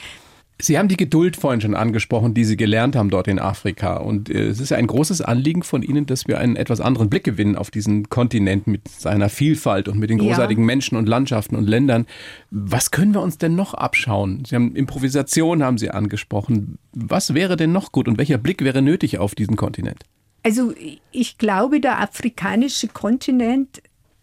Sie 0.59 0.79
haben 0.79 0.87
die 0.87 0.97
Geduld 0.97 1.35
vorhin 1.35 1.61
schon 1.61 1.75
angesprochen, 1.75 2.33
die 2.33 2.43
Sie 2.43 2.57
gelernt 2.57 2.95
haben 2.95 3.11
dort 3.11 3.27
in 3.27 3.37
Afrika. 3.37 3.97
Und 3.97 4.29
äh, 4.29 4.47
es 4.47 4.59
ist 4.59 4.73
ein 4.73 4.87
großes 4.87 5.21
Anliegen 5.21 5.61
von 5.61 5.83
Ihnen, 5.83 6.07
dass 6.07 6.27
wir 6.27 6.39
einen 6.39 6.55
etwas 6.55 6.81
anderen 6.81 7.09
Blick 7.09 7.23
gewinnen 7.23 7.55
auf 7.55 7.69
diesen 7.69 8.09
Kontinent 8.09 8.65
mit 8.65 8.87
seiner 8.87 9.29
Vielfalt 9.29 9.87
und 9.87 9.99
mit 9.99 10.09
den 10.09 10.17
großartigen 10.17 10.63
ja. 10.63 10.65
Menschen 10.65 10.97
und 10.97 11.07
Landschaften 11.07 11.55
und 11.55 11.67
Ländern. 11.67 12.07
Was 12.49 12.89
können 12.89 13.13
wir 13.13 13.21
uns 13.21 13.37
denn 13.37 13.55
noch 13.55 13.75
abschauen? 13.75 14.43
Sie 14.45 14.55
haben 14.55 14.75
Improvisation, 14.75 15.61
haben 15.61 15.77
Sie 15.77 15.91
angesprochen. 15.91 16.79
Was 16.91 17.35
wäre 17.35 17.55
denn 17.55 17.71
noch 17.71 17.91
gut 17.91 18.07
und 18.07 18.17
welcher 18.17 18.39
Blick 18.39 18.63
wäre 18.63 18.81
nötig 18.81 19.19
auf 19.19 19.35
diesen 19.35 19.57
Kontinent? 19.57 20.05
Also 20.41 20.73
ich 21.11 21.37
glaube, 21.37 21.81
der 21.81 21.99
afrikanische 21.99 22.87
Kontinent 22.87 23.81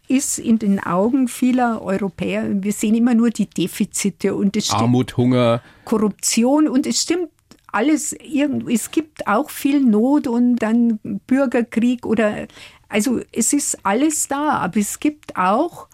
ist 0.09 0.39
in 0.39 0.59
den 0.59 0.81
Augen 0.81 1.29
vieler 1.29 1.83
Europäer, 1.83 2.45
wir 2.63 2.73
sehen 2.73 2.95
immer 2.95 3.15
nur 3.15 3.31
die 3.31 3.49
Defizite 3.49 4.35
und 4.35 4.57
es 4.57 4.71
Armut, 4.71 5.17
Hunger, 5.17 5.63
Korruption 5.85 6.69
und 6.69 6.87
es 6.87 7.03
stimmt 7.03 7.31
alles 7.75 8.13
irgendwie. 8.13 8.75
Es 8.75 8.91
gibt 8.91 9.27
auch 9.27 9.51
viel 9.51 9.81
Not 9.81 10.27
und 10.27 10.57
dann 10.57 11.01
Bürgerkrieg 11.27 12.07
oder 12.07 12.47
also 12.89 13.21
es 13.33 13.53
ist 13.53 13.79
alles 13.83 14.29
da, 14.29 14.51
aber 14.51 14.79
es 14.79 15.01
gibt 15.01 15.37
auch 15.37 15.89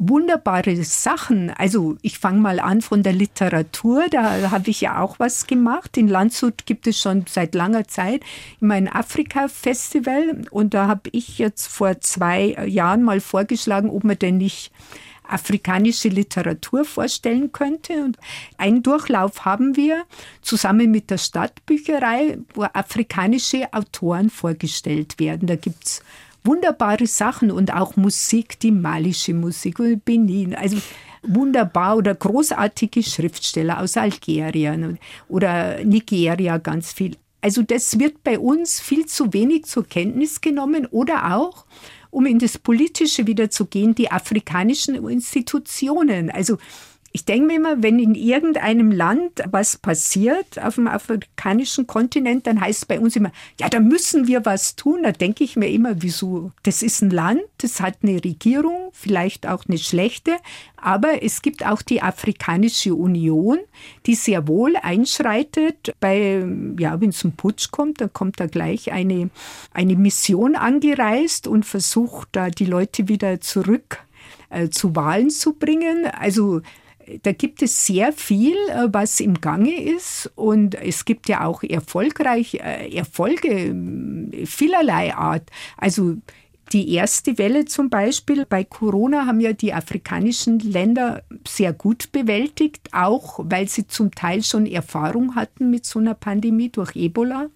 wunderbare 0.00 0.82
Sachen. 0.82 1.50
Also 1.50 1.96
ich 2.00 2.18
fange 2.18 2.40
mal 2.40 2.58
an 2.58 2.80
von 2.80 3.02
der 3.02 3.12
Literatur. 3.12 4.06
Da 4.10 4.50
habe 4.50 4.70
ich 4.70 4.80
ja 4.80 5.00
auch 5.00 5.18
was 5.18 5.46
gemacht. 5.46 5.96
In 5.96 6.08
Landshut 6.08 6.64
gibt 6.66 6.86
es 6.86 6.98
schon 6.98 7.26
seit 7.28 7.54
langer 7.54 7.86
Zeit 7.86 8.22
immer 8.60 8.74
ein 8.74 8.88
Afrika-Festival. 8.88 10.42
Und 10.50 10.74
da 10.74 10.88
habe 10.88 11.10
ich 11.12 11.38
jetzt 11.38 11.66
vor 11.68 12.00
zwei 12.00 12.66
Jahren 12.66 13.02
mal 13.02 13.20
vorgeschlagen, 13.20 13.90
ob 13.90 14.02
man 14.02 14.18
denn 14.18 14.38
nicht 14.38 14.72
afrikanische 15.28 16.08
Literatur 16.08 16.84
vorstellen 16.84 17.52
könnte. 17.52 18.02
Und 18.02 18.16
einen 18.56 18.82
Durchlauf 18.82 19.44
haben 19.44 19.76
wir 19.76 20.04
zusammen 20.40 20.90
mit 20.90 21.10
der 21.10 21.18
Stadtbücherei, 21.18 22.38
wo 22.54 22.62
afrikanische 22.62 23.72
Autoren 23.72 24.30
vorgestellt 24.30 25.20
werden. 25.20 25.46
Da 25.46 25.56
gibt 25.56 25.84
es 25.84 26.02
wunderbare 26.44 27.06
Sachen 27.06 27.50
und 27.50 27.72
auch 27.72 27.96
Musik, 27.96 28.58
die 28.60 28.72
malische 28.72 29.34
Musik 29.34 29.78
und 29.78 30.04
Benin. 30.04 30.54
Also 30.54 30.78
wunderbar 31.22 31.96
oder 31.96 32.14
großartige 32.14 33.02
Schriftsteller 33.02 33.80
aus 33.80 33.96
Algerien 33.96 34.98
oder 35.28 35.84
Nigeria 35.84 36.58
ganz 36.58 36.92
viel. 36.92 37.16
Also 37.42 37.62
das 37.62 37.98
wird 37.98 38.22
bei 38.22 38.38
uns 38.38 38.80
viel 38.80 39.06
zu 39.06 39.32
wenig 39.32 39.64
zur 39.64 39.86
Kenntnis 39.86 40.40
genommen 40.40 40.86
oder 40.86 41.36
auch, 41.36 41.64
um 42.10 42.26
in 42.26 42.38
das 42.38 42.58
Politische 42.58 43.26
wieder 43.26 43.50
zu 43.50 43.66
gehen, 43.66 43.94
die 43.94 44.10
afrikanischen 44.10 44.94
Institutionen. 45.08 46.30
Also 46.30 46.58
ich 47.12 47.24
denke 47.24 47.48
mir 47.48 47.56
immer, 47.56 47.82
wenn 47.82 47.98
in 47.98 48.14
irgendeinem 48.14 48.92
Land 48.92 49.42
was 49.50 49.76
passiert 49.76 50.62
auf 50.62 50.76
dem 50.76 50.86
afrikanischen 50.86 51.88
Kontinent, 51.88 52.46
dann 52.46 52.60
heißt 52.60 52.82
es 52.82 52.86
bei 52.86 53.00
uns 53.00 53.16
immer, 53.16 53.32
ja, 53.58 53.68
da 53.68 53.80
müssen 53.80 54.28
wir 54.28 54.44
was 54.44 54.76
tun. 54.76 55.02
Da 55.02 55.10
denke 55.10 55.42
ich 55.42 55.56
mir 55.56 55.68
immer, 55.68 56.02
wieso? 56.02 56.52
Das 56.62 56.82
ist 56.82 57.02
ein 57.02 57.10
Land, 57.10 57.42
das 57.58 57.80
hat 57.80 57.98
eine 58.02 58.22
Regierung, 58.22 58.90
vielleicht 58.92 59.48
auch 59.48 59.64
eine 59.68 59.78
schlechte, 59.78 60.36
aber 60.76 61.24
es 61.24 61.42
gibt 61.42 61.66
auch 61.66 61.82
die 61.82 62.00
Afrikanische 62.00 62.94
Union, 62.94 63.58
die 64.06 64.14
sehr 64.14 64.46
wohl 64.46 64.76
einschreitet. 64.76 65.94
Bei, 65.98 66.46
ja, 66.78 67.00
wenn 67.00 67.10
es 67.10 67.18
zum 67.18 67.32
Putsch 67.32 67.72
kommt, 67.72 68.00
dann 68.00 68.12
kommt 68.12 68.38
da 68.38 68.46
gleich 68.46 68.92
eine, 68.92 69.30
eine 69.72 69.96
Mission 69.96 70.54
angereist 70.54 71.48
und 71.48 71.66
versucht 71.66 72.28
da 72.32 72.50
die 72.50 72.66
Leute 72.66 73.08
wieder 73.08 73.40
zurück 73.40 73.98
äh, 74.50 74.68
zu 74.68 74.94
Wahlen 74.94 75.30
zu 75.30 75.54
bringen. 75.54 76.06
Also 76.06 76.60
da 77.22 77.32
gibt 77.32 77.62
es 77.62 77.86
sehr 77.86 78.12
viel, 78.12 78.56
äh, 78.68 78.88
was 78.92 79.20
im 79.20 79.40
Gange 79.40 79.82
ist 79.82 80.30
und 80.34 80.74
es 80.74 81.04
gibt 81.04 81.28
ja 81.28 81.44
auch 81.44 81.62
erfolgreich 81.62 82.54
äh, 82.54 82.94
Erfolge 82.94 83.48
äh, 83.48 84.46
vielerlei 84.46 85.14
Art. 85.14 85.50
Also 85.76 86.16
die 86.72 86.94
erste 86.94 87.36
Welle 87.36 87.64
zum 87.64 87.90
Beispiel 87.90 88.46
bei 88.46 88.62
Corona 88.62 89.26
haben 89.26 89.40
ja 89.40 89.52
die 89.52 89.74
afrikanischen 89.74 90.60
Länder 90.60 91.24
sehr 91.46 91.72
gut 91.72 92.12
bewältigt, 92.12 92.90
auch 92.92 93.40
weil 93.42 93.68
sie 93.68 93.88
zum 93.88 94.12
Teil 94.12 94.44
schon 94.44 94.66
Erfahrung 94.66 95.34
hatten 95.34 95.70
mit 95.70 95.84
so 95.84 95.98
einer 95.98 96.14
Pandemie 96.14 96.68
durch 96.68 96.94
Ebola. 96.94 97.48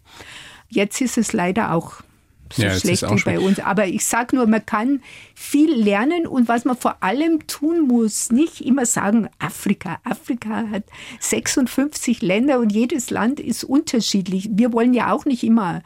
Jetzt 0.69 1.01
ist 1.01 1.17
es 1.17 1.33
leider 1.33 1.73
auch 1.73 2.03
so 2.53 2.63
ja, 2.63 2.79
schlecht 2.79 3.03
wie 3.03 3.23
bei 3.23 3.41
uns. 3.41 3.61
Aber 3.61 3.87
ich 3.87 4.05
sage 4.05 4.37
nur, 4.37 4.47
man 4.47 4.65
kann 4.65 5.03
viel 5.35 5.73
lernen 5.73 6.27
und 6.27 6.49
was 6.49 6.65
man 6.65 6.77
vor 6.77 7.03
allem 7.03 7.47
tun 7.47 7.87
muss, 7.89 8.31
nicht 8.31 8.61
immer 8.61 8.87
sagen, 8.87 9.29
Afrika. 9.39 9.99
Afrika 10.05 10.69
hat 10.71 10.85
56 11.21 12.23
Länder 12.23 12.59
und 12.59 12.71
jedes 12.73 13.11
Land 13.11 13.41
ist 13.41 13.65
unterschiedlich. 13.65 14.51
Wir 14.53 14.73
wollen 14.73 14.95
ja 14.95 15.13
auch 15.13 15.25
nicht 15.25 15.43
immer, 15.43 15.83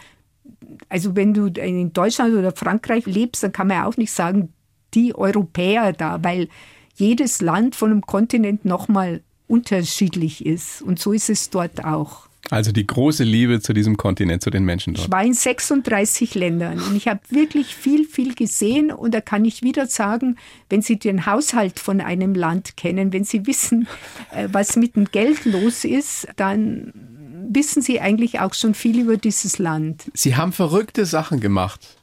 also 0.89 1.17
wenn 1.17 1.35
du 1.35 1.47
in 1.47 1.93
Deutschland 1.93 2.35
oder 2.35 2.53
Frankreich 2.53 3.07
lebst, 3.07 3.43
dann 3.43 3.53
kann 3.53 3.69
man 3.69 3.79
ja 3.79 3.87
auch 3.87 3.97
nicht 3.97 4.13
sagen, 4.13 4.53
die 4.95 5.15
Europäer 5.15 5.93
da, 5.93 6.23
weil 6.23 6.49
jedes 6.95 7.41
Land 7.41 7.77
von 7.77 7.91
einem 7.91 8.03
Kontinent 8.03 8.65
nochmal 8.65 9.23
unterschiedlich 9.47 10.45
ist. 10.45 10.83
Und 10.83 10.99
so 10.99 11.13
ist 11.13 11.31
es 11.31 11.51
dort 11.51 11.85
auch. 11.85 12.28
Also 12.51 12.73
die 12.73 12.87
große 12.87 13.25
Liebe 13.25 13.61
zu 13.61 13.75
diesem 13.75 13.97
Kontinent, 13.97 14.43
zu 14.43 14.51
den 14.51 14.65
Menschen 14.65 14.95
dort. 14.95 15.07
Ich 15.07 15.13
war 15.13 15.23
in 15.23 15.35
36 15.35 16.35
Ländern 16.35 16.81
und 16.81 16.97
ich 16.97 17.07
habe 17.07 17.21
wirklich 17.29 17.75
viel, 17.75 18.07
viel 18.07 18.35
gesehen 18.35 18.91
und 18.91 19.13
da 19.13 19.21
kann 19.21 19.45
ich 19.45 19.63
wieder 19.63 19.87
sagen, 19.87 20.37
wenn 20.71 20.81
Sie 20.81 20.99
den 20.99 21.27
Haushalt 21.27 21.79
von 21.79 22.01
einem 22.01 22.35
Land 22.35 22.77
kennen, 22.77 23.13
wenn 23.13 23.25
Sie 23.25 23.47
wissen, 23.47 23.87
äh, 24.35 24.49
was 24.51 24.77
mit 24.77 24.97
dem 24.97 25.07
Geld 25.07 25.45
los 25.45 25.85
ist, 25.85 26.29
dann 26.37 26.93
wissen 27.51 27.83
Sie 27.83 28.01
eigentlich 28.01 28.41
auch 28.41 28.55
schon 28.55 28.75
viel 28.75 29.01
über 29.01 29.17
dieses 29.17 29.59
Land. 29.59 30.11
Sie 30.15 30.37
haben 30.37 30.53
verrückte 30.53 31.05
Sachen 31.05 31.41
gemacht. 31.41 31.99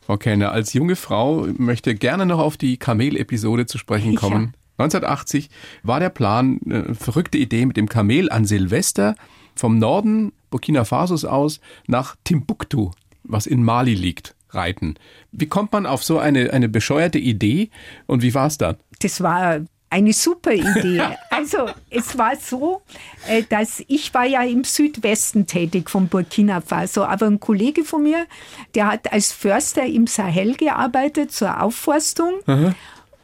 Frau 0.00 0.16
Kellner, 0.16 0.52
als 0.52 0.72
junge 0.72 0.96
Frau 0.96 1.46
möchte 1.56 1.94
gerne 1.94 2.24
noch 2.24 2.38
auf 2.38 2.56
die 2.56 2.76
Kamel-Episode 2.76 3.66
zu 3.66 3.78
sprechen 3.78 4.14
kommen. 4.16 4.52
Ja. 4.78 4.84
1980 4.84 5.50
war 5.82 5.98
der 5.98 6.08
Plan, 6.08 6.60
eine 6.64 6.94
verrückte 6.94 7.36
Idee 7.36 7.66
mit 7.66 7.76
dem 7.76 7.88
Kamel 7.88 8.30
an 8.30 8.44
Silvester 8.44 9.16
vom 9.58 9.78
Norden 9.78 10.32
Burkina 10.50 10.84
Fasos 10.84 11.24
aus 11.24 11.60
nach 11.86 12.16
Timbuktu, 12.24 12.90
was 13.24 13.46
in 13.46 13.62
Mali 13.62 13.94
liegt, 13.94 14.34
reiten. 14.50 14.94
Wie 15.32 15.46
kommt 15.46 15.72
man 15.72 15.86
auf 15.86 16.04
so 16.04 16.18
eine, 16.18 16.52
eine 16.52 16.68
bescheuerte 16.68 17.18
Idee 17.18 17.70
und 18.06 18.22
wie 18.22 18.34
war 18.34 18.46
es 18.46 18.58
dann? 18.58 18.76
Das 19.00 19.20
war 19.20 19.60
eine 19.90 20.12
super 20.12 20.52
Idee. 20.52 21.02
Also 21.30 21.68
es 21.88 22.18
war 22.18 22.34
so, 22.34 22.82
äh, 23.28 23.44
dass 23.48 23.80
ich 23.86 24.12
war 24.12 24.26
ja 24.26 24.42
im 24.42 24.64
Südwesten 24.64 25.46
tätig 25.46 25.88
von 25.88 26.08
Burkina 26.08 26.60
Faso, 26.60 27.04
aber 27.04 27.26
ein 27.26 27.38
Kollege 27.38 27.84
von 27.84 28.02
mir, 28.02 28.26
der 28.74 28.88
hat 28.88 29.12
als 29.12 29.30
Förster 29.30 29.86
im 29.86 30.08
Sahel 30.08 30.56
gearbeitet 30.56 31.30
zur 31.30 31.62
Aufforstung. 31.62 32.40
Aha. 32.46 32.74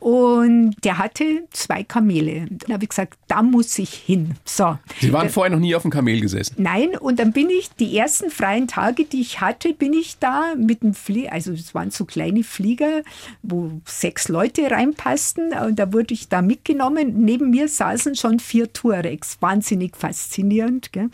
Und 0.05 0.77
der 0.85 0.99
hatte 0.99 1.45
zwei 1.51 1.83
Kamele. 1.83 2.47
Dann 2.51 2.75
habe 2.75 2.85
ich 2.85 2.91
gesagt, 2.91 3.15
da 3.27 3.43
muss 3.43 3.79
ich 3.79 3.95
hin. 3.95 4.35
So. 4.45 4.79
Sie 5.01 5.15
waren 5.15 5.29
da, 5.29 5.33
vorher 5.33 5.51
noch 5.51 5.61
nie 5.61 5.75
auf 5.75 5.81
dem 5.81 5.91
Kamel 5.91 6.21
gesessen? 6.21 6.57
Nein, 6.59 6.95
und 6.95 7.19
dann 7.19 7.33
bin 7.33 7.49
ich, 7.49 7.71
die 7.71 7.97
ersten 7.97 8.31
freien 8.31 8.69
Tage, 8.69 9.07
die 9.07 9.23
ich 9.23 9.41
hatte, 9.41 9.73
bin 9.73 9.95
ich 9.95 10.19
da 10.19 10.57
mit 10.59 10.83
dem 10.83 10.93
Flieger, 10.93 11.33
also 11.33 11.53
es 11.53 11.75
waren 11.75 11.91
so 11.91 12.05
kleine 12.05 12.45
Flieger, 12.45 13.01
wo 13.43 13.81
sechs 13.87 14.29
Leute 14.29 14.71
reinpassten 14.71 15.55
und 15.55 15.79
da 15.79 15.91
wurde 15.95 16.13
ich 16.13 16.29
da 16.29 16.43
mitgenommen. 16.43 17.25
Neben 17.25 17.49
mir 17.49 17.69
saßen 17.69 18.15
schon 18.15 18.41
vier 18.41 18.71
Tuaregs. 18.75 19.39
Wahnsinnig 19.41 19.97
faszinierend. 19.97 20.93
Gell? 20.93 21.09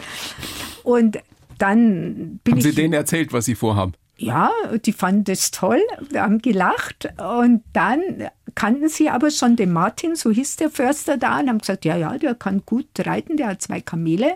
Und 0.82 1.20
dann 1.58 2.40
bin 2.42 2.54
Haben 2.54 2.58
ich... 2.58 2.64
Sie 2.64 2.74
denen 2.74 2.94
erzählt, 2.94 3.32
was 3.32 3.44
Sie 3.44 3.54
vorhaben? 3.54 3.92
Ja, 4.20 4.50
die 4.84 4.92
fanden 4.92 5.24
das 5.24 5.50
toll, 5.50 5.80
haben 6.14 6.42
gelacht 6.42 7.08
und 7.16 7.62
dann 7.72 8.00
kannten 8.54 8.90
sie 8.90 9.08
aber 9.08 9.30
schon 9.30 9.56
den 9.56 9.72
Martin, 9.72 10.14
so 10.14 10.30
hieß 10.30 10.56
der 10.56 10.68
Förster 10.68 11.16
da, 11.16 11.40
und 11.40 11.48
haben 11.48 11.58
gesagt, 11.58 11.86
ja, 11.86 11.96
ja, 11.96 12.18
der 12.18 12.34
kann 12.34 12.62
gut 12.66 12.86
reiten, 12.98 13.38
der 13.38 13.48
hat 13.48 13.62
zwei 13.62 13.80
Kamele. 13.80 14.34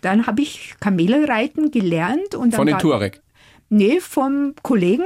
Dann 0.00 0.28
habe 0.28 0.42
ich 0.42 0.74
Kamelreiten 0.78 1.72
gelernt. 1.72 2.36
Und 2.36 2.54
Von 2.54 2.66
den 2.66 2.78
Tuareg? 2.78 3.20
Nee, 3.68 4.00
vom 4.00 4.54
Kollegen. 4.62 5.04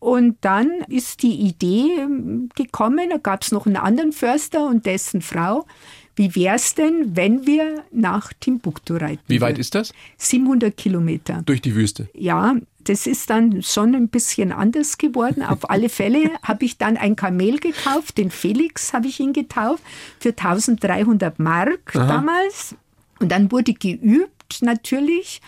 Und 0.00 0.36
dann 0.40 0.70
ist 0.88 1.22
die 1.22 1.34
Idee 1.34 1.88
ähm, 1.98 2.50
gekommen, 2.54 3.10
da 3.10 3.16
gab 3.16 3.42
es 3.42 3.52
noch 3.52 3.66
einen 3.66 3.76
anderen 3.76 4.12
Förster 4.12 4.66
und 4.66 4.86
dessen 4.86 5.22
Frau. 5.22 5.66
Wie 6.16 6.34
wäre 6.34 6.56
es 6.56 6.74
denn, 6.74 7.16
wenn 7.16 7.46
wir 7.46 7.84
nach 7.92 8.32
Timbuktu 8.32 8.96
reiten? 8.96 9.22
Wie 9.26 9.40
weit 9.40 9.58
ist 9.58 9.74
das? 9.74 9.92
700 10.16 10.76
Kilometer. 10.76 11.42
Durch 11.44 11.60
die 11.60 11.74
Wüste? 11.74 12.08
Ja, 12.14 12.56
das 12.88 13.06
ist 13.06 13.30
dann 13.30 13.62
schon 13.62 13.94
ein 13.94 14.08
bisschen 14.08 14.52
anders 14.52 14.98
geworden. 14.98 15.42
Auf 15.42 15.70
alle 15.70 15.88
Fälle 15.88 16.30
habe 16.42 16.64
ich 16.64 16.78
dann 16.78 16.96
ein 16.96 17.16
Kamel 17.16 17.58
gekauft, 17.58 18.18
den 18.18 18.30
Felix 18.30 18.92
habe 18.92 19.08
ich 19.08 19.20
ihn 19.20 19.32
getauft, 19.32 19.82
für 20.18 20.30
1300 20.30 21.38
Mark 21.38 21.94
Aha. 21.94 22.06
damals. 22.06 22.74
Und 23.18 23.30
dann 23.30 23.50
wurde 23.50 23.74
geübt 23.74 24.62
natürlich. 24.62 25.40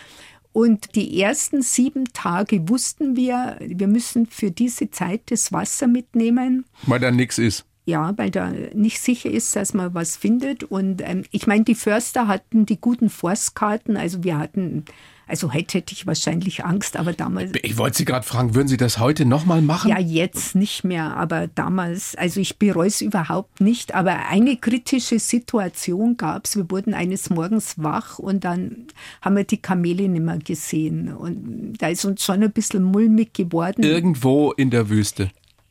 Und 0.53 0.97
die 0.97 1.21
ersten 1.21 1.63
sieben 1.63 2.13
Tage 2.13 2.69
wussten 2.69 3.15
wir, 3.15 3.59
wir 3.61 3.87
müssen 3.87 4.27
für 4.27 4.51
diese 4.51 4.91
Zeit 4.91 5.23
das 5.27 5.53
Wasser 5.53 5.87
mitnehmen. 5.87 6.65
Weil 6.83 7.01
da 7.01 7.11
nichts 7.11 7.39
ist. 7.39 7.65
Ja, 7.85 8.13
weil 8.19 8.31
da 8.31 8.51
nicht 8.75 9.01
sicher 9.01 9.31
ist, 9.31 9.55
dass 9.57 9.73
man 9.73 9.95
was 9.95 10.17
findet. 10.17 10.65
Und 10.65 11.01
ähm, 11.03 11.25
ich 11.31 11.47
meine, 11.47 11.65
die 11.65 11.75
Förster 11.75 12.27
hatten 12.27 12.67
die 12.67 12.81
guten 12.81 13.09
Forstkarten. 13.09 13.97
Also 13.97 14.25
wir 14.25 14.39
hatten 14.39 14.85
also 15.29 15.53
heute 15.53 15.79
hätte 15.79 15.93
ich 15.93 16.07
wahrscheinlich 16.07 16.65
Angst, 16.65 16.97
aber 16.97 17.13
damals. 17.13 17.53
Ich 17.63 17.77
wollte 17.77 17.99
Sie 17.99 18.05
gerade 18.05 18.27
fragen, 18.27 18.55
würden 18.55 18.69
Sie 18.69 18.77
das 18.77 18.99
heute 18.99 19.25
nochmal 19.25 19.61
machen? 19.63 19.91
Ja, 19.91 19.99
jetzt 19.99 20.55
nicht 20.55 20.85
mehr, 20.85 21.17
aber 21.17 21.49
damals, 21.49 22.15
also 22.17 22.41
ich 22.41 22.59
bereue 22.59 22.89
es 22.89 23.01
überhaupt 23.01 23.61
nicht. 23.61 23.95
Aber 23.95 24.29
eine 24.29 24.57
kritische 24.57 25.19
Situation 25.19 26.17
gab 26.17 26.47
es. 26.47 26.57
Wir 26.57 26.71
wurden 26.71 26.95
eines 26.95 27.31
Morgens 27.31 27.75
wach 27.77 28.19
und 28.19 28.45
dann 28.45 28.87
haben 29.21 29.37
wir 29.37 29.45
die 29.45 29.59
Kamele 29.59 30.09
nicht 30.09 30.25
mehr 30.25 30.39
gesehen. 30.39 31.15
Und 31.15 31.75
da 31.79 31.89
ist 31.89 32.05
uns 32.05 32.25
schon 32.25 32.43
ein 32.43 32.53
bisschen 32.53 32.83
mulmig 32.83 33.35
geworden. 33.35 33.83
Irgendwo 33.83 34.53
in 34.53 34.71
der 34.71 34.89
Wüste. 34.89 35.31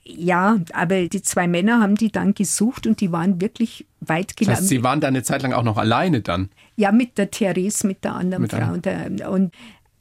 Ja, 0.09 0.59
aber 0.73 1.07
die 1.07 1.21
zwei 1.21 1.47
Männer 1.47 1.81
haben 1.81 1.95
die 1.95 2.11
dann 2.11 2.33
gesucht 2.33 2.87
und 2.87 3.01
die 3.01 3.11
waren 3.11 3.41
wirklich 3.41 3.85
weit 3.99 4.37
gelangt. 4.37 4.57
Das 4.57 4.61
heißt, 4.61 4.69
Sie 4.69 4.83
waren 4.83 5.01
da 5.01 5.07
eine 5.07 5.23
Zeit 5.23 5.41
lang 5.41 5.53
auch 5.53 5.63
noch 5.63 5.77
alleine 5.77 6.21
dann? 6.21 6.49
Ja, 6.77 6.91
mit 6.91 7.17
der 7.17 7.31
Therese, 7.31 7.85
mit 7.85 8.03
der 8.03 8.15
anderen 8.15 8.43
mit 8.43 8.51
Frau. 8.51 8.71
Und, 8.71 8.85
der, 8.85 9.29
und 9.29 9.53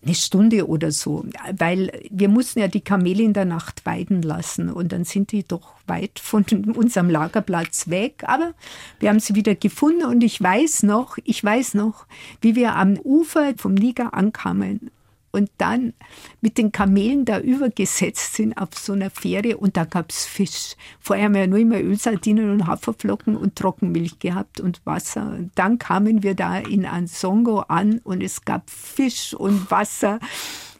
eine 0.04 0.14
Stunde 0.14 0.68
oder 0.68 0.92
so, 0.92 1.24
weil 1.58 1.90
wir 2.10 2.28
mussten 2.28 2.60
ja 2.60 2.68
die 2.68 2.80
Kamele 2.80 3.24
in 3.24 3.32
der 3.32 3.44
Nacht 3.44 3.84
weiden 3.84 4.22
lassen 4.22 4.70
und 4.70 4.92
dann 4.92 5.04
sind 5.04 5.32
die 5.32 5.42
doch 5.42 5.74
weit 5.86 6.20
von 6.20 6.44
unserem 6.76 7.10
Lagerplatz 7.10 7.88
weg. 7.88 8.22
Aber 8.26 8.52
wir 9.00 9.08
haben 9.08 9.20
sie 9.20 9.34
wieder 9.34 9.54
gefunden 9.54 10.04
und 10.04 10.22
ich 10.22 10.40
weiß 10.40 10.84
noch, 10.84 11.18
ich 11.24 11.42
weiß 11.42 11.74
noch, 11.74 12.06
wie 12.40 12.54
wir 12.54 12.76
am 12.76 12.98
Ufer 12.98 13.54
vom 13.56 13.74
Niger 13.74 14.14
ankamen 14.14 14.90
und 15.36 15.50
dann 15.58 15.92
mit 16.40 16.56
den 16.56 16.72
Kamelen 16.72 17.26
da 17.26 17.38
übergesetzt 17.38 18.34
sind 18.34 18.56
auf 18.56 18.70
so 18.74 18.94
einer 18.94 19.10
Fähre 19.10 19.58
und 19.58 19.76
da 19.76 19.84
gab 19.84 20.10
es 20.10 20.24
Fisch. 20.24 20.76
Vorher 20.98 21.26
haben 21.26 21.34
wir 21.34 21.42
ja 21.42 21.46
nur 21.46 21.58
immer 21.58 21.78
Ölsardinen 21.78 22.50
und 22.50 22.66
Haferflocken 22.66 23.36
und 23.36 23.54
Trockenmilch 23.54 24.18
gehabt 24.18 24.60
und 24.60 24.80
Wasser. 24.86 25.34
Und 25.38 25.50
dann 25.54 25.78
kamen 25.78 26.22
wir 26.22 26.34
da 26.34 26.56
in 26.58 26.86
Ansongo 26.86 27.60
an 27.60 28.00
und 28.02 28.22
es 28.22 28.46
gab 28.46 28.70
Fisch 28.70 29.34
und 29.34 29.70
Wasser. 29.70 30.20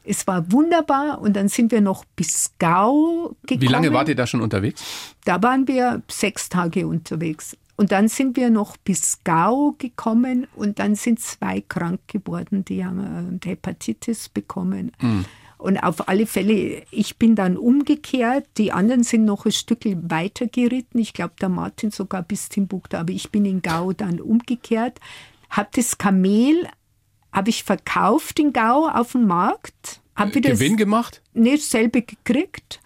Es 0.04 0.26
war 0.26 0.50
wunderbar 0.50 1.20
und 1.20 1.34
dann 1.34 1.48
sind 1.48 1.70
wir 1.70 1.82
noch 1.82 2.06
bis 2.16 2.52
Gau 2.58 3.36
gekommen. 3.42 3.60
Wie 3.60 3.66
lange 3.66 3.92
wart 3.92 4.08
ihr 4.08 4.14
da 4.14 4.26
schon 4.26 4.40
unterwegs? 4.40 4.82
Da 5.26 5.42
waren 5.42 5.68
wir 5.68 6.02
sechs 6.10 6.48
Tage 6.48 6.86
unterwegs. 6.86 7.56
Und 7.76 7.92
dann 7.92 8.08
sind 8.08 8.36
wir 8.36 8.48
noch 8.50 8.76
bis 8.78 9.22
Gao 9.22 9.74
gekommen 9.76 10.46
und 10.56 10.78
dann 10.78 10.94
sind 10.94 11.20
zwei 11.20 11.60
krank 11.60 12.00
geworden, 12.06 12.64
die 12.64 12.84
haben 12.84 13.38
äh, 13.42 13.48
Hepatitis 13.48 14.30
bekommen. 14.30 14.92
Mhm. 15.00 15.26
Und 15.58 15.78
auf 15.78 16.08
alle 16.08 16.26
Fälle, 16.26 16.82
ich 16.90 17.16
bin 17.16 17.34
dann 17.34 17.56
umgekehrt, 17.56 18.46
die 18.56 18.72
anderen 18.72 19.02
sind 19.02 19.24
noch 19.24 19.46
ein 19.46 19.52
Stück 19.52 19.84
weiter 19.84 20.46
geritten. 20.46 20.98
Ich 20.98 21.12
glaube, 21.12 21.34
der 21.40 21.48
Martin 21.48 21.90
sogar 21.90 22.22
bis 22.22 22.48
Timbuktu, 22.48 22.96
aber 22.96 23.12
ich 23.12 23.30
bin 23.30 23.44
in 23.44 23.62
Gao 23.62 23.92
dann 23.92 24.20
umgekehrt. 24.20 25.00
Hab 25.48 25.72
das 25.72 25.96
Kamel, 25.96 26.68
habe 27.32 27.50
ich 27.50 27.64
verkauft 27.64 28.38
in 28.38 28.52
Gao 28.52 28.88
auf 28.88 29.12
dem 29.12 29.26
Markt. 29.26 30.00
Hab 30.14 30.34
wieder 30.34 30.50
Gewinn 30.50 30.76
gemacht? 30.76 31.22
Nee, 31.34 31.56
selber 31.56 32.00
gekriegt 32.00 32.80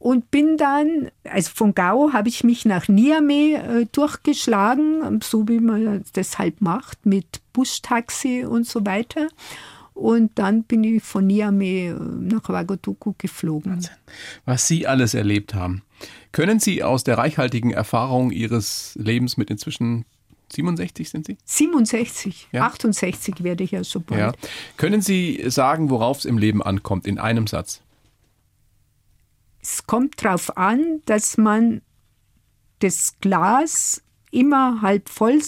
und 0.00 0.30
bin 0.30 0.56
dann, 0.56 1.10
also 1.24 1.50
von 1.54 1.74
Gao 1.74 2.14
habe 2.14 2.30
ich 2.30 2.42
mich 2.42 2.64
nach 2.64 2.88
Niamey 2.88 3.52
äh, 3.54 3.86
durchgeschlagen, 3.92 5.20
so 5.22 5.46
wie 5.46 5.60
man 5.60 6.02
das 6.14 6.38
halt 6.38 6.62
macht, 6.62 7.04
mit 7.04 7.42
Buschtaxi 7.52 8.46
und 8.46 8.66
so 8.66 8.86
weiter. 8.86 9.28
Und 9.92 10.38
dann 10.38 10.62
bin 10.62 10.84
ich 10.84 11.02
von 11.02 11.26
Niamey 11.26 11.88
äh, 11.88 11.92
nach 11.92 12.48
Ouagadougou 12.48 13.14
geflogen. 13.18 13.86
Was 14.46 14.66
Sie 14.66 14.86
alles 14.86 15.12
erlebt 15.12 15.52
haben. 15.52 15.82
Können 16.32 16.60
Sie 16.60 16.82
aus 16.82 17.04
der 17.04 17.18
reichhaltigen 17.18 17.70
Erfahrung 17.70 18.30
Ihres 18.30 18.96
Lebens 18.98 19.36
mit 19.36 19.50
inzwischen 19.50 20.06
67 20.50 21.10
sind 21.10 21.26
Sie? 21.26 21.36
67, 21.44 22.48
ja. 22.52 22.62
68 22.62 23.44
werde 23.44 23.64
ich 23.64 23.72
ja 23.72 23.84
so 23.84 24.00
bald. 24.00 24.18
Ja. 24.18 24.32
Können 24.78 25.02
Sie 25.02 25.44
sagen, 25.48 25.90
worauf 25.90 26.20
es 26.20 26.24
im 26.24 26.38
Leben 26.38 26.62
ankommt, 26.62 27.06
in 27.06 27.18
einem 27.18 27.46
Satz? 27.46 27.82
Es 29.62 29.86
kommt 29.86 30.24
darauf 30.24 30.56
an, 30.56 31.00
dass 31.06 31.36
man 31.36 31.82
das 32.80 33.16
Glas 33.20 34.02
immer 34.30 34.80
halb 34.82 35.08
voll 35.08 35.40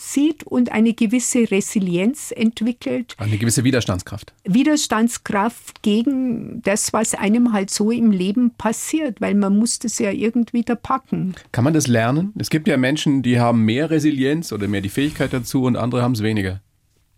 sieht 0.00 0.42
und 0.44 0.72
eine 0.72 0.94
gewisse 0.94 1.50
Resilienz 1.50 2.32
entwickelt. 2.34 3.14
Eine 3.18 3.38
gewisse 3.38 3.62
Widerstandskraft. 3.62 4.32
Widerstandskraft 4.44 5.82
gegen 5.82 6.62
das, 6.62 6.92
was 6.92 7.14
einem 7.14 7.52
halt 7.52 7.70
so 7.70 7.90
im 7.90 8.10
Leben 8.10 8.52
passiert, 8.52 9.20
weil 9.20 9.34
man 9.34 9.56
muss 9.56 9.78
das 9.78 9.98
ja 9.98 10.10
irgendwie 10.10 10.62
da 10.62 10.74
packen. 10.74 11.34
Kann 11.52 11.64
man 11.64 11.74
das 11.74 11.86
lernen? 11.86 12.32
Es 12.38 12.50
gibt 12.50 12.68
ja 12.68 12.76
Menschen, 12.76 13.22
die 13.22 13.38
haben 13.38 13.64
mehr 13.64 13.90
Resilienz 13.90 14.52
oder 14.52 14.66
mehr 14.66 14.80
die 14.80 14.88
Fähigkeit 14.88 15.32
dazu 15.32 15.64
und 15.64 15.76
andere 15.76 16.02
haben 16.02 16.12
es 16.12 16.22
weniger. 16.22 16.60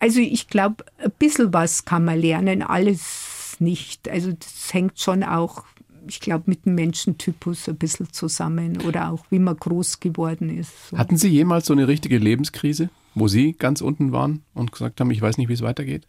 Also 0.00 0.20
ich 0.20 0.48
glaube, 0.48 0.84
ein 0.98 1.12
bisschen 1.18 1.54
was 1.54 1.84
kann 1.84 2.04
man 2.04 2.20
lernen, 2.20 2.62
alles 2.62 3.56
nicht. 3.60 4.08
Also 4.08 4.32
das 4.32 4.74
hängt 4.74 5.00
schon 5.00 5.22
auch 5.22 5.64
ich 6.08 6.20
glaube, 6.20 6.44
mit 6.46 6.66
dem 6.66 6.74
Menschentypus 6.74 7.68
ein 7.68 7.76
bisschen 7.76 8.12
zusammen 8.12 8.80
oder 8.82 9.10
auch 9.10 9.24
wie 9.30 9.38
man 9.38 9.56
groß 9.56 10.00
geworden 10.00 10.50
ist. 10.50 10.90
So. 10.90 10.98
Hatten 10.98 11.16
Sie 11.16 11.28
jemals 11.28 11.66
so 11.66 11.72
eine 11.72 11.88
richtige 11.88 12.18
Lebenskrise, 12.18 12.90
wo 13.14 13.28
Sie 13.28 13.52
ganz 13.52 13.80
unten 13.80 14.12
waren 14.12 14.42
und 14.54 14.72
gesagt 14.72 15.00
haben, 15.00 15.10
ich 15.10 15.22
weiß 15.22 15.38
nicht, 15.38 15.48
wie 15.48 15.54
es 15.54 15.62
weitergeht? 15.62 16.06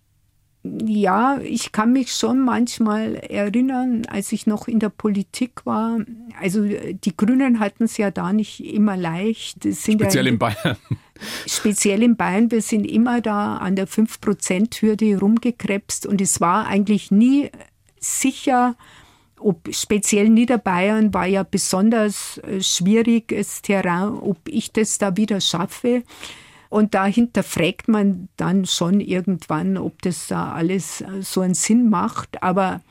Ja, 0.83 1.39
ich 1.43 1.71
kann 1.71 1.93
mich 1.93 2.11
schon 2.13 2.39
manchmal 2.39 3.15
erinnern, 3.15 4.05
als 4.07 4.31
ich 4.31 4.47
noch 4.47 4.67
in 4.67 4.79
der 4.79 4.89
Politik 4.89 5.63
war. 5.65 5.99
Also 6.41 6.63
die 6.65 7.15
Grünen 7.15 7.59
hatten 7.59 7.83
es 7.83 7.97
ja 7.97 8.09
da 8.09 8.33
nicht 8.33 8.65
immer 8.65 8.97
leicht. 8.97 9.59
Speziell 9.63 10.25
ja, 10.25 10.31
in 10.31 10.39
Bayern. 10.39 10.77
Speziell 11.45 12.01
in 12.01 12.15
Bayern. 12.15 12.49
Wir 12.49 12.63
sind 12.63 12.85
immer 12.85 13.21
da 13.21 13.57
an 13.57 13.75
der 13.75 13.87
5-Prozent-Hürde 13.87 15.19
rumgekrebst 15.19 16.07
und 16.07 16.19
es 16.19 16.41
war 16.41 16.65
eigentlich 16.65 17.11
nie 17.11 17.51
sicher, 17.99 18.75
ob 19.39 19.73
speziell 19.73 20.29
Niederbayern 20.29 21.13
war 21.13 21.25
ja 21.25 21.43
besonders 21.43 22.37
äh, 22.39 22.61
schwieriges 22.61 23.61
Terrain, 23.61 24.09
ob 24.09 24.37
ich 24.47 24.71
das 24.71 24.97
da 24.97 25.17
wieder 25.17 25.41
schaffe. 25.41 26.03
Und 26.69 26.93
dahinter 26.93 27.43
fragt 27.43 27.87
man 27.87 28.27
dann 28.37 28.65
schon 28.65 28.99
irgendwann, 28.99 29.77
ob 29.77 30.01
das 30.01 30.27
da 30.27 30.51
alles 30.51 31.01
äh, 31.01 31.21
so 31.21 31.41
einen 31.41 31.53
Sinn 31.53 31.89
macht. 31.89 32.41
Aber 32.43 32.81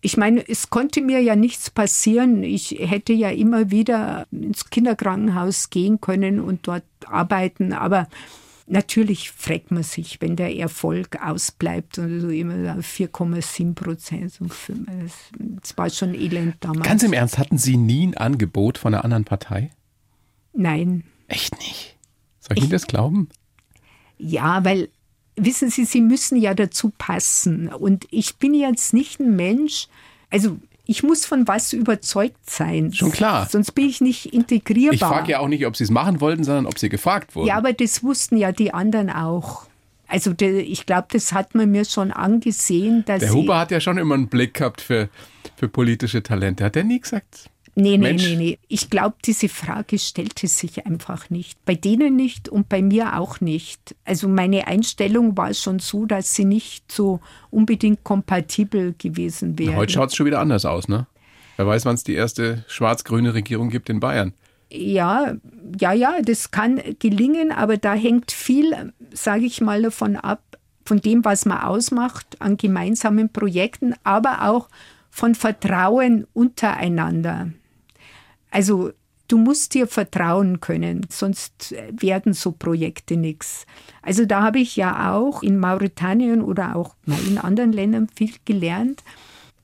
ich 0.00 0.16
meine, 0.16 0.46
es 0.48 0.70
konnte 0.70 1.00
mir 1.00 1.20
ja 1.20 1.34
nichts 1.34 1.70
passieren. 1.70 2.42
Ich 2.42 2.76
hätte 2.78 3.12
ja 3.12 3.30
immer 3.30 3.70
wieder 3.70 4.26
ins 4.30 4.70
Kinderkrankenhaus 4.70 5.70
gehen 5.70 6.00
können 6.00 6.40
und 6.40 6.68
dort 6.68 6.84
arbeiten. 7.06 7.72
Aber 7.72 8.08
Natürlich 8.68 9.30
fragt 9.30 9.70
man 9.70 9.84
sich, 9.84 10.20
wenn 10.20 10.34
der 10.34 10.54
Erfolg 10.56 11.22
ausbleibt 11.22 11.98
und 11.98 12.20
so 12.20 12.28
immer 12.30 12.78
4,7 12.78 13.74
Prozent. 13.74 14.40
Das 15.38 15.78
war 15.78 15.88
schon 15.88 16.14
elend 16.14 16.56
damals. 16.60 16.86
Ganz 16.86 17.02
im 17.04 17.12
Ernst, 17.12 17.38
hatten 17.38 17.58
Sie 17.58 17.76
nie 17.76 18.08
ein 18.08 18.16
Angebot 18.16 18.78
von 18.78 18.92
einer 18.92 19.04
anderen 19.04 19.24
Partei? 19.24 19.70
Nein. 20.52 21.04
Echt 21.28 21.56
nicht? 21.58 21.96
Soll 22.40 22.56
ich, 22.56 22.58
ich 22.58 22.64
Ihnen 22.64 22.72
das 22.72 22.88
glauben? 22.88 23.28
Ja, 24.18 24.64
weil, 24.64 24.88
wissen 25.36 25.70
Sie, 25.70 25.84
Sie 25.84 26.00
müssen 26.00 26.36
ja 26.40 26.52
dazu 26.54 26.92
passen. 26.96 27.68
Und 27.68 28.06
ich 28.10 28.36
bin 28.36 28.52
jetzt 28.52 28.92
nicht 28.92 29.20
ein 29.20 29.36
Mensch, 29.36 29.86
also 30.28 30.58
ich 30.86 31.02
muss 31.02 31.26
von 31.26 31.46
was 31.48 31.72
überzeugt 31.72 32.48
sein. 32.48 32.92
Schon 32.92 33.10
klar. 33.10 33.48
Sonst 33.50 33.72
bin 33.72 33.88
ich 33.88 34.00
nicht 34.00 34.32
integrierbar. 34.32 34.94
Ich 34.94 35.00
frage 35.00 35.32
ja 35.32 35.40
auch 35.40 35.48
nicht, 35.48 35.66
ob 35.66 35.76
Sie 35.76 35.84
es 35.84 35.90
machen 35.90 36.20
wollten, 36.20 36.44
sondern 36.44 36.66
ob 36.66 36.78
Sie 36.78 36.88
gefragt 36.88 37.34
wurden. 37.34 37.48
Ja, 37.48 37.56
aber 37.56 37.72
das 37.72 38.02
wussten 38.02 38.36
ja 38.36 38.52
die 38.52 38.72
anderen 38.72 39.10
auch. 39.10 39.66
Also 40.08 40.32
ich 40.38 40.86
glaube, 40.86 41.08
das 41.10 41.32
hat 41.32 41.56
man 41.56 41.70
mir 41.70 41.84
schon 41.84 42.12
angesehen. 42.12 43.04
Dass 43.06 43.20
der 43.20 43.32
Huber 43.32 43.58
hat 43.58 43.72
ja 43.72 43.80
schon 43.80 43.98
immer 43.98 44.14
einen 44.14 44.28
Blick 44.28 44.54
gehabt 44.54 44.80
für, 44.80 45.08
für 45.56 45.68
politische 45.68 46.22
Talente. 46.22 46.64
Hat 46.64 46.76
er 46.76 46.84
nie 46.84 47.00
gesagt? 47.00 47.50
Nee, 47.78 47.98
nee, 47.98 48.14
nee, 48.14 48.36
nee. 48.36 48.58
Ich 48.68 48.88
glaube, 48.88 49.16
diese 49.22 49.50
Frage 49.50 49.98
stellte 49.98 50.48
sich 50.48 50.86
einfach 50.86 51.28
nicht. 51.28 51.62
Bei 51.66 51.74
denen 51.74 52.16
nicht 52.16 52.48
und 52.48 52.70
bei 52.70 52.80
mir 52.80 53.18
auch 53.18 53.42
nicht. 53.42 53.94
Also 54.06 54.28
meine 54.28 54.66
Einstellung 54.66 55.36
war 55.36 55.52
schon 55.52 55.78
so, 55.78 56.06
dass 56.06 56.34
sie 56.34 56.46
nicht 56.46 56.90
so 56.90 57.20
unbedingt 57.50 58.02
kompatibel 58.02 58.94
gewesen 58.96 59.58
wäre. 59.58 59.76
Heute 59.76 59.92
schaut 59.92 60.08
es 60.08 60.16
schon 60.16 60.24
wieder 60.24 60.40
anders 60.40 60.64
aus, 60.64 60.88
ne? 60.88 61.06
Wer 61.56 61.66
weiß, 61.66 61.84
wann 61.84 61.96
es 61.96 62.02
die 62.02 62.14
erste 62.14 62.64
schwarz-grüne 62.66 63.34
Regierung 63.34 63.68
gibt 63.68 63.90
in 63.90 64.00
Bayern. 64.00 64.32
Ja, 64.70 65.34
ja, 65.78 65.92
ja, 65.92 66.16
das 66.22 66.50
kann 66.50 66.80
gelingen, 66.98 67.52
aber 67.52 67.76
da 67.76 67.92
hängt 67.92 68.32
viel, 68.32 68.92
sage 69.12 69.44
ich 69.44 69.60
mal, 69.60 69.82
davon 69.82 70.16
ab, 70.16 70.40
von 70.86 71.02
dem, 71.02 71.26
was 71.26 71.44
man 71.44 71.60
ausmacht 71.60 72.40
an 72.40 72.56
gemeinsamen 72.56 73.28
Projekten, 73.28 73.94
aber 74.02 74.48
auch 74.48 74.70
von 75.10 75.34
Vertrauen 75.34 76.26
untereinander. 76.32 77.50
Also 78.56 78.90
du 79.28 79.36
musst 79.36 79.74
dir 79.74 79.86
vertrauen 79.86 80.60
können, 80.60 81.06
sonst 81.10 81.74
werden 81.90 82.32
so 82.32 82.52
Projekte 82.52 83.18
nichts. 83.18 83.66
Also 84.00 84.24
da 84.24 84.42
habe 84.42 84.60
ich 84.60 84.76
ja 84.76 85.12
auch 85.12 85.42
in 85.42 85.58
Mauretanien 85.58 86.40
oder 86.40 86.74
auch 86.74 86.94
in 87.28 87.36
anderen 87.36 87.74
Ländern 87.74 88.08
viel 88.08 88.32
gelernt. 88.46 89.04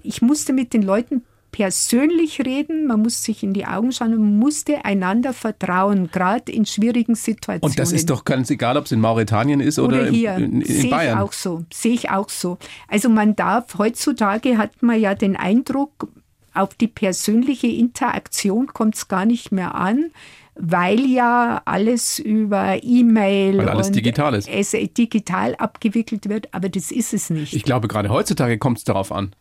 Ich 0.02 0.20
musste 0.20 0.52
mit 0.52 0.74
den 0.74 0.82
Leuten 0.82 1.22
persönlich 1.52 2.40
reden, 2.40 2.86
man 2.86 3.00
muss 3.00 3.22
sich 3.22 3.42
in 3.42 3.54
die 3.54 3.64
Augen 3.64 3.92
schauen 3.92 4.12
und 4.12 4.20
man 4.20 4.38
musste 4.38 4.84
einander 4.84 5.32
vertrauen, 5.32 6.10
gerade 6.10 6.52
in 6.52 6.66
schwierigen 6.66 7.14
Situationen. 7.14 7.70
Und 7.70 7.78
das 7.78 7.92
ist 7.92 8.10
doch 8.10 8.26
ganz 8.26 8.50
egal, 8.50 8.76
ob 8.76 8.84
es 8.84 8.92
in 8.92 9.00
Mauretanien 9.00 9.60
ist 9.60 9.78
oder, 9.78 10.02
oder 10.02 10.10
hier. 10.10 10.34
in, 10.36 10.60
in, 10.60 10.62
in 10.62 10.90
Bayern. 10.90 11.16
Ich 11.16 11.24
auch 11.24 11.32
so, 11.32 11.64
sehe 11.72 11.94
ich 11.94 12.10
auch 12.10 12.28
so. 12.28 12.58
Also 12.88 13.08
man 13.08 13.36
darf, 13.36 13.78
heutzutage 13.78 14.58
hat 14.58 14.82
man 14.82 15.00
ja 15.00 15.14
den 15.14 15.34
Eindruck, 15.34 16.08
auf 16.54 16.74
die 16.74 16.88
persönliche 16.88 17.66
Interaktion 17.66 18.66
kommt 18.68 18.96
es 18.96 19.08
gar 19.08 19.24
nicht 19.24 19.52
mehr 19.52 19.74
an, 19.74 20.10
weil 20.54 21.00
ja 21.06 21.62
alles 21.64 22.18
über 22.18 22.82
E-Mail 22.82 23.60
und 23.60 23.68
alles 23.68 23.90
digital, 23.90 24.34
ist. 24.34 24.48
Es 24.48 24.70
digital 24.70 25.54
abgewickelt 25.56 26.28
wird, 26.28 26.52
aber 26.52 26.68
das 26.68 26.90
ist 26.90 27.14
es 27.14 27.30
nicht. 27.30 27.54
Ich 27.54 27.62
glaube, 27.62 27.88
gerade 27.88 28.10
heutzutage 28.10 28.58
kommt 28.58 28.78
es 28.78 28.84
darauf 28.84 29.12
an. 29.12 29.34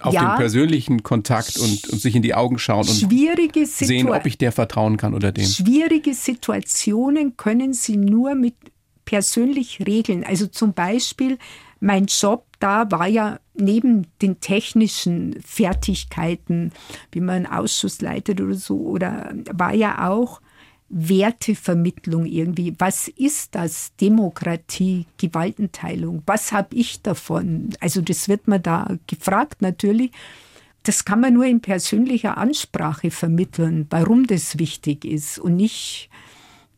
Auf 0.00 0.14
ja, 0.14 0.34
den 0.34 0.38
persönlichen 0.38 1.02
Kontakt 1.02 1.58
und, 1.58 1.88
und, 1.88 2.00
sich 2.00 2.14
in 2.14 2.22
die 2.22 2.32
Augen 2.32 2.58
schauen 2.60 2.86
und 2.86 3.66
sehen, 3.66 4.08
ob 4.10 4.26
ich 4.26 4.38
der 4.38 4.52
vertrauen 4.52 4.96
kann 4.96 5.12
oder 5.12 5.32
dem. 5.32 5.44
Schwierige 5.44 6.14
Situationen 6.14 7.36
können 7.36 7.72
Sie 7.72 7.96
nur 7.96 8.36
mit 8.36 8.54
persönlich 9.04 9.80
regeln. 9.86 10.22
Also 10.22 10.46
zum 10.46 10.72
Beispiel 10.72 11.38
mein 11.80 12.06
Job 12.06 12.44
da 12.60 12.90
war 12.90 13.06
ja 13.06 13.38
neben 13.54 14.06
den 14.20 14.40
technischen 14.40 15.40
Fertigkeiten, 15.44 16.72
wie 17.12 17.20
man 17.20 17.36
einen 17.36 17.46
Ausschuss 17.46 18.00
leitet 18.00 18.40
oder 18.40 18.54
so, 18.54 18.78
oder 18.78 19.32
war 19.52 19.74
ja 19.74 20.08
auch 20.08 20.40
Wertevermittlung 20.88 22.24
irgendwie. 22.24 22.74
Was 22.78 23.08
ist 23.08 23.54
das? 23.54 23.94
Demokratie, 24.00 25.06
Gewaltenteilung. 25.18 26.22
Was 26.26 26.52
habe 26.52 26.74
ich 26.74 27.02
davon? 27.02 27.70
Also 27.80 28.00
das 28.00 28.28
wird 28.28 28.48
man 28.48 28.62
da 28.62 28.96
gefragt 29.06 29.60
natürlich. 29.60 30.12
Das 30.84 31.04
kann 31.04 31.20
man 31.20 31.34
nur 31.34 31.44
in 31.44 31.60
persönlicher 31.60 32.38
Ansprache 32.38 33.10
vermitteln, 33.10 33.86
warum 33.90 34.26
das 34.26 34.58
wichtig 34.58 35.04
ist 35.04 35.38
und 35.38 35.56
nicht 35.56 36.08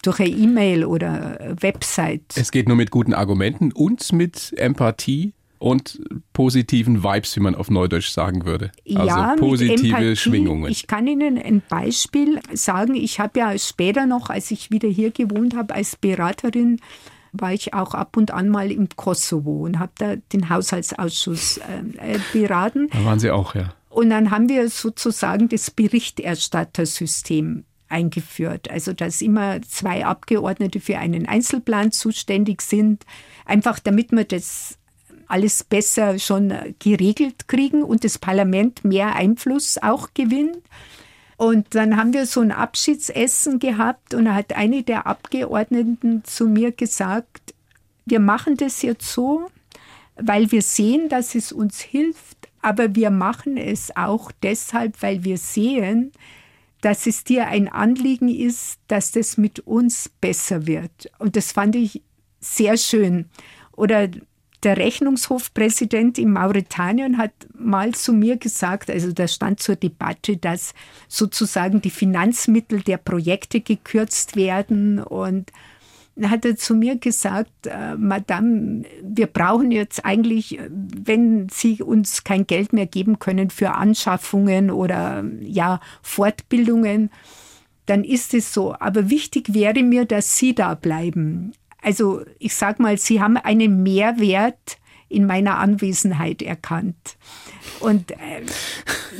durch 0.02 0.20
eine 0.20 0.30
E-Mail 0.30 0.84
oder 0.84 1.56
Website. 1.60 2.34
Es 2.36 2.50
geht 2.50 2.68
nur 2.68 2.76
mit 2.76 2.90
guten 2.90 3.14
Argumenten 3.14 3.72
und 3.72 4.12
mit 4.12 4.54
Empathie 4.56 5.34
und 5.58 6.00
positiven 6.32 7.04
Vibes, 7.04 7.36
wie 7.36 7.40
man 7.40 7.54
auf 7.54 7.70
Neudeutsch 7.70 8.08
sagen 8.08 8.46
würde. 8.46 8.72
Also 8.88 9.06
ja, 9.06 9.36
positive 9.36 9.88
Empathie, 9.88 10.16
Schwingungen. 10.16 10.70
Ich 10.70 10.86
kann 10.86 11.06
Ihnen 11.06 11.36
ein 11.38 11.62
Beispiel 11.68 12.40
sagen. 12.54 12.94
Ich 12.94 13.20
habe 13.20 13.38
ja 13.38 13.58
später 13.58 14.06
noch, 14.06 14.30
als 14.30 14.50
ich 14.50 14.70
wieder 14.70 14.88
hier 14.88 15.10
gewohnt 15.10 15.54
habe, 15.54 15.74
als 15.74 15.96
Beraterin, 15.96 16.80
war 17.32 17.52
ich 17.52 17.74
auch 17.74 17.94
ab 17.94 18.16
und 18.16 18.32
an 18.32 18.48
mal 18.48 18.72
im 18.72 18.88
Kosovo 18.96 19.64
und 19.64 19.78
habe 19.78 19.92
da 19.98 20.16
den 20.16 20.48
Haushaltsausschuss 20.48 21.58
äh, 21.58 22.18
beraten. 22.32 22.88
Da 22.90 23.04
waren 23.04 23.20
Sie 23.20 23.30
auch, 23.30 23.54
ja. 23.54 23.74
Und 23.90 24.10
dann 24.10 24.30
haben 24.30 24.48
wir 24.48 24.68
sozusagen 24.70 25.48
das 25.48 25.70
Berichterstattersystem 25.70 27.64
eingeführt. 27.90 28.70
Also 28.70 28.92
dass 28.92 29.20
immer 29.20 29.60
zwei 29.62 30.04
Abgeordnete 30.04 30.80
für 30.80 30.98
einen 30.98 31.26
Einzelplan 31.26 31.92
zuständig 31.92 32.62
sind, 32.62 33.04
einfach 33.44 33.78
damit 33.78 34.12
man 34.12 34.26
das 34.28 34.78
alles 35.26 35.62
besser 35.62 36.18
schon 36.18 36.52
geregelt 36.80 37.46
kriegen 37.46 37.82
und 37.82 38.04
das 38.04 38.18
Parlament 38.18 38.84
mehr 38.84 39.14
Einfluss 39.14 39.78
auch 39.80 40.08
gewinnt. 40.12 40.58
Und 41.36 41.74
dann 41.74 41.96
haben 41.96 42.12
wir 42.12 42.26
so 42.26 42.40
ein 42.40 42.52
Abschiedsessen 42.52 43.60
gehabt 43.60 44.12
und 44.12 44.26
da 44.26 44.34
hat 44.34 44.54
eine 44.54 44.82
der 44.82 45.06
Abgeordneten 45.06 46.22
zu 46.24 46.46
mir 46.46 46.72
gesagt, 46.72 47.54
wir 48.04 48.20
machen 48.20 48.56
das 48.56 48.82
jetzt 48.82 49.10
so, 49.10 49.48
weil 50.16 50.52
wir 50.52 50.62
sehen, 50.62 51.08
dass 51.08 51.34
es 51.34 51.52
uns 51.52 51.80
hilft, 51.80 52.36
aber 52.60 52.94
wir 52.94 53.10
machen 53.10 53.56
es 53.56 53.96
auch 53.96 54.32
deshalb, 54.42 55.00
weil 55.02 55.24
wir 55.24 55.38
sehen, 55.38 56.12
dass 56.80 57.06
es 57.06 57.24
dir 57.24 57.46
ein 57.48 57.68
Anliegen 57.68 58.28
ist, 58.28 58.78
dass 58.88 59.12
das 59.12 59.36
mit 59.36 59.60
uns 59.60 60.10
besser 60.20 60.66
wird. 60.66 61.10
Und 61.18 61.36
das 61.36 61.52
fand 61.52 61.76
ich 61.76 62.02
sehr 62.40 62.76
schön. 62.76 63.26
Oder 63.72 64.08
der 64.62 64.76
Rechnungshofpräsident 64.76 66.18
in 66.18 66.32
Mauretanien 66.32 67.16
hat 67.16 67.32
mal 67.54 67.94
zu 67.94 68.12
mir 68.12 68.36
gesagt, 68.36 68.90
also 68.90 69.12
da 69.12 69.26
stand 69.26 69.60
zur 69.60 69.76
Debatte, 69.76 70.36
dass 70.36 70.74
sozusagen 71.08 71.80
die 71.80 71.90
Finanzmittel 71.90 72.80
der 72.82 72.98
Projekte 72.98 73.60
gekürzt 73.60 74.36
werden 74.36 75.02
und 75.02 75.50
hat 76.28 76.44
er 76.44 76.56
zu 76.56 76.74
mir 76.74 76.96
gesagt, 76.96 77.66
äh, 77.66 77.96
Madame, 77.96 78.84
wir 79.02 79.26
brauchen 79.26 79.70
jetzt 79.70 80.04
eigentlich, 80.04 80.58
wenn 80.68 81.48
Sie 81.48 81.82
uns 81.82 82.24
kein 82.24 82.46
Geld 82.46 82.72
mehr 82.72 82.86
geben 82.86 83.18
können 83.18 83.50
für 83.50 83.72
Anschaffungen 83.72 84.70
oder 84.70 85.24
ja, 85.40 85.80
Fortbildungen, 86.02 87.10
dann 87.86 88.04
ist 88.04 88.34
es 88.34 88.52
so. 88.52 88.74
Aber 88.74 89.08
wichtig 89.08 89.54
wäre 89.54 89.82
mir, 89.82 90.04
dass 90.04 90.36
Sie 90.36 90.54
da 90.54 90.74
bleiben. 90.74 91.52
Also 91.82 92.22
ich 92.38 92.54
sag 92.54 92.78
mal, 92.78 92.98
sie 92.98 93.20
haben 93.20 93.36
einen 93.36 93.82
Mehrwert 93.82 94.78
in 95.10 95.26
meiner 95.26 95.58
Anwesenheit 95.58 96.40
erkannt. 96.40 97.16
Und 97.80 98.12
äh, 98.12 98.16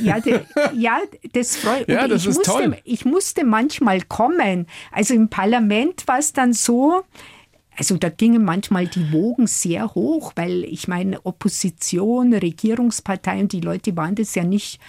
ja, 0.01 0.19
de, 0.19 0.39
ja, 0.73 0.99
das 1.33 1.57
freut 1.57 1.87
mich. 1.87 1.95
Ja, 1.95 2.07
das 2.07 2.23
ich 2.23 2.29
ist 2.29 2.37
musste, 2.37 2.51
toll. 2.51 2.77
Ich 2.85 3.05
musste 3.05 3.45
manchmal 3.45 4.01
kommen. 4.01 4.65
Also 4.91 5.13
im 5.13 5.29
Parlament 5.29 6.07
war 6.07 6.17
es 6.17 6.33
dann 6.33 6.53
so, 6.53 7.03
also 7.77 7.97
da 7.97 8.09
gingen 8.09 8.43
manchmal 8.43 8.87
die 8.87 9.11
Wogen 9.11 9.47
sehr 9.47 9.93
hoch, 9.93 10.31
weil 10.35 10.63
ich 10.63 10.87
meine, 10.87 11.25
Opposition, 11.25 12.33
Regierungsparteien, 12.33 13.47
die 13.47 13.61
Leute 13.61 13.95
waren 13.97 14.15
das 14.15 14.33
ja 14.33 14.43
nicht 14.43 14.79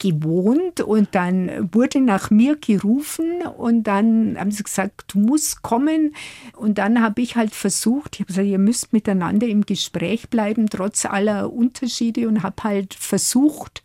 gewohnt 0.00 0.80
und 0.80 1.08
dann 1.12 1.70
wurde 1.72 2.00
nach 2.00 2.30
mir 2.30 2.56
gerufen 2.56 3.42
und 3.42 3.84
dann 3.84 4.36
haben 4.36 4.50
sie 4.50 4.64
gesagt, 4.64 5.14
du 5.14 5.20
musst 5.20 5.62
kommen 5.62 6.16
und 6.56 6.78
dann 6.78 7.00
habe 7.00 7.22
ich 7.22 7.36
halt 7.36 7.54
versucht, 7.54 8.16
ich 8.16 8.20
habe 8.20 8.28
gesagt, 8.28 8.48
ihr 8.48 8.58
müsst 8.58 8.92
miteinander 8.92 9.46
im 9.46 9.64
Gespräch 9.64 10.28
bleiben, 10.28 10.68
trotz 10.68 11.04
aller 11.04 11.52
Unterschiede 11.52 12.26
und 12.26 12.42
habe 12.42 12.64
halt 12.64 12.94
versucht, 12.94 13.84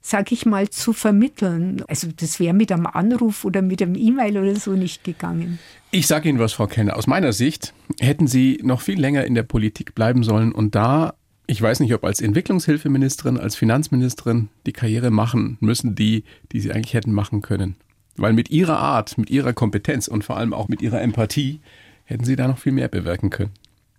sag 0.00 0.30
ich 0.30 0.46
mal, 0.46 0.70
zu 0.70 0.92
vermitteln. 0.92 1.82
Also 1.88 2.08
das 2.16 2.38
wäre 2.38 2.54
mit 2.54 2.70
einem 2.70 2.86
Anruf 2.86 3.44
oder 3.44 3.60
mit 3.60 3.82
einem 3.82 3.96
E-Mail 3.96 4.38
oder 4.38 4.54
so 4.54 4.72
nicht 4.72 5.02
gegangen. 5.02 5.58
Ich 5.90 6.06
sage 6.06 6.28
Ihnen 6.28 6.38
was, 6.38 6.52
Frau 6.52 6.68
Kenner. 6.68 6.96
Aus 6.96 7.08
meiner 7.08 7.32
Sicht 7.32 7.74
hätten 8.00 8.28
Sie 8.28 8.60
noch 8.62 8.80
viel 8.80 9.00
länger 9.00 9.24
in 9.24 9.34
der 9.34 9.42
Politik 9.42 9.96
bleiben 9.96 10.22
sollen 10.22 10.52
und 10.52 10.76
da 10.76 11.14
ich 11.46 11.62
weiß 11.62 11.80
nicht, 11.80 11.94
ob 11.94 12.04
als 12.04 12.20
Entwicklungshilfeministerin, 12.20 13.38
als 13.38 13.56
Finanzministerin 13.56 14.48
die 14.66 14.72
Karriere 14.72 15.10
machen 15.10 15.58
müssen, 15.60 15.94
die, 15.94 16.24
die 16.52 16.60
sie 16.60 16.72
eigentlich 16.72 16.94
hätten 16.94 17.12
machen 17.12 17.42
können. 17.42 17.76
Weil 18.16 18.32
mit 18.32 18.50
ihrer 18.50 18.78
Art, 18.78 19.18
mit 19.18 19.30
ihrer 19.30 19.52
Kompetenz 19.52 20.08
und 20.08 20.24
vor 20.24 20.36
allem 20.36 20.52
auch 20.52 20.68
mit 20.68 20.82
ihrer 20.82 21.00
Empathie 21.00 21.60
hätten 22.04 22.24
sie 22.24 22.36
da 22.36 22.48
noch 22.48 22.58
viel 22.58 22.72
mehr 22.72 22.88
bewirken 22.88 23.30
können. 23.30 23.52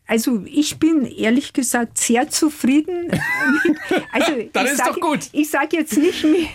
Also 0.08 0.44
ich 0.46 0.80
bin 0.80 1.06
ehrlich 1.06 1.52
gesagt 1.52 1.98
sehr 1.98 2.30
zufrieden. 2.30 3.12
also 4.14 4.32
Dann 4.54 4.66
ist 4.66 4.78
sag, 4.78 4.94
doch 4.94 5.00
gut. 5.02 5.30
Ich 5.34 5.50
sage 5.50 5.76
jetzt 5.76 5.98
nicht 5.98 6.24
mit, 6.24 6.48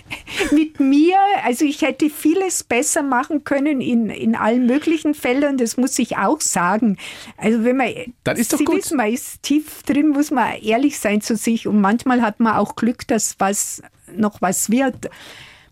mit, 0.51 0.79
mir, 0.79 1.17
also 1.43 1.63
ich 1.63 1.83
hätte 1.83 2.09
vieles 2.09 2.63
besser 2.63 3.03
machen 3.03 3.43
können 3.43 3.79
in, 3.79 4.09
in 4.09 4.35
allen 4.35 4.65
möglichen 4.65 5.13
Fällen, 5.13 5.57
das 5.57 5.77
muss 5.77 5.99
ich 5.99 6.17
auch 6.17 6.41
sagen. 6.41 6.97
Also 7.37 7.63
wenn 7.63 7.77
man, 7.77 7.93
Dann 8.23 8.37
ist 8.37 8.51
doch 8.53 8.57
Sie 8.57 8.65
gut. 8.65 8.77
wissen, 8.77 8.97
man 8.97 9.13
ist 9.13 9.43
tief 9.43 9.83
drin, 9.83 10.09
muss 10.09 10.31
man 10.31 10.59
ehrlich 10.61 10.97
sein 10.99 11.21
zu 11.21 11.35
sich 11.35 11.67
und 11.67 11.79
manchmal 11.79 12.23
hat 12.23 12.39
man 12.39 12.55
auch 12.55 12.75
Glück, 12.75 13.07
dass 13.07 13.35
was 13.37 13.83
noch 14.15 14.41
was 14.41 14.71
wird. 14.71 15.09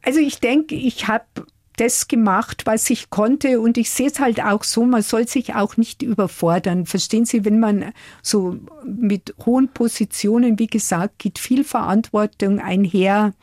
Also 0.04 0.20
ich 0.20 0.40
denke, 0.40 0.76
ich 0.76 1.08
habe 1.08 1.26
das 1.82 2.08
gemacht, 2.08 2.62
was 2.66 2.90
ich 2.92 3.10
konnte. 3.10 3.60
Und 3.60 3.76
ich 3.76 3.90
sehe 3.90 4.08
es 4.08 4.20
halt 4.20 4.42
auch 4.44 4.64
so, 4.64 4.86
man 4.86 5.02
soll 5.02 5.28
sich 5.28 5.56
auch 5.56 5.78
nicht 5.78 6.04
überfordern. 6.04 6.86
Verstehen 6.86 7.26
Sie, 7.26 7.44
wenn 7.44 7.60
man 7.60 7.92
so 8.22 8.58
mit 8.86 9.34
hohen 9.46 9.68
Positionen, 9.68 10.60
wie 10.60 10.68
gesagt, 10.68 11.18
geht 11.18 11.40
viel 11.40 11.64
Verantwortung 11.64 12.60
einher. 12.60 13.34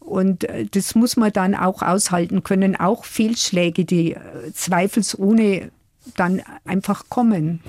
Und 0.00 0.44
äh, 0.44 0.66
das 0.66 0.94
muss 0.94 1.16
man 1.16 1.32
dann 1.32 1.54
auch 1.54 1.80
aushalten 1.80 2.42
können, 2.42 2.76
auch 2.76 3.06
Fehlschläge, 3.06 3.86
die 3.86 4.12
äh, 4.12 4.52
zweifelsohne 4.52 5.70
dann 6.14 6.42
einfach 6.66 7.08
kommen. 7.08 7.60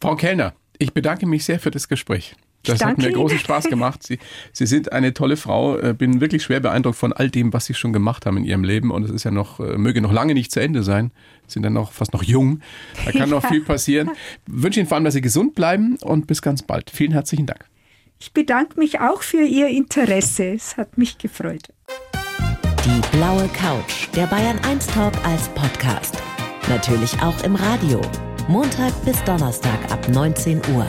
Frau 0.00 0.16
Kellner, 0.16 0.52
ich 0.78 0.92
bedanke 0.92 1.26
mich 1.26 1.44
sehr 1.44 1.60
für 1.60 1.70
das 1.70 1.88
Gespräch. 1.88 2.34
Das 2.64 2.84
hat 2.84 2.98
mir 2.98 3.10
großen 3.10 3.38
Spaß 3.38 3.64
gemacht. 3.64 4.02
Sie, 4.02 4.18
Sie 4.52 4.66
sind 4.66 4.92
eine 4.92 5.14
tolle 5.14 5.36
Frau. 5.36 5.78
Äh, 5.78 5.94
bin 5.94 6.20
wirklich 6.20 6.42
schwer 6.42 6.60
beeindruckt 6.60 6.96
von 6.96 7.12
all 7.12 7.30
dem, 7.30 7.52
was 7.52 7.66
Sie 7.66 7.74
schon 7.74 7.92
gemacht 7.92 8.26
haben 8.26 8.36
in 8.36 8.44
Ihrem 8.44 8.64
Leben. 8.64 8.90
Und 8.90 9.04
es 9.04 9.10
ist 9.10 9.24
ja 9.24 9.30
noch, 9.30 9.60
äh, 9.60 9.76
möge 9.76 10.00
noch 10.00 10.12
lange 10.12 10.34
nicht 10.34 10.52
zu 10.52 10.60
Ende 10.60 10.82
sein. 10.82 11.10
Sie 11.46 11.54
sind 11.54 11.64
dann 11.64 11.72
noch 11.72 11.92
fast 11.92 12.12
noch 12.12 12.22
jung. 12.22 12.60
Da 13.04 13.12
kann 13.12 13.30
noch 13.30 13.46
viel 13.46 13.62
passieren. 13.62 14.10
Ich 14.46 14.62
wünsche 14.62 14.80
Ihnen 14.80 14.88
vor 14.88 14.96
allem, 14.96 15.04
dass 15.04 15.14
Sie 15.14 15.20
gesund 15.20 15.54
bleiben 15.54 15.96
und 16.02 16.26
bis 16.26 16.42
ganz 16.42 16.62
bald. 16.62 16.90
Vielen 16.90 17.12
herzlichen 17.12 17.46
Dank. 17.46 17.64
Ich 18.20 18.32
bedanke 18.32 18.78
mich 18.78 19.00
auch 19.00 19.22
für 19.22 19.42
Ihr 19.42 19.66
Interesse. 19.68 20.52
Es 20.54 20.76
hat 20.76 20.96
mich 20.96 21.18
gefreut. 21.18 21.68
Die 22.84 23.16
blaue 23.16 23.48
Couch, 23.48 24.08
der 24.14 24.26
Bayern 24.26 24.58
1 24.60 24.86
Talk 24.86 25.12
als 25.24 25.48
Podcast. 25.50 26.22
Natürlich 26.68 27.20
auch 27.20 27.42
im 27.42 27.56
Radio. 27.56 28.00
Montag 28.48 28.92
bis 29.04 29.22
Donnerstag 29.24 29.78
ab 29.90 30.08
19 30.08 30.60
Uhr. 30.74 30.86